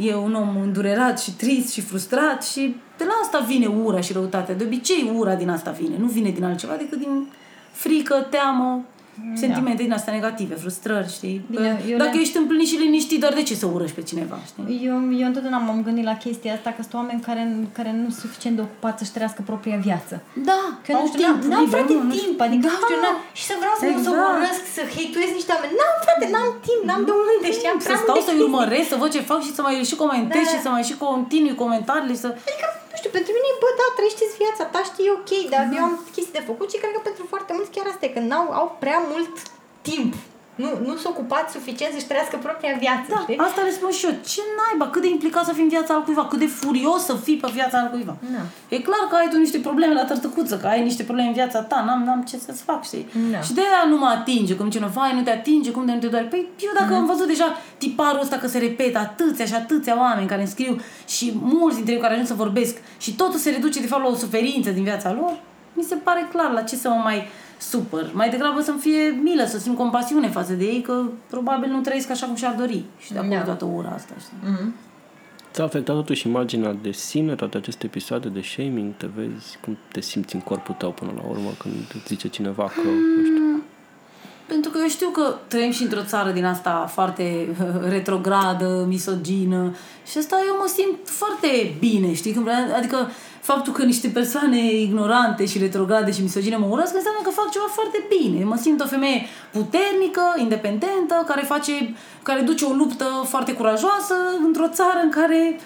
e 0.00 0.14
un 0.14 0.34
om 0.34 0.56
îndurerat 0.60 1.20
și 1.20 1.36
trist 1.36 1.72
și 1.72 1.80
frustrat 1.80 2.44
și 2.44 2.76
de 2.96 3.04
la 3.04 3.12
asta 3.22 3.38
vine 3.38 3.66
ura 3.66 4.00
și 4.00 4.12
răutatea. 4.12 4.54
De 4.54 4.64
obicei 4.64 5.12
ura 5.16 5.34
din 5.34 5.48
asta 5.48 5.70
vine, 5.70 5.96
nu 5.98 6.06
vine 6.06 6.30
din 6.30 6.44
altceva 6.44 6.74
decât 6.76 6.98
din 6.98 7.26
frică, 7.72 8.26
teamă, 8.30 8.84
sentimente 9.34 9.80
da. 9.80 9.82
din 9.82 9.92
astea 9.92 10.12
negative, 10.18 10.54
frustrări, 10.54 11.10
știi? 11.18 11.36
Bine, 11.50 11.70
eu 11.92 11.98
Dacă 12.04 12.16
le... 12.16 12.20
ești 12.20 12.36
împlinit 12.42 12.68
și 12.70 12.76
liniștit, 12.84 13.20
dar 13.24 13.32
de 13.38 13.42
ce 13.48 13.54
să 13.54 13.66
urăști 13.66 13.96
pe 13.98 14.02
cineva, 14.10 14.38
știi? 14.50 14.64
Eu, 14.88 14.96
eu 15.20 15.26
întotdeauna 15.30 15.60
m-am 15.66 15.80
gândit 15.86 16.06
la 16.12 16.16
chestia 16.24 16.52
asta, 16.56 16.68
că 16.76 16.80
sunt 16.86 16.94
oameni 17.00 17.20
care, 17.28 17.42
care 17.78 17.90
nu 18.02 18.08
sunt 18.14 18.22
suficient 18.24 18.54
de 18.56 18.62
ocupați 18.68 18.98
să-și 19.00 19.14
trăiască 19.16 19.40
propria 19.50 19.78
viață. 19.88 20.14
Da, 20.50 20.60
că 20.84 20.90
nu 20.92 21.06
știu, 21.10 21.18
timp, 21.22 21.38
n-am, 21.42 21.50
n-am 21.52 21.66
frate 21.74 21.92
nu, 21.92 22.14
timp, 22.20 22.38
adică 22.46 22.66
da. 22.66 22.72
nu 22.74 22.78
știu, 22.84 22.98
n-am, 23.04 23.16
și 23.38 23.44
să 23.50 23.54
vreau 23.60 23.74
să 23.80 23.84
exact. 23.86 24.04
să 24.06 24.10
urăsc, 24.36 24.64
să 24.76 24.82
hate 24.94 25.34
niște 25.38 25.50
oameni. 25.54 25.74
N-am, 25.80 25.96
frate, 26.04 26.24
n-am 26.34 26.50
timp, 26.66 26.82
n-am 26.88 27.02
de 27.08 27.12
unde, 27.20 27.48
știi, 27.56 27.68
am 27.72 27.78
Să 27.90 27.94
stau 28.04 28.20
să-i 28.26 28.40
urmăresc, 28.46 28.88
să 28.92 28.96
văd 29.02 29.10
ce 29.14 29.22
fac 29.30 29.40
și 29.46 29.52
să 29.56 29.60
mai 29.66 29.74
și 29.90 29.96
comentez 30.02 30.44
da. 30.46 30.50
și 30.52 30.58
să 30.64 30.68
mai 30.74 30.84
și 30.88 30.94
continui 31.06 31.54
comentariile, 31.64 32.16
să... 32.22 32.28
Adică 32.48 32.66
nu 32.92 32.96
știu, 33.00 33.10
pentru 33.18 33.32
mine, 33.36 33.50
bă, 33.62 33.68
da, 33.80 33.86
trăiește 33.96 34.24
viața 34.42 34.64
ta, 34.72 34.80
știi, 34.90 35.14
ok, 35.18 35.30
dar 35.52 35.62
mm. 35.64 35.76
eu 35.76 35.82
am 35.88 35.94
chestii 36.14 36.38
de 36.38 36.48
făcut 36.50 36.68
și 36.70 36.80
cred 36.80 36.92
că 36.94 37.00
pentru 37.08 37.24
foarte 37.32 37.52
mulți 37.56 37.74
chiar 37.74 37.86
asta 37.88 38.06
e, 38.06 38.16
că 38.16 38.22
n-au, 38.30 38.46
au 38.60 38.68
prea 38.82 39.00
mult 39.12 39.34
timp. 39.88 40.12
Nu, 40.54 40.70
nu 40.86 40.96
sunt 40.96 41.14
ocupați 41.14 41.52
suficient 41.52 41.92
să-și 41.92 42.06
trăiască 42.10 42.36
propria 42.46 42.74
viață, 42.84 43.08
da, 43.08 43.20
știi? 43.22 43.38
asta 43.46 43.60
le 43.66 43.70
spun 43.70 43.90
și 43.90 44.04
eu. 44.08 44.14
Ce 44.32 44.40
naiba, 44.58 44.86
cât 44.92 45.02
de 45.02 45.08
implicat 45.08 45.44
să 45.44 45.52
fii 45.52 45.62
în 45.62 45.68
viața 45.68 45.94
al 45.94 46.02
cuiva, 46.02 46.24
cât 46.26 46.38
de 46.38 46.46
furios 46.46 47.02
să 47.04 47.14
fii 47.14 47.36
pe 47.36 47.48
viața 47.52 47.76
al 47.78 47.88
cuiva. 47.92 48.16
Da. 48.36 48.42
E 48.74 48.78
clar 48.88 49.04
că 49.10 49.14
ai 49.16 49.28
tu 49.30 49.36
niște 49.38 49.58
probleme 49.58 49.94
la 49.94 50.04
tărtăcuță, 50.04 50.56
că 50.58 50.66
ai 50.66 50.82
niște 50.82 51.02
probleme 51.02 51.28
în 51.28 51.34
viața 51.34 51.60
ta, 51.62 51.82
n-am, 51.86 52.02
n-am 52.02 52.22
ce 52.22 52.36
să-ți 52.36 52.62
fac, 52.62 52.84
știi? 52.84 53.06
Da. 53.32 53.40
Și 53.40 53.52
de 53.54 53.60
aia 53.60 53.84
nu 53.88 53.96
mă 53.98 54.06
atinge, 54.06 54.54
cum 54.54 54.70
cineva, 54.70 54.92
vai, 54.94 55.14
nu 55.14 55.22
te 55.22 55.30
atinge, 55.30 55.70
cum 55.70 55.86
de 55.86 55.92
nu 55.92 55.98
te 55.98 56.06
doare. 56.06 56.24
Păi 56.24 56.48
eu 56.58 56.70
dacă 56.80 56.92
mm. 56.92 56.98
am 57.00 57.06
văzut 57.06 57.26
deja 57.26 57.58
tiparul 57.78 58.20
ăsta 58.20 58.36
că 58.36 58.46
se 58.46 58.58
repetă 58.58 58.98
atâția 58.98 59.44
și 59.44 59.54
atâția 59.54 59.98
oameni 59.98 60.28
care 60.28 60.40
îmi 60.40 60.50
scriu 60.50 60.76
și 61.06 61.32
mulți 61.42 61.76
dintre 61.76 61.94
ei 61.94 62.00
care 62.00 62.12
ajung 62.12 62.26
să 62.26 62.34
vorbesc 62.34 62.76
și 62.98 63.14
totul 63.14 63.38
se 63.38 63.50
reduce 63.50 63.80
de 63.80 63.86
fapt 63.86 64.02
la 64.02 64.08
o 64.08 64.14
suferință 64.14 64.70
din 64.70 64.82
viața 64.82 65.12
lor, 65.12 65.32
mi 65.72 65.82
se 65.82 65.94
pare 65.94 66.28
clar 66.32 66.50
la 66.50 66.62
ce 66.62 66.76
să 66.76 66.88
mă 66.88 67.00
mai 67.02 67.22
super. 67.58 68.10
Mai 68.12 68.30
degrabă 68.30 68.60
să-mi 68.60 68.78
fie 68.78 69.20
milă, 69.22 69.44
să 69.44 69.58
simt 69.58 69.76
compasiune 69.76 70.28
față 70.28 70.52
de 70.52 70.64
ei, 70.64 70.80
că 70.80 71.02
probabil 71.30 71.70
nu 71.70 71.80
trăiesc 71.80 72.10
așa 72.10 72.26
cum 72.26 72.34
și-ar 72.34 72.54
dori. 72.54 72.84
Și 72.98 73.12
de 73.12 73.18
acolo 73.18 73.34
da. 73.34 73.42
toată 73.42 73.64
ura 73.64 73.88
asta, 73.88 74.14
știi? 74.20 74.36
Mm-hmm. 74.42 74.90
Ți-a 75.52 75.64
afectat 75.64 75.96
totuși 75.96 76.26
imaginea 76.26 76.72
de 76.82 76.90
sine, 76.90 77.34
toate 77.34 77.56
aceste 77.56 77.86
episoade 77.86 78.28
de 78.28 78.40
shaming, 78.40 78.92
te 78.96 79.08
vezi, 79.14 79.58
cum 79.60 79.78
te 79.92 80.00
simți 80.00 80.34
în 80.34 80.40
corpul 80.40 80.74
tău 80.78 80.90
până 80.90 81.12
la 81.16 81.28
urmă 81.28 81.50
când 81.58 81.74
îți 81.94 82.06
zice 82.06 82.28
cineva 82.28 82.64
că, 82.64 82.88
mm, 82.88 83.16
nu 83.16 83.24
știu... 83.24 83.62
Pentru 84.46 84.70
că 84.70 84.78
eu 84.80 84.88
știu 84.88 85.08
că 85.08 85.34
trăim 85.48 85.70
și 85.70 85.82
într-o 85.82 86.04
țară 86.04 86.30
din 86.30 86.44
asta 86.44 86.90
foarte 86.92 87.56
retrogradă, 87.94 88.84
misogină 88.88 89.74
și 90.10 90.18
asta 90.18 90.36
eu 90.46 90.56
mă 90.60 90.70
simt 90.76 90.98
foarte 91.04 91.76
bine, 91.78 92.14
știi? 92.14 92.44
Adică 92.76 93.10
faptul 93.40 93.72
că 93.72 93.82
niște 93.82 94.08
persoane 94.08 94.72
ignorante 94.72 95.46
și 95.46 95.58
retrograde 95.58 96.12
și 96.12 96.22
misogine 96.22 96.56
mă 96.56 96.66
urăsc, 96.66 96.94
înseamnă 96.94 97.20
că 97.22 97.30
fac 97.30 97.50
ceva 97.50 97.68
foarte 97.68 97.98
bine. 98.14 98.44
Mă 98.44 98.56
simt 98.56 98.80
o 98.80 98.86
femeie 98.86 99.26
puternică, 99.52 100.22
independentă, 100.36 101.24
care 101.26 101.42
face, 101.42 101.94
care 102.22 102.40
duce 102.40 102.64
o 102.64 102.72
luptă 102.72 103.06
foarte 103.24 103.52
curajoasă 103.52 104.14
într-o 104.46 104.68
țară 104.68 105.00
în 105.02 105.10
care 105.10 105.58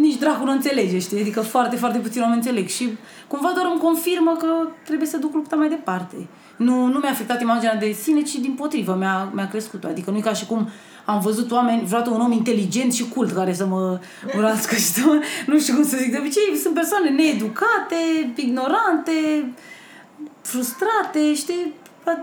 nici 0.00 0.18
dracu 0.18 0.44
nu 0.44 0.50
înțelege, 0.50 0.98
știi? 0.98 1.20
Adică 1.20 1.40
foarte, 1.40 1.76
foarte 1.76 1.98
puțin 1.98 2.20
oameni 2.20 2.40
înțeleg. 2.40 2.68
Și 2.68 2.88
cumva 3.26 3.52
doar 3.54 3.66
îmi 3.70 3.80
confirmă 3.80 4.36
că 4.38 4.46
trebuie 4.84 5.08
să 5.08 5.16
duc 5.16 5.34
lupta 5.34 5.56
mai 5.56 5.68
departe. 5.68 6.16
Nu, 6.56 6.86
nu 6.86 6.98
mi-a 6.98 7.10
afectat 7.10 7.40
imaginea 7.40 7.76
de 7.76 7.92
sine, 7.92 8.22
ci 8.22 8.34
din 8.34 8.52
potrivă 8.52 8.96
mi-a, 8.98 9.30
mi-a 9.34 9.48
crescut 9.48 9.84
Adică 9.84 10.10
nu 10.10 10.16
e 10.16 10.20
ca 10.20 10.32
și 10.32 10.46
cum 10.46 10.68
am 11.04 11.20
văzut 11.20 11.50
oameni, 11.50 11.84
vreodată 11.86 12.10
un 12.10 12.20
om 12.20 12.32
inteligent 12.32 12.92
și 12.92 13.08
cult 13.08 13.32
care 13.32 13.54
să 13.54 13.66
mă 13.66 14.00
urască 14.36 14.74
și 14.74 14.82
să 14.82 15.00
mă, 15.04 15.20
nu 15.46 15.58
știu 15.58 15.74
cum 15.74 15.84
să 15.84 15.96
zic, 15.96 16.10
de 16.10 16.18
obicei 16.18 16.56
sunt 16.62 16.74
persoane 16.74 17.08
needucate, 17.08 18.32
ignorante, 18.34 19.52
frustrate, 20.42 21.34
știi? 21.34 21.72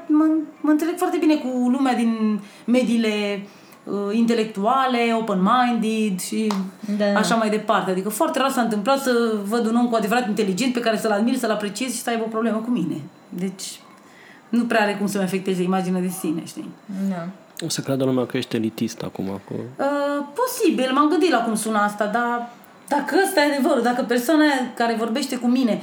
Mă, 0.07 0.25
mă 0.61 0.69
înțeleg 0.69 0.97
foarte 0.97 1.17
bine 1.17 1.35
cu 1.35 1.47
lumea 1.47 1.93
din 1.93 2.39
mediile 2.65 3.41
uh, 3.43 3.64
intelectuale, 4.11 5.15
open-minded 5.19 6.19
și 6.19 6.51
da. 6.97 7.19
așa 7.19 7.35
mai 7.35 7.49
departe. 7.49 7.91
Adică 7.91 8.09
foarte 8.09 8.39
rar 8.39 8.49
s-a 8.49 8.61
întâmplat 8.61 9.01
să 9.01 9.35
văd 9.43 9.65
un 9.65 9.75
om 9.75 9.87
cu 9.87 9.95
adevărat 9.95 10.27
inteligent 10.27 10.73
pe 10.73 10.79
care 10.79 10.97
să-l 10.97 11.11
admir, 11.11 11.35
să-l 11.35 11.51
apreciez 11.51 11.93
și 11.93 12.01
să 12.01 12.09
aibă 12.09 12.23
o 12.23 12.27
problemă 12.27 12.57
cu 12.57 12.69
mine. 12.69 13.01
Deci 13.29 13.79
nu 14.49 14.63
prea 14.63 14.81
are 14.81 14.95
cum 14.95 15.07
să-mi 15.07 15.23
afecteze 15.23 15.63
imaginea 15.63 16.01
de 16.01 16.07
sine, 16.07 16.45
știi? 16.45 16.69
Da. 17.09 17.27
O 17.65 17.69
să 17.69 17.81
creadă 17.81 18.03
lumea 18.03 18.25
că 18.25 18.37
ești 18.37 18.55
elitist 18.55 19.01
acum. 19.01 19.25
Cu... 19.25 19.53
Uh, 19.53 20.25
posibil, 20.33 20.91
m-am 20.93 21.09
gândit 21.09 21.31
la 21.31 21.43
cum 21.43 21.55
sună 21.55 21.77
asta, 21.77 22.05
dar 22.05 22.49
dacă 22.87 23.15
ăsta 23.25 23.41
e 23.41 23.53
adevărul, 23.53 23.81
dacă 23.81 24.03
persoana 24.03 24.43
care 24.75 24.95
vorbește 24.99 25.37
cu 25.37 25.47
mine 25.47 25.81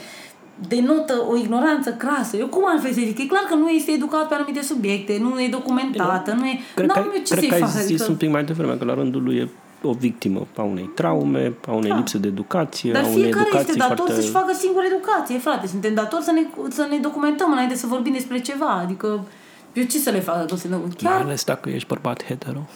denotă 0.68 1.26
o 1.30 1.36
ignoranță 1.36 1.92
crasă. 1.92 2.36
Eu 2.36 2.46
cum 2.46 2.62
altfel 2.66 2.92
să 2.92 3.00
zic? 3.04 3.18
E 3.18 3.26
clar 3.26 3.42
că 3.48 3.54
nu 3.54 3.68
este 3.68 3.90
educat 3.92 4.28
pe 4.28 4.34
anumite 4.34 4.62
subiecte, 4.62 5.18
nu 5.20 5.40
e 5.40 5.48
documentată, 5.48 6.32
nu 6.32 6.46
e... 6.46 6.60
Cred 6.74 6.90
că, 6.90 6.98
eu 6.98 7.22
ce 7.24 7.34
cred 7.34 7.48
că 7.48 7.54
ai 7.54 7.66
zis 7.66 7.82
adică... 7.82 8.06
un 8.08 8.16
pic 8.16 8.30
mai 8.30 8.44
devreme, 8.44 8.74
că 8.74 8.84
la 8.84 8.94
rândul 8.94 9.22
lui 9.22 9.36
e 9.36 9.48
o 9.82 9.92
victimă 9.92 10.46
a 10.56 10.62
unei 10.62 10.90
traume, 10.94 11.52
a 11.66 11.72
unei 11.72 11.90
da. 11.90 11.96
lipse 11.96 12.18
de 12.18 12.28
educație, 12.28 12.92
Dar 12.92 13.02
a 13.02 13.06
unei 13.06 13.28
educație 13.28 13.58
este 13.58 13.76
dator 13.76 13.96
foarte... 13.96 14.14
să-și 14.14 14.30
facă 14.30 14.52
singur 14.54 14.82
educație, 14.84 15.38
frate. 15.38 15.66
Suntem 15.66 15.94
datori 15.94 16.24
să 16.24 16.32
ne, 16.32 16.46
să 16.70 16.86
ne 16.90 16.96
documentăm 16.96 17.52
înainte 17.52 17.74
să 17.74 17.86
vorbim 17.86 18.12
despre 18.12 18.40
ceva. 18.40 18.70
Adică 18.70 19.24
eu 19.72 19.84
ce 19.84 19.98
să 19.98 20.10
le 20.10 20.20
fac 20.20 20.36
dacă 20.36 20.56
se 20.56 20.68
Chiar... 20.68 21.12
Mai 21.12 21.22
ales 21.22 21.44
dacă 21.44 21.68
ești 21.68 21.88
bărbat 21.88 22.24
hetero. 22.24 22.68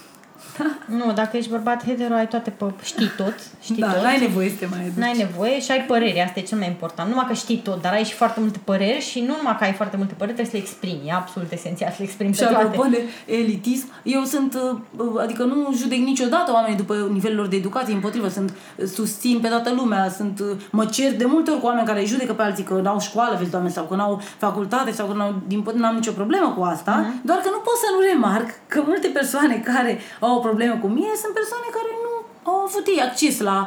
Nu, 0.87 1.13
dacă 1.13 1.37
ești 1.37 1.51
bărbat 1.51 1.85
hetero, 1.85 2.15
ai 2.15 2.29
toate 2.29 2.51
pe... 2.51 2.65
știi 2.83 3.11
tot. 3.17 3.35
Știi 3.63 3.77
da, 3.77 3.93
tot. 3.93 4.03
n-ai 4.03 4.21
nevoie 4.21 4.49
să 4.49 4.55
te 4.59 4.67
mai 4.71 4.81
educi. 4.81 4.99
N-ai 4.99 5.17
nevoie 5.17 5.61
și 5.61 5.71
ai 5.71 5.81
păreri, 5.81 6.21
asta 6.21 6.41
e 6.41 6.43
cel 6.43 6.59
mai 6.59 6.67
important. 6.67 7.09
Numai 7.09 7.25
că 7.29 7.33
știi 7.33 7.57
tot, 7.57 7.83
dar 7.83 7.93
ai 7.93 8.05
și 8.05 8.15
foarte 8.15 8.41
multe 8.41 8.61
păreri 8.65 9.01
și 9.01 9.21
nu 9.21 9.35
numai 9.37 9.57
că 9.59 9.65
ai 9.65 9.73
foarte 9.73 9.97
multe 9.97 10.15
păreri, 10.19 10.37
trebuie 10.37 10.53
să 10.55 10.57
le 10.57 10.63
exprimi. 10.63 11.09
E 11.09 11.13
absolut 11.13 11.53
esențial 11.53 11.91
să 11.91 11.97
le 11.99 12.05
exprimi 12.05 12.35
și 12.35 12.43
apropo 12.43 12.85
de 12.91 13.03
elitism, 13.27 13.89
eu 14.03 14.23
sunt, 14.25 14.55
uh, 14.99 15.21
adică 15.23 15.43
nu 15.43 15.75
judec 15.77 15.99
niciodată 15.99 16.53
oamenii 16.53 16.77
după 16.77 17.09
nivelul 17.13 17.37
lor 17.37 17.47
de 17.47 17.57
educație, 17.57 17.95
împotrivă, 17.95 18.29
sunt, 18.29 18.55
susțin 18.95 19.39
pe 19.41 19.49
toată 19.49 19.73
lumea, 19.77 20.09
sunt, 20.09 20.41
uh, 20.41 20.47
mă 20.71 20.85
cer 20.85 21.17
de 21.17 21.25
multe 21.25 21.51
ori 21.51 21.61
cu 21.61 21.67
oameni 21.67 21.87
care 21.87 22.05
judecă 22.05 22.33
pe 22.33 22.43
alții 22.43 22.65
că 22.65 22.75
n-au 22.75 23.01
școală, 23.01 23.37
vezi, 23.39 23.51
doamne, 23.51 23.69
sau 23.69 23.85
că 23.85 23.95
n-au 23.95 24.23
facultate, 24.39 24.93
sau 24.93 25.07
că 25.07 25.15
n-au, 25.17 25.35
din 25.47 25.65
n-am 25.75 25.95
nicio 25.95 26.13
problemă 26.13 26.55
cu 26.57 26.63
asta, 26.63 27.05
uh-huh. 27.05 27.25
doar 27.25 27.39
că 27.39 27.49
nu 27.53 27.59
pot 27.59 27.77
să 27.77 27.89
nu 27.95 28.01
remarc 28.13 28.49
că 28.67 28.83
multe 28.87 29.09
persoane 29.09 29.63
care 29.65 29.99
au 30.21 30.41
o 30.47 30.49
problemă 30.49 30.77
cu 30.85 30.89
mine 30.99 31.15
sunt 31.23 31.33
persoane 31.41 31.69
care 31.79 31.91
nu 32.05 32.13
au 32.51 32.59
avut 32.67 32.85
ei 32.87 33.01
acces 33.09 33.35
la, 33.51 33.59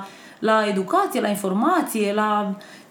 la 0.50 0.56
educație, 0.74 1.20
la 1.22 1.32
informație, 1.38 2.08
la... 2.22 2.30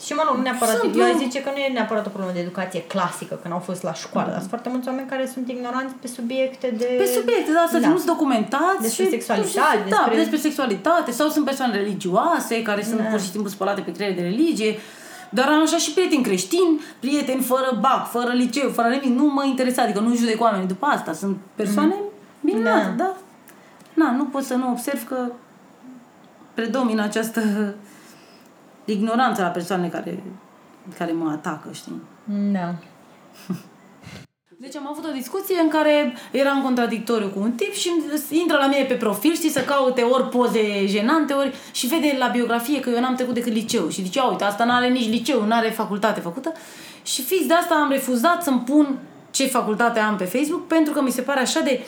Și 0.04 0.12
mă 0.18 0.22
rog, 0.26 0.36
nu 0.36 0.42
neapărat, 0.42 0.76
sunt, 0.78 0.96
eu 0.96 1.04
aș 1.04 1.16
zice 1.24 1.38
că 1.44 1.50
nu 1.54 1.60
e 1.66 1.76
neapărat 1.78 2.04
o 2.06 2.12
problemă 2.14 2.32
de 2.34 2.44
educație 2.46 2.82
clasică, 2.92 3.34
când 3.42 3.52
au 3.54 3.62
fost 3.70 3.82
la 3.82 3.94
școală, 4.04 4.26
mm. 4.26 4.32
dar 4.32 4.40
sunt 4.44 4.52
foarte 4.54 4.70
mulți 4.74 4.88
oameni 4.88 5.08
care 5.08 5.24
sunt 5.34 5.46
ignoranți 5.48 5.94
pe 6.02 6.08
subiecte 6.18 6.66
de... 6.80 6.88
Pe 7.02 7.08
subiecte, 7.18 7.50
da, 7.58 7.64
să 7.70 7.78
da. 7.78 7.88
nu 7.88 8.02
documentați. 8.12 8.80
Despre 8.86 9.04
și, 9.04 9.10
sexualitate. 9.10 9.82
Și, 9.84 9.90
da, 9.96 10.02
despre... 10.04 10.16
despre 10.22 10.38
sexualitate, 10.46 11.10
sau 11.10 11.28
sunt 11.28 11.44
persoane 11.44 11.74
religioase 11.82 12.62
care 12.62 12.82
sunt 12.82 13.00
da. 13.00 13.08
pur 13.10 13.20
și 13.20 13.30
simplu 13.30 13.48
spălate 13.50 13.80
pe 13.80 13.92
creier 13.92 14.14
de 14.14 14.22
religie, 14.22 14.78
dar 15.30 15.46
am 15.48 15.62
așa 15.62 15.76
și 15.76 15.90
prieteni 15.92 16.22
creștini, 16.22 16.80
prieteni 17.00 17.42
fără 17.42 17.78
bac, 17.80 18.10
fără 18.10 18.30
liceu, 18.32 18.68
fără 18.70 18.88
nimic, 18.88 19.18
nu 19.20 19.24
mă 19.24 19.44
interesează, 19.44 19.88
adică 19.88 20.04
nu 20.04 20.16
judec 20.16 20.40
oamenii 20.40 20.66
după 20.66 20.86
asta, 20.86 21.12
sunt 21.12 21.36
persoane 21.54 21.94
mm. 21.98 22.10
minunate, 22.40 22.94
da. 22.96 23.04
da 23.04 23.16
na, 23.98 24.10
nu 24.10 24.24
pot 24.24 24.42
să 24.42 24.54
nu 24.54 24.70
observ 24.70 25.06
că 25.08 25.26
predomină 26.54 27.02
această 27.02 27.74
ignoranță 28.84 29.42
la 29.42 29.48
persoane 29.48 29.88
care, 29.88 30.22
care 30.98 31.12
mă 31.12 31.30
atacă, 31.30 31.68
știi? 31.72 32.02
Da. 32.52 32.74
Deci 34.60 34.76
am 34.76 34.88
avut 34.90 35.04
o 35.04 35.12
discuție 35.12 35.60
în 35.60 35.68
care 35.68 36.14
era 36.30 36.50
în 36.50 36.62
contradictoriu 36.62 37.28
cu 37.28 37.40
un 37.40 37.52
tip 37.52 37.72
și 37.72 37.90
intră 38.30 38.56
la 38.56 38.66
mine 38.66 38.84
pe 38.84 38.94
profil, 38.94 39.34
știi, 39.34 39.50
să 39.50 39.60
caute 39.60 40.02
ori 40.02 40.28
poze 40.28 40.86
jenante, 40.86 41.32
ori 41.32 41.54
și 41.72 41.86
vede 41.86 42.16
la 42.18 42.26
biografie 42.26 42.80
că 42.80 42.90
eu 42.90 43.00
n-am 43.00 43.14
trecut 43.14 43.34
decât 43.34 43.52
liceu. 43.52 43.88
Și 43.88 44.02
zice, 44.02 44.20
uite, 44.30 44.44
asta 44.44 44.64
n-are 44.64 44.88
nici 44.88 45.08
liceu, 45.08 45.46
n-are 45.46 45.70
facultate 45.70 46.20
făcută. 46.20 46.52
Și 47.02 47.22
fix 47.22 47.46
de 47.46 47.54
asta 47.54 47.74
am 47.74 47.90
refuzat 47.90 48.42
să-mi 48.42 48.60
pun 48.60 48.98
ce 49.30 49.46
facultate 49.46 49.98
am 49.98 50.16
pe 50.16 50.24
Facebook, 50.24 50.66
pentru 50.66 50.92
că 50.92 51.02
mi 51.02 51.10
se 51.10 51.22
pare 51.22 51.40
așa 51.40 51.60
de 51.60 51.80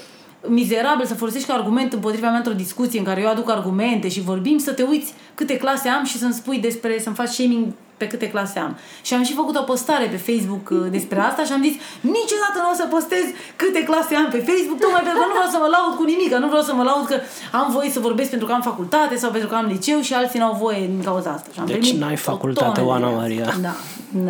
mizerabil 0.47 1.07
să 1.07 1.15
folosești 1.15 1.49
ca 1.49 1.55
argument 1.55 1.93
împotriva 1.93 2.29
mea 2.29 2.37
într-o 2.37 2.53
discuție 2.53 2.99
în 2.99 3.05
care 3.05 3.21
eu 3.21 3.29
aduc 3.29 3.51
argumente 3.51 4.09
și 4.09 4.21
vorbim, 4.21 4.59
să 4.59 4.73
te 4.73 4.83
uiți 4.83 5.15
câte 5.35 5.57
clase 5.57 5.89
am 5.89 6.05
și 6.05 6.19
să-mi 6.19 6.33
spui 6.33 6.59
despre, 6.59 6.99
să-mi 6.99 7.15
faci 7.15 7.29
shaming 7.29 7.67
pe 7.97 8.07
câte 8.07 8.29
clase 8.31 8.59
am. 8.59 8.73
Și 9.03 9.15
am 9.15 9.23
și 9.23 9.35
făcut 9.35 9.57
o 9.57 9.63
postare 9.63 10.07
pe 10.15 10.17
Facebook 10.29 10.65
uh, 10.71 10.91
despre 10.97 11.19
asta 11.29 11.43
și 11.45 11.53
am 11.53 11.63
zis 11.63 11.75
niciodată 12.01 12.57
nu 12.65 12.71
o 12.73 12.77
să 12.81 12.85
postez 12.95 13.25
câte 13.57 13.83
clase 13.91 14.15
am 14.15 14.29
pe 14.37 14.41
Facebook, 14.51 14.79
tocmai 14.85 15.03
pentru 15.07 15.21
că 15.21 15.27
nu 15.31 15.37
vreau 15.39 15.51
să 15.55 15.59
mă 15.63 15.69
laud 15.75 15.95
cu 16.01 16.05
nimic, 16.13 16.31
nu 16.45 16.49
vreau 16.53 16.65
să 16.69 16.75
mă 16.79 16.85
laud 16.91 17.07
că 17.11 17.17
am 17.61 17.67
voie 17.77 17.91
să 17.97 18.01
vorbesc 18.09 18.31
pentru 18.31 18.47
că 18.49 18.53
am 18.59 18.65
facultate 18.71 19.15
sau 19.23 19.31
pentru 19.31 19.49
că 19.49 19.55
am 19.55 19.67
liceu 19.75 20.01
și 20.01 20.13
alții 20.15 20.39
n-au 20.39 20.55
voie 20.65 20.83
din 20.95 21.03
cauza 21.09 21.31
asta. 21.31 21.49
Și 21.55 21.61
am 21.61 21.67
deci 21.67 21.93
n-ai 21.93 22.17
facultate, 22.17 22.81
Oana 22.81 23.11
Maria. 23.21 23.47
Da, 23.67 23.75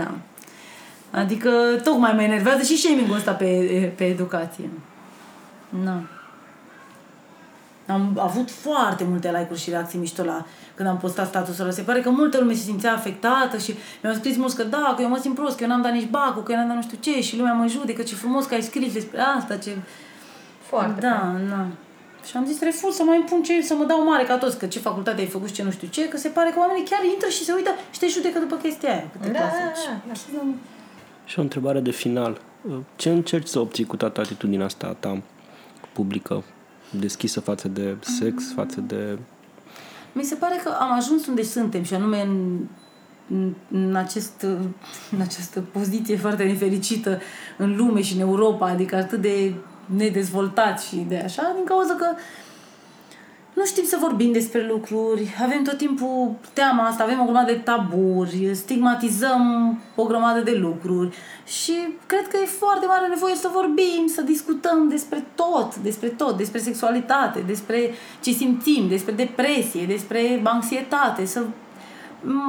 da. 0.01 0.11
Adică 1.11 1.51
tocmai 1.85 2.13
mă 2.19 2.23
enervează 2.23 2.63
și 2.69 2.77
shaming-ul 2.83 3.17
ăsta 3.17 3.33
pe, 3.33 3.47
pe 3.97 4.05
educație. 4.05 4.67
Nu. 5.85 6.03
Am 7.87 8.19
avut 8.19 8.51
foarte 8.51 9.05
multe 9.05 9.29
like-uri 9.29 9.61
și 9.61 9.71
reacții 9.71 9.99
mișto 9.99 10.25
la 10.25 10.45
când 10.75 10.89
am 10.89 10.99
postat 10.99 11.27
statusul 11.27 11.65
ăla. 11.65 11.73
Se 11.73 11.83
pare 11.83 12.01
că 12.01 12.11
multă 12.11 12.39
lume 12.39 12.53
se 12.53 12.63
simțea 12.63 12.93
afectată 12.93 13.59
și 13.59 13.75
mi-au 14.03 14.15
scris 14.15 14.37
mulți 14.37 14.57
că 14.57 14.63
da, 14.63 14.93
că 14.97 15.03
eu 15.03 15.09
mă 15.09 15.19
simt 15.21 15.35
prost, 15.35 15.57
că 15.57 15.63
eu 15.63 15.69
n-am 15.69 15.83
dat 15.83 15.93
nici 15.93 16.09
bacul, 16.09 16.43
că 16.43 16.53
eu 16.53 16.59
n-am 16.59 16.67
dat 16.67 16.77
nu 16.77 16.83
știu 16.83 16.99
ce 17.01 17.21
și 17.21 17.37
lumea 17.37 17.53
mă 17.53 17.67
judecă, 17.67 18.03
ce 18.03 18.15
frumos 18.15 18.45
că 18.45 18.55
ai 18.55 18.63
scris 18.63 18.93
despre 18.93 19.21
asta, 19.21 19.57
ce... 19.57 19.71
Foarte 20.63 21.01
Da, 21.01 21.35
da. 21.49 21.67
Și 22.27 22.37
am 22.37 22.47
zis, 22.47 22.61
refuz 22.61 22.95
să 22.95 23.03
mai 23.03 23.17
impun 23.17 23.43
ce, 23.43 23.63
să 23.63 23.75
mă 23.75 23.85
dau 23.85 24.05
mare 24.05 24.25
ca 24.25 24.39
toți, 24.39 24.59
că 24.59 24.67
ce 24.67 24.79
facultate 24.79 25.21
ai 25.21 25.27
făcut 25.27 25.49
și 25.49 25.55
ce 25.55 25.63
nu 25.63 25.71
știu 25.71 25.89
ce, 25.89 26.09
că 26.09 26.17
se 26.17 26.29
pare 26.29 26.51
că 26.51 26.59
oamenii 26.59 26.85
chiar 26.85 27.05
intră 27.13 27.29
și 27.29 27.45
se 27.45 27.53
uită 27.53 27.71
și 27.91 27.99
te 27.99 28.07
judecă 28.07 28.39
după 28.39 28.57
chestia 28.57 28.91
aia. 28.91 29.05
Câte 29.13 29.33
Da, 29.33 29.39
clase. 29.39 29.57
da, 30.07 30.13
da. 30.33 30.45
Și 31.25 31.39
o 31.39 31.43
întrebare 31.43 31.81
de 31.81 31.91
final. 31.91 32.41
Ce 32.97 33.11
încerci 33.11 33.47
să 33.47 33.59
obții 33.59 33.85
cu 33.85 33.97
toată 33.97 34.21
atitudinea 34.21 34.67
asta 34.67 34.87
a 34.87 34.97
ta 35.01 35.23
publică, 35.93 36.45
deschisă 36.91 37.41
față 37.41 37.69
de 37.69 37.97
sex, 38.01 38.53
față 38.55 38.81
de... 38.81 39.19
Mi 40.13 40.23
se 40.23 40.35
pare 40.35 40.61
că 40.65 40.77
am 40.81 40.93
ajuns 40.93 41.27
unde 41.27 41.43
suntem 41.43 41.83
și 41.83 41.95
anume 41.95 42.23
în, 42.23 42.59
în, 43.31 43.55
în, 43.71 43.95
acest, 43.95 44.47
în 45.11 45.21
această 45.21 45.61
poziție 45.61 46.17
foarte 46.17 46.45
nefericită 46.45 47.21
în 47.59 47.77
lume 47.77 48.03
și 48.03 48.15
în 48.15 48.21
Europa, 48.21 48.67
adică 48.67 48.97
atât 48.97 49.21
de 49.21 49.55
nedezvoltat 49.87 50.81
și 50.81 50.97
de 51.09 51.19
așa, 51.19 51.53
din 51.55 51.65
cauza 51.65 51.95
că 51.95 52.07
nu 53.55 53.65
știm 53.65 53.85
să 53.85 53.97
vorbim 54.01 54.33
despre 54.33 54.67
lucruri, 54.67 55.35
avem 55.43 55.63
tot 55.63 55.77
timpul 55.77 56.35
teama 56.53 56.87
asta, 56.87 57.03
avem 57.03 57.21
o 57.21 57.25
grămadă 57.25 57.53
de 57.53 57.59
taburi, 57.59 58.51
stigmatizăm 58.55 59.79
o 59.95 60.05
grămadă 60.05 60.41
de 60.41 60.55
lucruri. 60.55 61.17
Și 61.47 61.73
cred 62.07 62.29
că 62.29 62.37
e 62.43 62.47
foarte 62.47 62.87
mare 62.87 63.07
nevoie 63.07 63.35
să 63.35 63.51
vorbim, 63.53 64.07
să 64.07 64.23
discutăm 64.23 64.89
despre 64.89 65.25
tot, 65.35 65.77
despre 65.77 66.09
tot, 66.09 66.37
despre 66.37 66.59
sexualitate, 66.59 67.45
despre 67.47 67.91
ce 68.21 68.33
simțim, 68.33 68.89
despre 68.89 69.13
depresie, 69.13 69.85
despre 69.87 70.41
anxietate, 70.45 71.25
să 71.25 71.43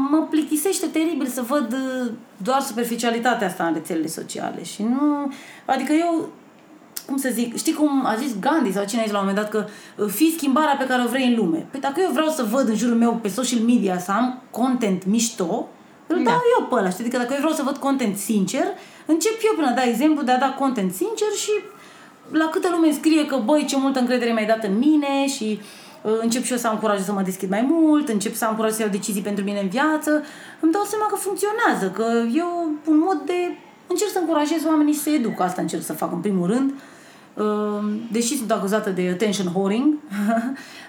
mă 0.10 0.28
plictisește 0.30 0.86
teribil 0.88 1.28
să 1.28 1.42
văd 1.42 1.74
uh, 1.74 2.12
doar 2.38 2.62
superficialitatea 2.62 3.48
asta 3.48 3.66
în 3.66 3.74
rețelele 3.74 4.08
sociale. 4.08 4.64
Și 4.64 4.84
nu... 4.84 5.32
Adică 5.66 5.94
eu 5.94 6.30
cum 7.06 7.18
să 7.18 7.30
zic, 7.34 7.58
știi 7.58 7.74
cum 7.74 8.06
a 8.06 8.16
zis 8.16 8.40
Gandhi 8.40 8.74
sau 8.74 8.86
cine 8.86 9.02
a 9.02 9.04
zis 9.04 9.14
la 9.14 9.20
un 9.20 9.26
moment 9.26 9.44
dat 9.44 9.52
că 9.52 9.66
uh, 9.96 10.10
fii 10.10 10.34
schimbarea 10.38 10.76
pe 10.76 10.86
care 10.86 11.04
o 11.06 11.10
vrei 11.10 11.28
în 11.28 11.36
lume. 11.36 11.68
Păi 11.72 11.80
dacă 11.80 12.02
eu 12.02 12.12
vreau 12.12 12.30
să 12.30 12.44
văd 12.44 12.68
în 12.68 12.76
jurul 12.76 12.98
meu 12.98 13.20
pe 13.22 13.28
social 13.28 13.60
media 13.60 14.00
să 14.00 14.12
am 14.12 14.42
content 14.52 15.06
mișto, 15.06 15.68
îl 16.08 16.18
Da. 16.24 16.30
dau 16.30 16.42
eu 16.60 16.66
pe 16.66 16.76
ăla, 16.76 16.90
știi? 16.90 17.04
Adică 17.04 17.18
dacă 17.18 17.34
eu 17.34 17.40
vreau 17.40 17.54
să 17.54 17.64
văd 17.64 17.78
content 17.78 18.18
sincer, 18.18 18.66
încep 19.06 19.38
eu 19.46 19.54
până 19.56 19.68
a 19.68 19.74
da 19.74 19.84
exemplu 19.84 20.24
de 20.24 20.32
a 20.32 20.38
da 20.38 20.56
content 20.60 20.94
sincer 20.94 21.32
și 21.36 21.52
la 22.32 22.46
câtă 22.46 22.68
lume 22.72 22.86
îmi 22.86 22.96
scrie 22.96 23.26
că, 23.26 23.42
băi, 23.46 23.66
ce 23.66 23.78
multă 23.78 24.00
încredere 24.00 24.32
mi-ai 24.32 24.46
dat 24.46 24.64
în 24.64 24.78
mine 24.78 25.28
și 25.28 25.60
uh, 26.02 26.12
încep 26.22 26.44
și 26.44 26.52
eu 26.52 26.58
să 26.58 26.68
am 26.68 26.78
curajul 26.78 27.04
să 27.04 27.12
mă 27.12 27.22
deschid 27.22 27.50
mai 27.50 27.66
mult, 27.70 28.10
încep 28.10 28.36
să 28.36 28.46
am 28.46 28.56
curaj 28.56 28.72
să 28.72 28.82
iau 28.82 28.90
decizii 28.92 29.22
pentru 29.22 29.44
mine 29.44 29.60
în 29.60 29.68
viață, 29.68 30.24
îmi 30.60 30.72
dau 30.72 30.84
seama 30.84 31.06
că 31.06 31.16
funcționează, 31.16 31.90
că 31.90 32.06
eu 32.36 32.72
un 32.86 33.00
mod 33.06 33.22
de... 33.26 33.58
încerc 33.88 34.10
să 34.12 34.20
încurajez 34.20 34.66
oamenii 34.68 34.94
să 34.94 35.02
se 35.02 35.10
educ, 35.10 35.40
asta 35.40 35.62
încerc 35.62 35.84
să 35.84 35.94
fac 35.94 36.12
în 36.12 36.20
primul 36.20 36.48
rând, 36.48 36.70
Uh, 36.70 36.91
deși 38.12 38.38
sunt 38.38 38.52
acuzată 38.52 38.90
de 38.90 39.10
attention 39.14 39.48
whoring, 39.56 39.94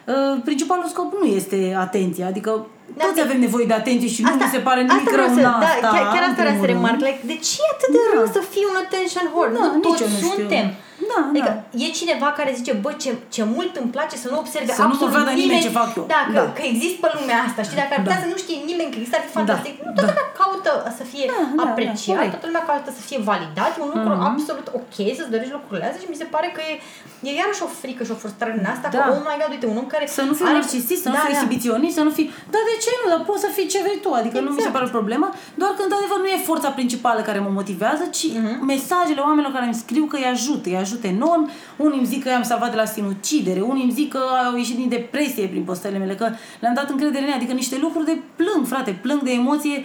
uh, 0.06 0.40
principalul 0.48 0.86
scop 0.88 1.12
nu 1.20 1.26
este 1.26 1.76
atenția, 1.78 2.26
adică 2.26 2.66
Da, 2.96 3.04
toți 3.04 3.14
de- 3.14 3.20
avem 3.20 3.40
nevoie 3.40 3.66
de 3.66 3.72
atenție 3.82 4.08
și 4.08 4.22
nu 4.22 4.30
mi 4.34 4.48
se 4.52 4.58
pare 4.58 4.80
nimic 4.82 4.96
asta 5.06 5.16
rău 5.16 5.28
vreau 5.28 5.36
în 5.36 5.42
să, 5.42 5.46
asta. 5.48 5.78
Da, 5.80 5.88
chiar, 5.94 6.04
chiar 6.14 6.22
asta 6.30 6.40
în 6.42 6.46
vreau 6.46 6.54
să 6.60 6.62
primul 6.68 6.86
remarc. 6.86 6.92
rând. 7.00 7.04
Like, 7.08 7.20
de 7.32 7.36
ce 7.46 7.54
e 7.64 7.68
atât 7.76 7.90
de 7.96 8.00
Da. 8.06 8.10
rău 8.16 8.26
să 8.36 8.40
fii 8.52 8.64
un 8.72 8.76
attention 8.84 9.26
whore? 9.34 9.50
Da, 9.58 9.64
nu 9.66 9.74
nici 9.78 9.86
toți 9.86 10.02
eu 10.04 10.08
nu 10.14 10.20
știu. 10.32 10.48
Suntem. 11.12 11.22
Da, 11.24 11.30
adică 11.32 11.50
da. 11.54 11.84
e 11.84 11.86
cineva 12.00 12.28
care 12.38 12.50
zice, 12.58 12.72
bă, 12.84 12.90
ce, 13.02 13.10
ce 13.34 13.42
mult 13.56 13.72
îmi 13.82 13.90
place 13.96 14.16
să 14.24 14.28
nu 14.32 14.36
observe 14.44 14.72
Să 14.80 14.82
nu 14.82 14.86
mă 14.88 14.92
absolut 14.94 15.12
vadă 15.16 15.30
nimeni 15.42 15.64
ce 15.66 15.72
fac 15.80 15.90
eu. 16.00 16.04
Da, 16.14 16.20
că, 16.26 16.32
Da. 16.38 16.44
că 16.58 16.62
există 16.72 16.98
pe 17.04 17.10
lumea 17.18 17.38
asta, 17.48 17.60
știi, 17.66 17.78
dacă 17.82 17.92
ar 17.96 18.00
putea 18.04 18.18
Da. 18.20 18.24
să 18.24 18.28
nu 18.32 18.38
știe 18.44 18.58
nimeni 18.70 18.88
că 18.92 18.96
există, 19.00 19.16
ar 19.20 19.24
fi 19.28 19.32
fantastic. 19.40 19.74
Da, 19.78 19.82
Nu, 19.86 19.92
toată 19.96 20.10
da. 20.10 20.14
lumea 20.16 20.28
caută 20.40 20.72
să 20.98 21.04
fie 21.12 21.24
Da, 21.32 21.38
da, 21.58 21.62
da, 21.62 21.62
apreciat, 21.70 22.16
corect. 22.18 22.32
toată 22.36 22.46
lumea 22.50 22.64
caută 22.70 22.90
să 22.98 23.02
fie 23.08 23.18
validat, 23.30 23.70
e 23.78 23.80
un 23.86 23.90
lucru 23.96 24.12
Mhm. 24.16 24.26
absolut 24.30 24.66
ok 24.80 24.94
să-ți 25.18 25.32
dorești 25.34 25.54
lucrurile 25.58 25.84
astea 25.88 26.00
și 26.04 26.08
mi 26.14 26.20
se 26.22 26.26
pare 26.34 26.48
că 26.56 26.60
e, 26.70 26.72
e 27.28 27.30
iarăși 27.40 27.62
o 27.66 27.68
frică 27.80 28.00
și 28.06 28.12
o 28.14 28.18
frustrare 28.22 28.52
în 28.60 28.66
asta, 28.74 28.86
Da. 28.94 28.98
că, 28.98 29.00
oh 29.14 29.20
my 29.28 29.36
god, 29.40 29.50
uite, 29.54 29.66
un 29.72 29.78
om 29.82 29.88
care 29.94 30.04
Să 30.18 30.22
nu 30.28 30.32
fii 30.38 30.46
are- 30.50 30.58
narcisist, 30.60 31.02
să 31.06 31.08
nu 31.10 31.16
Da, 31.16 31.22
fii 31.24 31.30
da. 31.32 31.34
exhibiționist, 31.38 31.94
să 32.00 32.04
nu 32.08 32.12
fii... 32.18 32.28
Dar 32.54 32.62
de 32.70 32.74
ce 32.84 32.90
nu? 33.00 33.06
Dar 33.12 33.20
poți 33.30 33.42
să 33.46 33.50
fii 33.56 33.66
ce 33.72 33.78
vrei 33.86 33.98
tu. 34.04 34.10
Adică 34.20 34.36
nu 34.44 34.48
mi 34.52 34.58
se 34.58 34.62
Exact. 34.62 34.74
pare 34.76 34.86
o 34.90 34.92
problemă. 34.98 35.26
Doar 35.60 35.70
că, 35.76 35.80
într-adevăr, 35.86 36.18
nu 36.24 36.28
e 36.36 36.38
forța 36.50 36.68
principală 36.78 37.20
care 37.28 37.38
mă 37.46 37.50
motivează, 37.58 38.04
ci 38.16 38.26
Mhm. 38.40 38.54
mesajele 38.72 39.20
oamenilor 39.26 39.52
care 39.56 39.66
îmi 39.70 39.78
scriu 39.84 40.04
că 40.10 40.16
îi 40.20 40.28
ajută. 40.36 40.66
Îi 40.72 40.78
ajută 40.84 41.01
enorm. 41.04 41.50
Unii 41.76 41.98
îmi 41.98 42.06
zic 42.06 42.22
că 42.22 42.28
i-am 42.28 42.42
salvat 42.42 42.70
de 42.70 42.76
la 42.76 42.84
sinucidere, 42.84 43.60
unii 43.60 43.82
îmi 43.82 43.92
zic 43.92 44.12
că 44.12 44.20
au 44.46 44.56
ieșit 44.56 44.76
din 44.76 44.88
depresie 44.88 45.46
prin 45.46 45.62
postările 45.62 45.98
mele, 45.98 46.14
că 46.14 46.28
le-am 46.60 46.74
dat 46.74 46.90
încredere 46.90 47.24
în 47.24 47.30
ea. 47.30 47.36
Adică 47.36 47.52
niște 47.52 47.78
lucruri 47.80 48.04
de 48.04 48.18
plâng, 48.36 48.66
frate, 48.66 48.98
plâng 49.02 49.22
de 49.22 49.30
emoție 49.30 49.84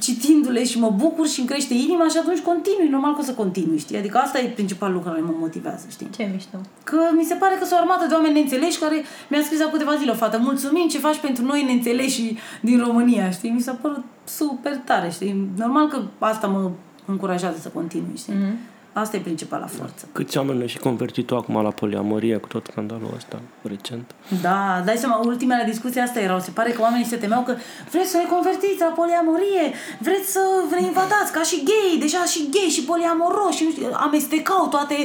citindu-le 0.00 0.64
și 0.64 0.78
mă 0.78 0.90
bucur 0.96 1.26
și 1.28 1.38
îmi 1.38 1.48
crește 1.48 1.74
inima 1.74 2.08
și 2.08 2.16
atunci 2.18 2.38
continui, 2.38 2.88
normal 2.90 3.12
că 3.14 3.20
o 3.20 3.24
să 3.24 3.32
continui, 3.32 3.78
știi? 3.78 3.96
Adică 3.96 4.18
asta 4.18 4.38
e 4.38 4.46
principalul 4.46 4.94
lucru 4.94 5.10
care 5.10 5.22
mă 5.22 5.34
motivează, 5.38 5.86
știi? 5.90 6.10
Ce 6.16 6.28
mișto. 6.32 6.56
Că 6.84 6.96
mi 7.16 7.24
se 7.24 7.34
pare 7.34 7.54
că 7.54 7.64
sunt 7.64 7.78
o 7.78 7.82
armată 7.82 8.06
de 8.06 8.14
oameni 8.14 8.32
neînțeleși 8.32 8.78
care 8.78 9.04
mi-a 9.28 9.42
scris 9.42 9.60
acum 9.60 9.72
câteva 9.72 9.96
zile 9.96 10.10
o 10.10 10.14
fată. 10.14 10.38
Mulțumim 10.38 10.88
ce 10.88 10.98
faci 10.98 11.18
pentru 11.18 11.44
noi 11.44 11.62
neînțeleși 11.62 12.36
din 12.60 12.78
România, 12.78 13.30
știi? 13.30 13.50
Mi 13.50 13.60
s-a 13.60 13.72
părut 13.72 14.04
super 14.24 14.76
tare, 14.76 15.10
știi? 15.10 15.48
Normal 15.56 15.88
că 15.88 16.02
asta 16.18 16.46
mă 16.46 16.70
încurajează 17.04 17.58
să 17.60 17.68
continui, 17.68 18.16
știi? 18.16 18.32
Mm-hmm. 18.32 18.69
Asta 18.92 19.16
e 19.16 19.20
principala 19.20 19.66
forță. 19.66 20.08
Câți 20.12 20.38
oameni 20.38 20.60
ai 20.60 20.68
și 20.74 20.78
convertit 20.78 21.26
tu 21.26 21.36
acum 21.36 21.62
la 21.62 21.70
poliamorie 21.82 22.36
cu 22.36 22.48
tot 22.54 22.66
scandalul 22.70 23.10
ăsta 23.16 23.38
recent? 23.72 24.06
Da, 24.46 24.82
dai 24.84 24.96
seama, 24.96 25.16
ultimele 25.32 25.64
discuții 25.72 26.00
astea 26.00 26.22
erau. 26.22 26.40
Se 26.40 26.50
pare 26.58 26.70
că 26.70 26.80
oamenii 26.86 27.06
se 27.12 27.16
temeau 27.16 27.42
că 27.42 27.54
vreți 27.90 28.10
să 28.10 28.16
ne 28.16 28.26
convertiți 28.34 28.80
la 28.86 28.92
poliamorie, 29.00 29.64
vreți 30.06 30.28
să 30.36 30.42
vă 30.70 30.76
invadați 30.90 31.30
ca 31.36 31.42
și 31.50 31.56
gay, 31.70 31.92
deja 32.04 32.22
și 32.32 32.40
gay 32.54 32.70
și 32.76 32.82
poliamoroși, 32.92 33.56
și 33.58 33.64
nu 33.64 33.70
știu, 33.70 33.86
amestecau 34.06 34.62
toate 34.74 34.96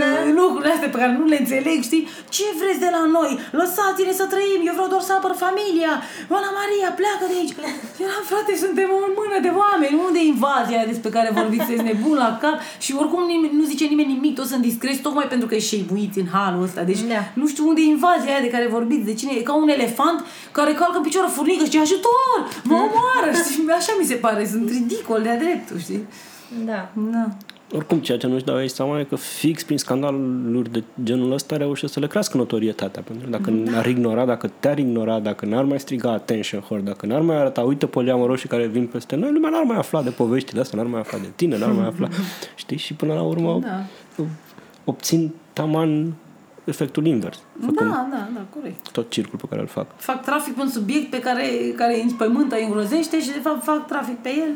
da. 0.00 0.08
lucrurile 0.40 0.72
astea 0.76 0.90
pe 0.94 0.98
care 1.02 1.12
nu 1.20 1.26
le 1.32 1.38
înțeleg, 1.44 1.78
știi? 1.88 2.04
Ce 2.36 2.46
vreți 2.60 2.80
de 2.86 2.90
la 2.96 3.04
noi? 3.16 3.30
Lăsați-ne 3.60 4.12
să 4.20 4.24
trăim, 4.32 4.60
eu 4.68 4.74
vreau 4.76 4.88
doar 4.92 5.02
să 5.08 5.12
apăr 5.18 5.34
familia. 5.46 5.92
Oana 6.32 6.50
Maria, 6.60 6.88
pleacă 7.00 7.24
de 7.30 7.34
aici. 7.40 7.54
Era, 8.04 8.18
frate, 8.30 8.52
suntem 8.64 8.88
o 8.96 9.00
mână 9.20 9.38
de 9.46 9.52
oameni. 9.62 9.94
Unde 10.06 10.18
e 10.22 10.32
invazia 10.36 10.76
aia 10.78 10.92
despre 10.92 11.10
care 11.16 11.28
vorbiți? 11.40 11.64
Sunteți 11.66 11.88
nebun 11.90 12.16
la 12.24 12.30
cap 12.42 12.58
și 12.84 12.92
oricum 13.00 13.24
nimeni, 13.26 13.56
nu 13.56 13.64
zice 13.64 13.84
nimeni 13.84 14.12
nimic, 14.12 14.34
toți 14.34 14.48
sunt 14.50 14.62
discreți, 14.62 15.00
tocmai 15.00 15.24
pentru 15.24 15.48
că 15.48 15.54
e 15.54 15.58
șeibuiți 15.58 16.18
în 16.18 16.26
halul 16.32 16.62
ăsta. 16.62 16.82
Deci 16.82 17.00
Da. 17.00 17.30
nu 17.34 17.46
știu 17.48 17.68
unde 17.68 17.80
e 17.80 17.84
invazia 17.84 18.32
aia 18.32 18.40
de 18.40 18.48
care 18.50 18.66
vorbiți, 18.66 19.04
de 19.04 19.14
cine 19.14 19.32
e, 19.32 19.42
ca 19.42 19.54
un 19.56 19.68
elefant 19.68 20.24
care 20.52 20.72
calcă 20.72 20.96
în 20.96 21.02
picior 21.02 21.24
o 21.24 21.28
furnică 21.28 21.58
și 21.64 21.70
zice, 21.70 21.80
ajutor, 21.80 22.38
mă 22.64 22.74
omoară, 22.74 23.32
știi? 23.50 23.64
Așa 23.76 23.92
mi 24.00 24.04
se 24.06 24.14
pare, 24.14 24.46
sunt 24.50 24.70
ridicol 24.70 25.22
de-a 25.22 25.36
dreptul, 25.38 25.78
știi? 25.78 26.04
Da. 26.64 26.88
Da. 26.94 27.28
Oricum, 27.72 27.98
ceea 27.98 28.18
ce 28.18 28.26
nu-și 28.26 28.44
dau 28.44 28.60
ei 28.60 28.68
seama 28.68 28.98
e 29.00 29.04
că 29.04 29.16
fix 29.16 29.62
prin 29.64 29.78
scandaluri 29.78 30.72
de 30.72 30.82
genul 31.02 31.32
ăsta 31.32 31.56
reușesc 31.56 31.92
să 31.92 32.00
le 32.00 32.06
crească 32.06 32.36
notorietatea. 32.36 33.02
Pentru 33.02 33.24
că 33.24 33.30
dacă 33.30 33.50
Da. 33.50 33.70
n-ar 33.70 33.86
ignora, 33.86 34.24
dacă 34.24 34.50
te-ar 34.60 34.78
ignora, 34.78 35.18
dacă 35.20 35.46
n-ar 35.46 35.64
mai 35.64 35.80
striga 35.80 36.10
attention 36.12 36.62
whore, 36.68 36.82
dacă 36.82 37.06
n-ar 37.06 37.20
mai 37.20 37.36
arăta, 37.36 37.60
uite 37.60 37.86
poliamoroșii 37.86 38.48
care 38.48 38.66
vin 38.66 38.86
peste 38.86 39.16
noi, 39.16 39.32
lumea 39.32 39.50
n-ar 39.50 39.62
mai 39.62 39.76
afla 39.76 40.02
de 40.02 40.10
poveștile 40.10 40.60
astea, 40.60 40.78
n-ar 40.78 40.86
mai 40.90 41.00
afla 41.00 41.18
de 41.18 41.28
tine, 41.36 41.58
n-ar 41.58 41.72
mai 41.72 41.86
afla, 41.86 42.08
știi? 42.54 42.76
Și 42.76 42.94
până 42.94 43.14
la 43.14 43.22
urmă 43.22 43.58
Da. 43.62 44.24
obțin 44.84 45.34
taman 45.52 46.12
efectul 46.64 47.06
invers, 47.06 47.38
făcând 47.60 47.90
Da, 47.90 48.06
da, 48.10 48.28
da, 48.34 48.40
corect. 48.54 48.90
tot 48.90 49.10
circul 49.10 49.38
pe 49.38 49.46
care 49.48 49.60
îl 49.60 49.66
fac. 49.66 49.86
Fac 49.96 50.22
trafic 50.24 50.54
pe 50.54 50.60
un 50.60 50.68
subiect 50.68 51.10
pe 51.10 51.18
care, 51.20 51.42
care 51.76 51.94
îi 51.94 52.02
înspăimântă, 52.02 52.56
îi 52.56 52.64
îngrozește 52.64 53.20
și 53.20 53.26
de 53.26 53.38
fapt 53.42 53.62
fac 53.62 53.86
trafic 53.86 54.16
pe 54.16 54.28
el 54.28 54.50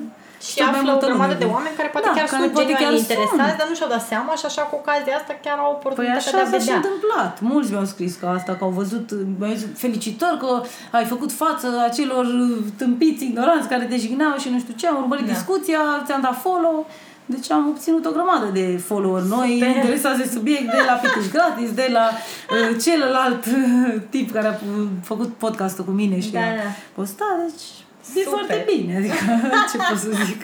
Și 0.49 0.55
tot 0.57 0.67
mai 0.67 0.79
află 0.79 0.91
o 0.91 0.93
multă 0.93 1.07
grămadă 1.11 1.33
lume. 1.35 1.45
de 1.45 1.49
oameni 1.57 1.75
care 1.81 1.89
poate 1.95 2.07
Da, 2.09 2.13
chiar 2.19 2.29
care 2.33 2.43
sunt 2.43 2.53
poate 2.57 2.67
genuine 2.71 2.85
chiar 2.85 2.95
interesați, 3.05 3.45
sunt. 3.49 3.59
dar 3.61 3.67
nu 3.71 3.75
și-au 3.79 3.91
dat 3.97 4.05
seama 4.13 4.33
și 4.41 4.47
așa 4.51 4.63
cu 4.71 4.75
ocazia 4.83 5.15
asta 5.21 5.33
chiar 5.45 5.59
au 5.65 5.71
Păi 5.73 5.77
oportunitatea 5.79 6.23
așa 6.25 6.37
de 6.39 6.43
a 6.43 6.51
s-a 6.53 6.59
și 6.59 6.65
vedea. 6.65 6.79
întâmplat. 6.81 7.33
Mulți 7.53 7.69
mi-au 7.73 7.87
scris 7.95 8.13
că 8.21 8.27
asta, 8.39 8.51
că 8.59 8.63
au 8.69 8.73
văzut, 8.81 9.07
mi-au 9.39 9.55
zis, 9.61 9.69
felicitări 9.85 10.39
că 10.43 10.51
ai 10.99 11.05
făcut 11.13 11.31
față 11.45 11.67
acelor 11.89 12.25
tâmpiți 12.83 13.23
ignoranți 13.31 13.69
care 13.73 13.85
te 13.91 13.97
jigneau 14.05 14.35
și 14.43 14.49
nu 14.55 14.59
știu 14.63 14.75
ce, 14.81 14.85
am 14.91 14.97
urmărit 15.05 15.27
Da. 15.27 15.33
discuția, 15.37 15.81
ți-am 16.07 16.23
dat 16.29 16.37
follow. 16.47 16.77
Deci 17.35 17.51
am 17.51 17.65
obținut 17.69 18.05
o 18.07 18.11
grămadă 18.11 18.47
de 18.53 18.81
follower 18.89 19.23
noi, 19.23 19.51
Super. 19.59 19.75
interesați 19.77 20.19
de 20.23 20.29
subiect, 20.33 20.65
de 20.71 20.83
la 20.87 20.93
Pitiș 20.93 21.27
Gratis, 21.35 21.71
de 21.83 21.89
la 21.93 22.07
uh, 22.11 22.77
celălalt 22.85 23.45
uh, 23.47 23.95
tip 24.11 24.33
care 24.33 24.47
a 24.47 24.51
pu- 24.51 24.89
făcut 25.05 25.31
podcastul 25.35 25.85
cu 25.85 25.91
mine 25.91 26.21
și 26.21 26.31
Da, 26.31 26.39
a 26.41 26.43
da. 26.43 26.69
postat, 26.95 27.37
deci 27.47 27.63
e 28.15 28.23
Super. 28.23 28.33
foarte 28.33 28.65
bine, 28.73 28.97
adică 28.97 29.15
ce 29.71 29.77
pot 29.77 29.99
să 29.99 30.11
zic. 30.25 30.41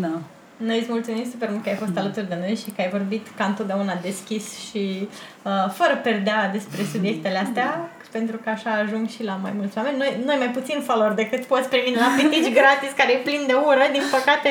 Da. 0.00 0.20
Noi 0.68 0.78
îți 0.78 0.92
mulțumim 0.96 1.26
super 1.30 1.48
mult 1.50 1.62
că 1.62 1.68
ai 1.68 1.82
fost 1.84 1.96
alături 1.96 2.28
de 2.28 2.36
noi 2.44 2.54
și 2.62 2.70
că 2.74 2.80
ai 2.80 2.94
vorbit 2.96 3.24
ca 3.38 3.44
întotdeauna 3.44 3.94
deschis 4.08 4.44
și 4.66 5.08
uh, 5.42 5.66
fără 5.78 5.94
perdea 6.06 6.38
despre 6.56 6.80
subiectele 6.92 7.38
astea, 7.46 7.68
pentru 8.16 8.36
că 8.42 8.48
așa 8.56 8.70
ajung 8.82 9.04
și 9.14 9.22
la 9.30 9.34
mai 9.44 9.52
mulți 9.58 9.76
oameni. 9.78 9.96
Noi, 10.02 10.12
noi 10.28 10.36
mai 10.42 10.50
puțin 10.58 10.78
follower 10.88 11.12
decât 11.22 11.42
poți 11.52 11.68
primi 11.72 11.96
la 12.04 12.08
pitici 12.18 12.52
gratis, 12.58 12.92
care 13.00 13.10
e 13.12 13.26
plin 13.28 13.42
de 13.50 13.56
ură, 13.68 13.84
din 13.96 14.04
păcate 14.16 14.48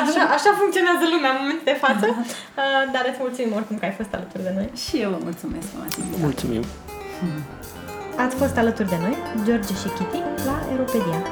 așa, 0.00 0.22
așa 0.36 0.50
funcționează 0.60 1.04
lumea 1.14 1.30
în 1.34 1.40
momentul 1.42 1.66
de 1.72 1.78
față, 1.84 2.06
uh, 2.20 2.82
dar 2.94 3.04
îți 3.10 3.20
mulțumim 3.24 3.52
oricum 3.58 3.76
că 3.78 3.84
ai 3.88 3.96
fost 4.00 4.12
alături 4.18 4.42
de 4.48 4.52
noi. 4.58 4.68
Și 4.84 4.94
eu 5.04 5.10
vă 5.14 5.20
mulțumesc 5.28 5.66
că 5.70 5.76
m-ați 5.80 5.96
invitat. 6.00 6.20
Mulțumim! 8.16 8.26
Ați 8.26 8.36
fost 8.36 8.56
alături 8.56 8.88
de 8.88 8.96
noi, 9.00 9.16
George 9.44 9.74
și 9.74 9.88
Kitty, 9.88 10.22
la 10.44 10.62
Aeropedia. 10.70 11.22